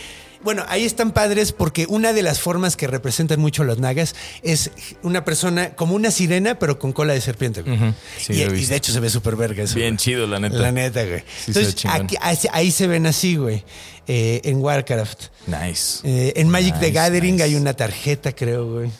[0.45, 4.71] Bueno, ahí están padres porque una de las formas que representan mucho los nagas es
[5.01, 7.63] una persona como una sirena, pero con cola de serpiente.
[7.63, 7.75] güey.
[7.75, 7.93] Ujú.
[8.19, 9.75] Sí, y, de hecho se ve súper verga eso.
[9.75, 9.97] Bien güey.
[9.97, 10.57] chido, la neta.
[10.57, 11.19] La neta, güey.
[11.21, 12.01] Sí, se ve Entonces, chingón.
[12.05, 13.63] aquí- ahí, se ven así, güey,
[14.07, 15.23] eh, en Warcraft.
[15.47, 15.99] Nice.
[16.03, 17.43] Eh, en Magic the Nice, Gathering nice.
[17.43, 18.91] hay una tarjeta, creo, güey.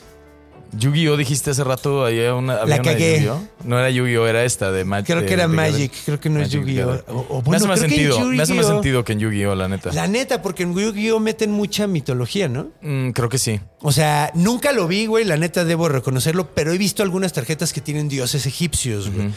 [0.78, 1.16] Yu-Gi-Oh!
[1.16, 3.14] dijiste hace rato, había una, había La una de cagué.
[3.20, 3.42] Yu-Gi-Oh!
[3.64, 4.26] No era Yu-Gi-Oh!
[4.26, 5.06] era esta de Magic.
[5.06, 7.02] Creo que era Magic, creo que no es Yu-Gi-Oh.
[7.08, 9.54] O- o me hace que sentido, me hace más sentido que en Yu-Gi-Oh!
[9.54, 9.92] la neta.
[9.92, 12.68] La neta, porque en Yu-Gi-Oh meten mucha mitología, ¿no?
[12.82, 13.60] Mm, creo que sí.
[13.80, 17.72] O sea, nunca lo vi, güey, la neta debo reconocerlo, pero he visto algunas tarjetas
[17.72, 19.30] que tienen dioses egipcios, güey.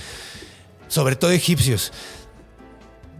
[0.87, 1.91] Sobre todo egipcios.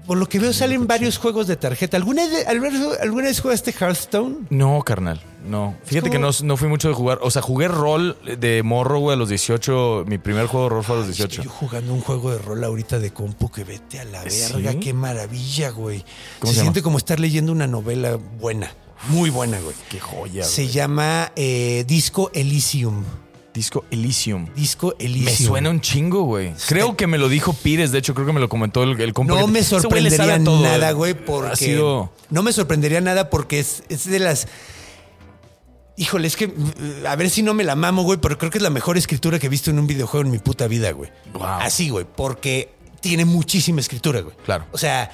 [0.10, 1.95] Por lo que veo salen varios juegos de tarjeta.
[1.95, 4.38] ¿Alguna ¿alguna vez jugaste Hearthstone?
[4.49, 5.76] No, carnal, no.
[5.86, 7.19] Fíjate como- que no, no fui mucho de jugar.
[7.22, 10.06] O sea, jugué rol de morro, güey, a los 18.
[10.07, 11.44] Mi primer juego de rol fue a los 18.
[11.44, 14.52] Yo jugando un juego de rol ahorita de compu que vete a la ¿Sí?
[14.52, 16.03] verga, qué maravilla, güey.
[16.40, 18.73] ¿Cómo se se siente como estar leyendo una novela buena,
[19.10, 19.76] muy buena, güey.
[19.91, 20.73] Qué joya, Se güey.
[20.73, 23.03] llama eh, Disco Elysium.
[23.53, 24.47] Disco Elysium.
[24.53, 25.26] Disco Elysium.
[25.26, 26.53] Me suena un chingo, güey.
[26.67, 29.13] Creo que me lo dijo Pires, de hecho, creo que me lo comentó el, el
[29.13, 30.93] compa No me sorprendería todo, nada, eh.
[30.93, 31.51] güey, porque.
[31.51, 32.13] Ha sido...
[32.30, 34.47] No me sorprendería nada porque es, es de las.
[35.97, 36.53] Híjole, es que.
[37.07, 39.39] A ver si no me la mamo, güey, pero creo que es la mejor escritura
[39.39, 41.11] que he visto en un videojuego en mi puta vida, güey.
[41.34, 41.43] Wow.
[41.43, 44.35] Así, güey, porque tiene muchísima escritura, güey.
[44.45, 44.65] Claro.
[44.71, 45.11] O sea.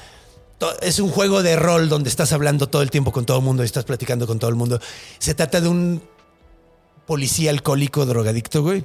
[0.82, 3.62] Es un juego de rol donde estás hablando todo el tiempo con todo el mundo
[3.62, 4.80] y estás platicando con todo el mundo.
[5.20, 6.02] Se trata de un
[7.06, 8.84] policía alcohólico drogadicto, güey,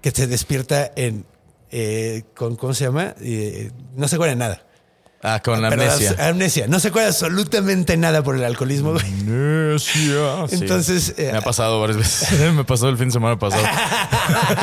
[0.00, 1.24] que se despierta en.
[1.70, 3.14] eh, con, ¿Cómo se llama?
[3.20, 4.62] Eh, no se acuerda de nada.
[5.24, 6.16] Ah, con la Pero amnesia.
[6.28, 6.66] amnesia.
[6.66, 9.04] No se acuerda absolutamente nada por el alcoholismo, güey.
[9.06, 10.46] Amnesia.
[10.48, 10.56] Sí.
[10.56, 12.40] Entonces, eh, me ha pasado varias veces.
[12.54, 13.62] me pasó el fin de semana pasado.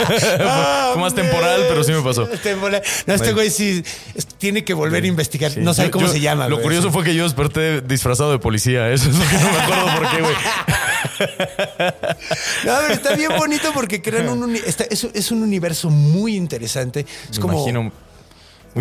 [0.06, 2.26] fue, fue más temporal, pero sí me pasó.
[2.28, 2.82] Temporal.
[3.06, 3.84] No, este güey sí
[4.38, 5.50] tiene que volver a investigar.
[5.52, 5.62] Sí.
[5.62, 6.50] No sabe Yo- cómo yo- se llama.
[6.50, 6.64] Lo güey.
[6.66, 8.90] curioso fue que yo desperté disfrazado de policía.
[8.92, 10.36] Eso es lo que no me acuerdo por qué, güey.
[12.66, 14.56] No, pero está bien bonito porque crean un...
[14.56, 17.06] está- es, es un universo muy interesante.
[17.30, 17.54] Es Me como...
[17.58, 17.92] imagino muy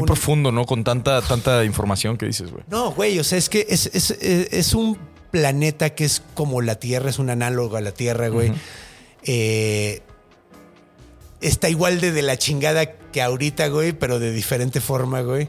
[0.03, 0.65] un- profundo, ¿no?
[0.65, 2.65] Con tanta, tanta información que dices, güey.
[2.69, 4.99] No, güey, o sea, es que es, es- es- es un
[5.31, 8.53] planeta que es como la Tierra, es un análogo a la Tierra, güey.
[9.25, 10.01] Eh,
[11.41, 15.49] está igual de de la chingada que ahorita, güey, pero de diferente forma, güey.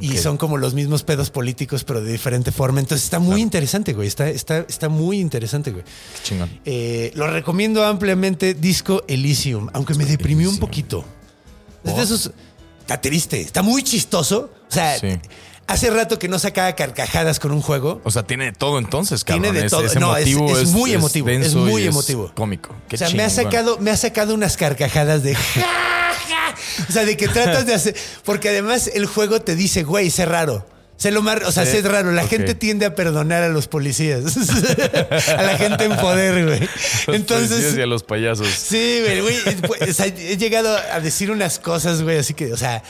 [0.00, 2.78] Y son como los mismos pedos políticos, pero de diferente forma.
[2.80, 4.06] Entonces está muy interesante, güey.
[4.06, 5.84] Está, está, está muy interesante, güey.
[5.84, 6.60] Qué chingón.
[6.64, 11.04] Eh, lo recomiendo ampliamente, Disco Elysium, aunque me deprimió un poquito.
[11.82, 12.02] Es de ¿Por?
[12.04, 12.30] esos.
[12.80, 14.50] Está triste, está muy chistoso.
[14.68, 15.08] O sea, Sí.
[15.68, 18.00] Hace rato que no sacaba carcajadas con un juego.
[18.04, 19.42] O sea, tiene de todo entonces, cabrón.
[19.44, 19.84] Tiene de Es- todo.
[19.86, 20.26] Es, No, es-
[20.70, 22.32] muy emotivo, es muy emotivo.
[22.34, 22.74] cómico.
[22.88, 25.36] Qué o sea, me ha, sacado, me ha sacado unas carcajadas de.
[26.88, 27.94] O sea, de que tratas de hacer.
[28.24, 30.66] Porque además el juego te dice, güey, sé raro.
[30.96, 31.76] Se lo mar, o sea, Sí.
[31.76, 32.10] es raro.
[32.12, 34.24] La gente tiende a perdonar a los policías.
[35.28, 36.60] a la gente en poder, güey.
[37.06, 37.48] Los Entonces.
[37.50, 38.48] policías y a los payasos.
[38.48, 39.56] Sí, güey, güey.
[39.66, 42.82] pues, o sea, he llegado a decir unas cosas, güey, así que, o sea,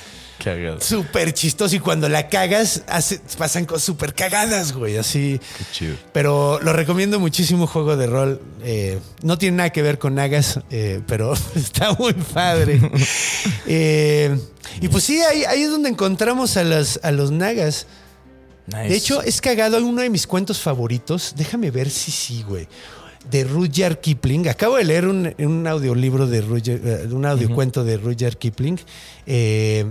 [0.42, 0.80] Cagado.
[0.80, 1.74] súper chistoso.
[1.74, 5.40] Y cuando la cagas, hace- pasan cosas súper cagadas, güey, así.
[5.58, 5.96] Qué chido.
[6.12, 8.40] Pero lo recomiendo muchísimo juego de rol.
[8.62, 12.80] Eh, no tiene nada que ver con nagas, eh, pero está muy padre.
[13.66, 14.38] Eh,
[14.80, 17.86] y pues sí, ahí, ahí es donde encontramos a, las, a los nagas.
[18.66, 18.88] Nice.
[18.88, 21.34] De hecho, es cagado uno de mis cuentos favoritos.
[21.36, 22.68] Déjame ver si sí, güey.
[23.30, 24.48] De Rudyard Kipling.
[24.48, 28.78] Acabo de leer un, un audiolibro de Rudyard, un audiocuento de Rudyard Kipling.
[29.26, 29.86] Eh,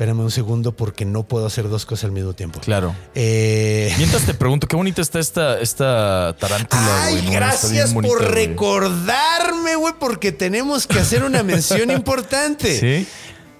[0.00, 2.58] espérame un segundo porque no puedo hacer dos cosas al mismo tiempo.
[2.60, 2.96] Claro.
[3.14, 9.76] Eh, Mientras te pregunto, qué bonita está esta, esta tarántula, Ay, gracias bonita, por recordarme,
[9.76, 12.80] güey, porque tenemos que hacer una mención importante.
[12.80, 13.06] ¿Sí?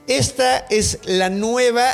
[0.06, 1.84] Esta es la nueva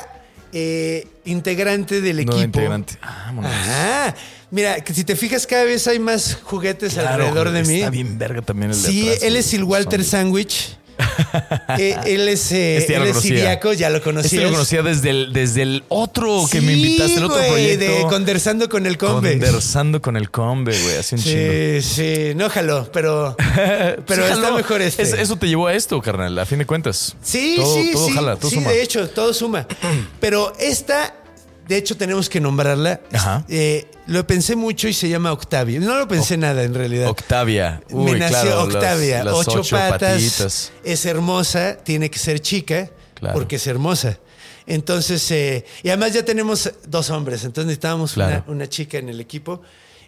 [0.52, 2.36] eh, integrante del equipo.
[2.36, 2.98] Nueva integrante.
[3.02, 3.50] Vámonos.
[3.50, 4.14] Ajá.
[4.52, 7.78] Mira, que si te fijas, cada vez hay más juguetes Claro, alrededor de mí.
[7.78, 10.78] Está bien verga también el de Sí, atrás, él es el Walter Sandwich.
[11.78, 13.36] Eh, él es, eh, Este ya él es conocía.
[13.36, 14.32] siriaco, ya lo conocías.
[14.32, 17.50] Este lo conocía desde el, desde el otro que me Sí, invitaste, el otro güey,
[17.50, 17.84] proyecto.
[17.84, 19.32] de Conversando con el Combe.
[19.32, 20.96] Conversando con el combe, güey.
[20.96, 21.80] Hace un chingo.
[21.80, 23.36] Sí, sí, no jaló, pero,
[24.06, 25.02] pero Sí, está mejor este.
[25.02, 27.14] Es- eso te llevó a esto, carnal, a fin de cuentas.
[27.22, 28.12] Sí, Todo- sí, todo sí.
[28.14, 28.70] jala, todo sí, suma.
[28.70, 29.66] de hecho, todo suma.
[30.20, 31.14] Pero esta,
[31.68, 33.00] de hecho, tenemos que nombrarla.
[33.12, 33.44] Ajá.
[33.48, 35.80] Eh, lo pensé mucho y se llama Octavia.
[35.80, 37.08] No lo pensé nada en realidad.
[37.08, 37.82] Octavia.
[37.90, 39.24] Uy, Me nació claro, Octavia.
[39.24, 40.12] las- las ocho, patas.
[40.12, 40.72] patitas.
[40.84, 43.34] Es hermosa, tiene que ser chica Claro.
[43.34, 44.18] porque es hermosa.
[44.66, 48.42] Entonces, eh, y además ya tenemos dos hombres, entonces necesitábamos Claro.
[48.46, 49.62] una, una chica en el equipo.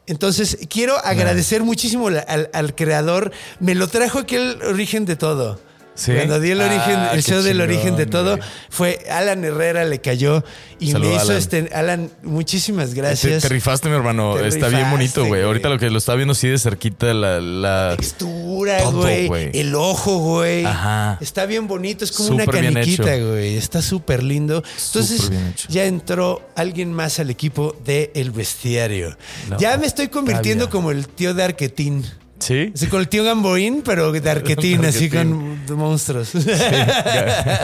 [0.07, 3.31] Entonces, quiero agradecer muchísimo al creador.
[3.61, 5.61] Me lo trajo aquí el origen de todo.
[5.99, 6.13] Sí.
[6.13, 8.49] Cuando di el origen, Ah, el show del origen de todo, güey.
[8.71, 10.45] fue Alan Herrera, le cayó
[10.79, 11.37] y Saludo, me hizo Alan.
[11.39, 11.71] este.
[11.75, 13.43] Alan, muchísimas gracias.
[13.43, 14.37] te rifaste, mi hermano.
[14.37, 15.31] Te Está bien bonito, güey.
[15.31, 15.43] güey.
[15.43, 17.41] Ahorita lo que lo estaba viendo así de cerquita, la.
[17.41, 19.27] la- textura, Todo, güey.
[19.27, 19.51] güey.
[19.55, 20.65] El ojo, güey.
[20.65, 21.19] Ajá.
[21.21, 23.57] Está bien bonito, es como Súper una caniquita, güey.
[23.57, 24.63] Está súper lindo.
[24.87, 25.31] Entonces,
[25.69, 29.17] ya entró alguien más al equipo de El Bestiario.
[29.59, 32.05] Ya me estoy convirtiendo como el tío de Arquetín.
[32.39, 32.73] ¿Sí?
[32.75, 36.29] Así con el tío Gamboín, pero de Arquetín, así con monstruos.
[36.29, 36.39] Sí,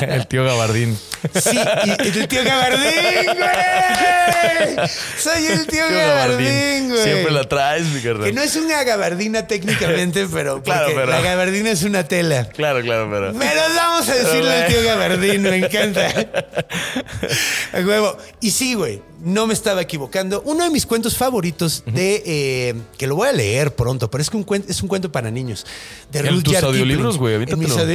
[0.03, 0.99] el tío Gabardín.
[1.35, 4.89] y el tío Gabardín, güey.
[5.19, 7.03] Soy el tío, Tío Gabardín, güey.
[7.03, 8.25] Siempre la traes, mi carnal.
[8.25, 12.49] Que no es una gabardina técnicamente, pero, Claro, pero- la gabardina es una tela.
[12.49, 13.33] Claro, claro, pero.
[13.39, 16.09] Pero vamos a decirle al tío Gabardín, me encanta.
[17.73, 18.17] A huevo.
[18.41, 20.43] Y sí, güey, no me estaba equivocando.
[20.45, 22.23] Uno de mis cuentos favoritos de.
[22.27, 25.11] eh, que lo voy a leer pronto, pero es que un cuen- es un cuento
[25.11, 25.67] para niños.
[26.13, 27.39] De En Rudyard tus audiolibros, güey.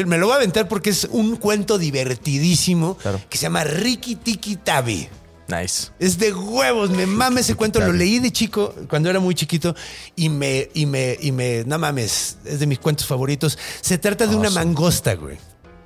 [0.05, 3.21] Me lo voy a aventar porque es un cuento divertidísimo Claro.
[3.29, 5.07] que se llama Ricky Tiki Tabi.
[5.47, 5.87] Nice.
[5.97, 7.79] Es de huevos, me mama ese cuento.
[7.79, 9.75] Lo leí de chico, cuando era muy chiquito,
[10.15, 13.57] y me, y me, y me, no mames, es de mis cuentos favoritos.
[13.81, 15.37] Se trata de una mangosta, güey.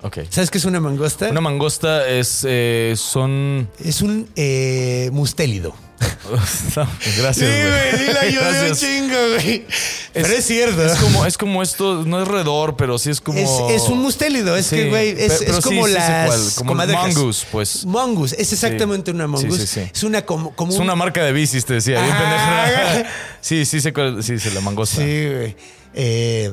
[0.03, 0.19] Ok.
[0.29, 1.29] ¿Sabes qué es una mangosta?
[1.29, 2.45] Una mangosta es.
[2.47, 3.69] eh, son.
[3.83, 5.73] es un eh, mustélido.
[6.75, 9.65] No, gracias, sí, güey, sí la ayudé un chingo, güey.
[10.13, 10.83] Pero es cierto.
[10.85, 13.37] Es como, es como esto, no es redor, pero sí es como.
[13.39, 17.45] Es, es un mustélido, es Sí, que, güey, es, es como sí las como mongoose,
[17.51, 17.85] pues.
[17.85, 19.65] Mongoose, es exactamente una mongoose.
[19.65, 19.91] Sí, sí, sí.
[19.93, 22.01] Es una como, como Es un- una marca de bicis, te decía.
[23.41, 24.97] Sí, sí, sé cuál- sí, sí, la mangosta.
[24.97, 25.55] Sí, güey.
[25.93, 26.51] Eh,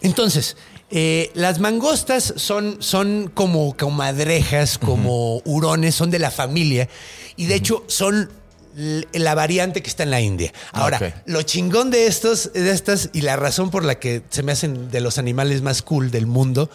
[0.00, 0.56] entonces,
[0.90, 6.88] eh, las mangostas son, son como comadrejas, como hurones, son de la familia.
[7.36, 8.30] Y de hecho, son
[8.74, 10.52] la variante que está en la India.
[10.72, 14.52] Ahora, lo chingón de estos, de estas, y la razón por la que se me
[14.52, 16.70] hacen de los animales más cool del mundo,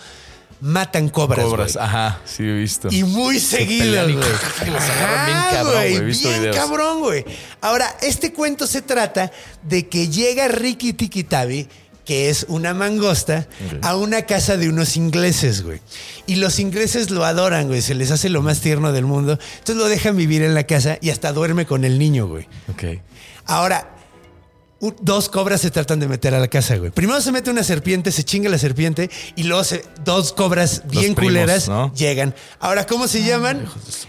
[0.62, 1.46] matan cobras.
[1.46, 2.88] Cobras, ajá, sí he visto.
[2.92, 4.16] Y muy seguido, güey.
[4.64, 6.56] bien cabrón, güey, bien videos.
[6.56, 7.26] cabrón, güey.
[7.62, 9.32] Ahora, este cuento se trata
[9.64, 11.68] de que llega Ricky Tikitabi,
[12.06, 13.48] que es una mangosta,
[13.82, 15.82] a una casa de unos ingleses, güey.
[16.28, 17.82] Y los ingleses lo adoran, güey.
[17.82, 19.40] Se les hace lo más tierno del mundo.
[19.58, 22.48] Entonces lo dejan vivir en la casa y hasta duerme con el niño, güey.
[22.72, 23.02] Ok.
[23.46, 23.95] Ahora,
[25.02, 26.92] dos cobras se tratan de meter a la casa, güey.
[26.92, 31.16] Primero se mete una serpiente, se chinga la serpiente y luego se- dos cobras bien
[31.16, 31.92] primos, culeras ¿no?
[31.96, 32.36] llegan.
[32.60, 33.66] Ahora, ¿cómo se llaman?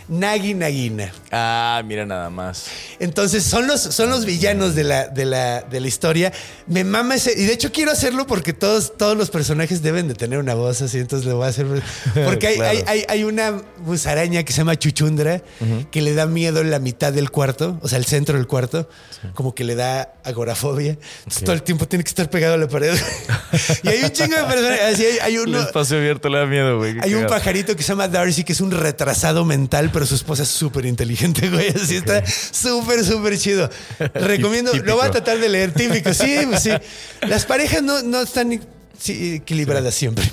[0.08, 1.12] Nagi Nagina.
[1.32, 2.66] Ah, mira nada más.
[2.98, 6.32] Entonces, son los, son los villanos de la, de, la, de la historia.
[6.66, 7.32] Me mama ese.
[7.40, 10.82] Y de hecho, quiero hacerlo porque todos, todos los personajes deben de tener una voz
[10.82, 10.98] así.
[10.98, 11.66] Entonces, lo voy a hacer.
[12.24, 12.78] Porque hay, Claro.
[12.78, 15.42] hay, hay, hay una musaraña que se llama Chuchundra
[15.90, 18.88] que le da miedo en la mitad del cuarto, o sea, el centro del cuarto.
[19.34, 20.55] Como que le da agorafobia.
[20.62, 22.96] Entonces, todo el tiempo tiene que estar pegado a la pared.
[23.82, 24.80] y hay un chingo de personas.
[24.92, 26.96] Así hay, hay El espacio abierto le da miedo, güey.
[27.00, 27.38] Hay un cagado.
[27.38, 30.86] pajarito que se llama Darcy, que es un retrasado mental, pero su esposa es súper
[30.86, 31.68] inteligente, güey.
[31.68, 33.70] Así está súper, súper chido.
[34.14, 34.90] Recomiendo, Típico.
[34.90, 36.12] lo voy a tratar de leer, típico.
[36.14, 36.70] Sí, pues sí.
[37.22, 38.60] Las parejas no, no están
[38.98, 40.24] sí, equilibradas siempre.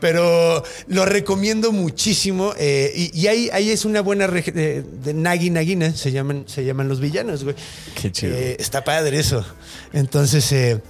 [0.00, 2.52] Pero lo recomiendo muchísimo.
[2.58, 6.44] eh, y y ahí, ahí es una buena reg- de, de Nagi Nagina, se llaman,
[6.46, 7.56] se llaman los villanos, güey.
[8.00, 8.34] Qué chido.
[8.36, 9.44] Eh, está padre eso.
[9.92, 10.80] Entonces, eh,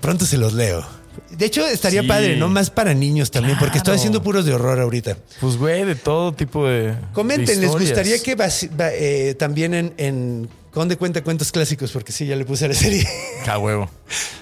[0.00, 0.84] pronto se los leo.
[1.30, 2.08] De hecho, estaría Sí.
[2.08, 2.48] padre, ¿no?
[2.48, 5.16] Más para niños también, porque estoy haciendo puros de horror ahorita.
[5.40, 6.94] Pues, güey, de todo tipo de.
[7.12, 8.48] Comenten, de ¿les gustaría que va-
[8.92, 11.92] eh, también en, en Conde cuenta cuentos clásicos?
[11.92, 13.06] Porque sí, ya le puse a la serie.
[13.46, 13.88] A huevo.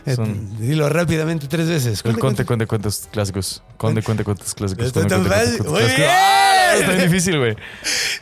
[0.07, 2.01] Eh, Son- Dilo rápidamente tres veces.
[2.05, 3.63] El conte, cuenta- conte, cuentos clásicos.
[3.77, 4.87] Conte, cuente, cuentos clásicos.
[4.87, 5.61] Está Conde, tan cuente, fácil.
[5.67, 5.97] Muy clásicos.
[5.99, 6.11] bien.
[6.11, 6.75] ¡Ah!
[6.79, 7.55] Está difícil, güey.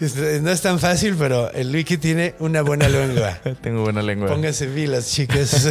[0.01, 3.39] Este, No es tan fácil, pero el wiki tiene una buena lengua.
[3.63, 4.27] Tengo buena lengua.
[4.29, 5.69] Pónganse vilas, chicas.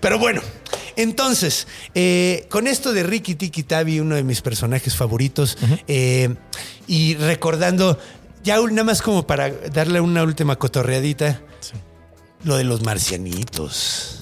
[0.00, 0.40] Pero bueno,
[0.96, 5.58] entonces, eh, con esto de Ricky Tiki Tavi, uno de mis personajes favoritos,
[5.88, 6.34] eh,
[6.86, 7.98] y recordando,
[8.42, 11.40] ya nada más como para darle una última cotorreadita,
[12.44, 14.18] lo de los marcianitos.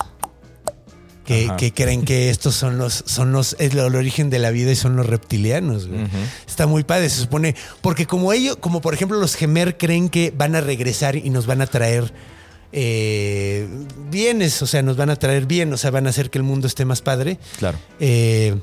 [1.25, 4.73] Que, que creen que estos son los, son los, es el origen de la vida
[4.73, 5.87] y son los reptilianos.
[5.87, 6.07] güey.
[6.47, 7.55] Está muy padre, se supone.
[7.83, 11.45] Porque como ellos, como por ejemplo los Gemer creen que van a regresar y nos
[11.45, 12.15] van a traer
[12.73, 13.69] eh,
[14.11, 16.45] bienes, o sea, nos van a traer bien, o sea, van a hacer que el
[16.45, 17.39] mundo esté más padre.
[17.59, 17.79] Claro.
[18.01, 18.57] Eh,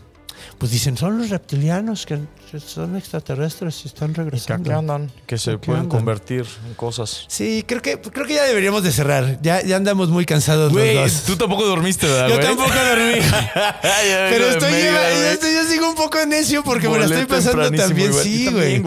[0.57, 2.19] pues dicen, son los reptilianos que
[2.59, 4.77] son extraterrestres y están regresando.
[4.77, 5.11] andan?
[5.25, 5.97] Que se ¿Qué pueden andan?
[5.99, 7.25] convertir en cosas.
[7.27, 9.39] Sí, creo que, creo que ya deberíamos de cerrar.
[9.41, 11.23] Ya, ya andamos muy cansados Güey, los dos.
[11.23, 12.47] tú tampoco dormiste, ¿verdad, Yo güey?
[12.47, 13.19] tampoco dormí.
[14.29, 18.13] Pero estoy, lleva- estoy- yo sigo un poco necio porque me la estoy pasando también.
[18.13, 18.81] Sí, güey.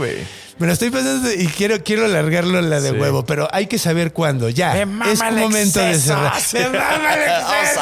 [0.59, 2.97] Me la estoy pasando y quiero, quiero alargarlo la de Sí.
[2.97, 4.49] huevo, pero hay que saber cuándo.
[4.49, 4.77] Ya.
[4.77, 6.15] Es el momento de exceso.
[6.15, 6.41] cerrar.
[6.41, 6.57] Sí.
[6.59, 7.81] ¡Me mama el exceso!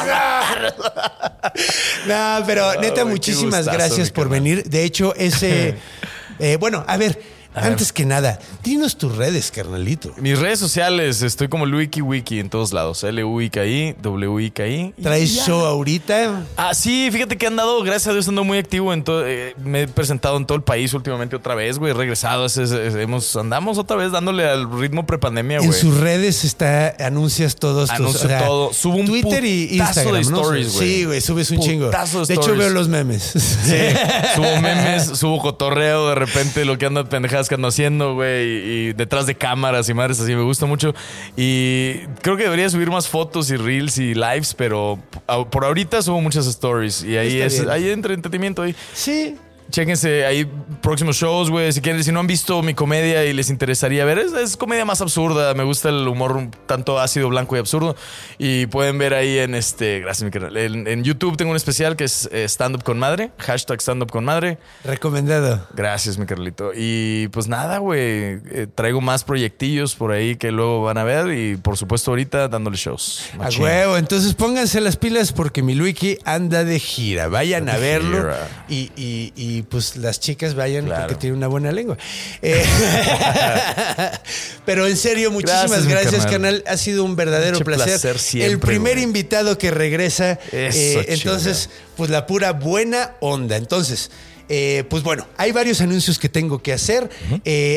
[2.07, 4.63] no, pero neta, qué muchísimas gustazo, gracias por venir.
[4.63, 5.75] De hecho, ese.
[6.39, 7.36] eh, bueno, A ver.
[7.61, 10.11] Antes que nada, dinos tus redes, carnalito.
[10.17, 13.03] Mis redes sociales, estoy como Luiki Wiki en todos lados.
[13.03, 14.93] L-U-I-K-I, W-I-K-I.
[15.01, 15.45] ¿Traes ya.
[15.45, 16.43] show ahorita?
[16.55, 19.83] Ah, sí, fíjate que he andado, gracias a Dios, ando muy activo en eh, me
[19.83, 21.91] he presentado en todo el país últimamente otra vez, güey.
[21.91, 25.79] He regresado, es- es- es- hemos, andamos otra vez dándole al ritmo prepandemia, En güey.
[25.79, 28.73] sus redes está, anuncias todos tus Anuncio todo.
[28.73, 30.15] Subo un Twitter y Instagram.
[30.15, 30.87] de stories, güey.
[30.87, 31.85] Sí, güey, subes un chingo.
[31.87, 32.59] Putazo de De hecho, stories.
[32.65, 33.23] veo los memes.
[33.23, 33.75] Sí,
[34.35, 38.89] subo memes, subo cotorreo de repente, lo que ando pendejadas que ando haciendo, güey, y,
[38.89, 40.93] y detrás de cámaras y madres así, me gusta mucho.
[41.35, 44.99] Y creo que debería subir más fotos y reels y lives, pero
[45.51, 47.69] por ahorita subo muchas stories y ahí Está es, bien.
[47.71, 48.75] ahí entra entretenimiento ahí.
[48.93, 49.35] Sí.
[49.69, 50.49] Chéquense ahí
[50.81, 51.71] próximos shows, güey.
[51.73, 54.85] Si quieren, si no han visto mi comedia y les interesaría ver, es, es comedia
[54.85, 55.53] más absurda.
[55.53, 57.95] Me gusta el humor tanto ácido, blanco y absurdo.
[58.37, 60.55] Y pueden ver ahí en este, gracias mi canal.
[60.57, 64.03] En, en YouTube tengo un especial que es eh, Stand Up con Madre, hashtag Stand
[64.03, 64.57] Up con Madre.
[64.83, 65.67] Recomendado.
[65.73, 66.71] Gracias, mi Carlito.
[66.75, 67.99] Y pues nada, güey.
[67.99, 71.37] eh, traigo más proyectillos por ahí que luego van a ver.
[71.37, 73.29] Y por supuesto, ahorita dándole shows.
[73.39, 77.27] A huevo, entonces pónganse las pilas porque mi Luiki anda de gira.
[77.27, 78.47] Vayan a verlo gira.
[78.69, 81.07] y, y- y, pues las chicas vayan Claro.
[81.07, 81.97] porque tiene una buena lengua.
[82.41, 82.63] Eh,
[84.65, 86.63] pero en serio, muchísimas Gracias, canal.
[86.67, 87.85] Ha sido un verdadero placer.
[87.85, 89.03] placer siempre, El primer güey.
[89.03, 90.39] invitado que regresa.
[90.51, 93.57] Eso, eh, entonces, pues la pura buena onda.
[93.57, 94.11] Entonces,
[94.49, 97.09] eh, pues bueno, hay varios anuncios que tengo que hacer.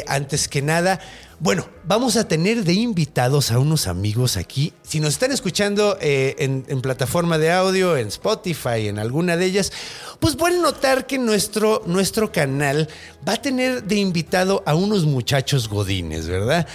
[0.07, 1.01] Antes que nada,
[1.39, 4.73] bueno, vamos a tener de invitados a unos amigos aquí.
[4.83, 9.47] Si nos están escuchando eh, en, en plataforma de audio, en Spotify, en alguna de
[9.47, 9.73] ellas,
[10.19, 12.89] pues pueden notar que nuestro, nuestro canal
[13.27, 16.67] va a tener de invitado a unos muchachos godines, ¿verdad?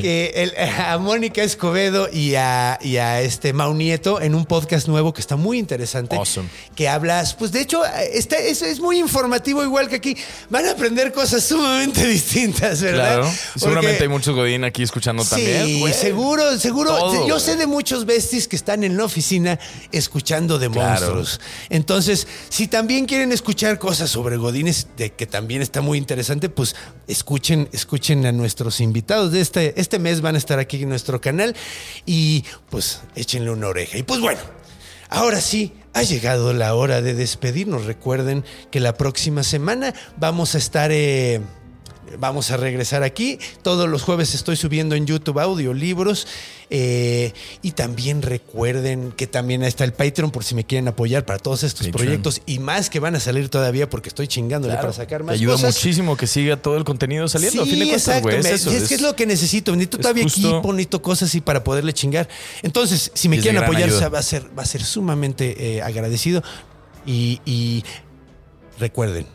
[0.00, 4.86] Que el- a Mónica Escobedo y a, y a este Mau Nieto en un podcast
[4.88, 6.14] nuevo que está muy interesante.
[6.16, 6.48] Awesome.
[6.76, 7.82] Que hablas, pues de hecho,
[8.12, 10.16] está, es, es muy informativo igual que aquí.
[10.50, 13.16] Van a aprender cosas sumamente distintas, ¿verdad?
[13.20, 13.30] Claro.
[13.56, 15.66] Seguramente Porque- hay muchos Godín aquí escuchando también.
[15.66, 15.94] Sí, güey.
[15.94, 16.90] seguro, seguro.
[16.96, 19.58] Todo, Yo sé de muchos besties que están en la oficina
[19.92, 20.90] escuchando de Claro.
[20.90, 21.40] monstruos.
[21.70, 26.76] Entonces, si también quieren escuchar cosas sobre Godines, de que también está muy interesante, pues
[27.08, 31.20] escuchen, escuchen a nuestros invitados de este, este mes van a estar aquí en nuestro
[31.20, 31.56] canal
[32.06, 33.96] y pues échenle una oreja.
[33.98, 34.40] Y pues bueno,
[35.08, 35.72] ahora sí.
[35.94, 37.84] Ha llegado la hora de despedirnos.
[37.84, 41.42] Recuerden que la próxima semana vamos a estar eh,
[42.18, 43.38] vamos a regresar aquí.
[43.62, 46.26] Todos los jueves estoy subiendo en YouTube audiolibros.
[46.74, 51.38] Eh, y también recuerden que también está el Patreon por si me quieren apoyar para
[51.38, 52.06] todos estos Patreon.
[52.06, 55.40] proyectos y más que van a salir todavía porque estoy chingándole para sacar más Te
[55.40, 55.74] ayuda cosas.
[55.76, 57.62] muchísimo que siga todo el contenido saliendo.
[57.62, 58.22] a fin de cuentas, exacto.
[58.70, 59.72] güey, es que es lo que necesito.
[59.72, 62.26] Necesito es todavía justo- equipo, necesito cosas así para poderle chingar.
[62.62, 64.08] Entonces, si me quieren apoyar, ayuda.
[64.08, 66.42] va a ser, va a ser sumamente eh, agradecido.
[67.04, 67.84] Y, y
[68.78, 69.26] recuerden,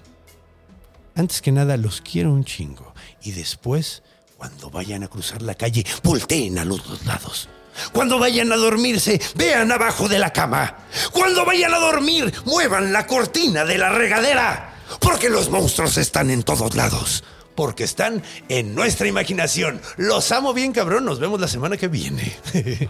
[1.18, 2.94] antes que nada, los quiero un chingo.
[3.24, 4.04] Y después,
[4.38, 7.50] cuando vayan a cruzar la calle, volteen a los dos lados.
[7.92, 10.78] Cuando vayan a dormirse, vean abajo de la cama.
[11.12, 14.76] Cuando vayan a dormir, muevan la cortina de la regadera.
[15.00, 17.24] Porque los monstruos están en todos lados.
[17.56, 19.82] Porque están en nuestra imaginación.
[19.98, 21.06] Los amo bien, cabrón.
[21.06, 22.36] Nos vemos la semana que viene.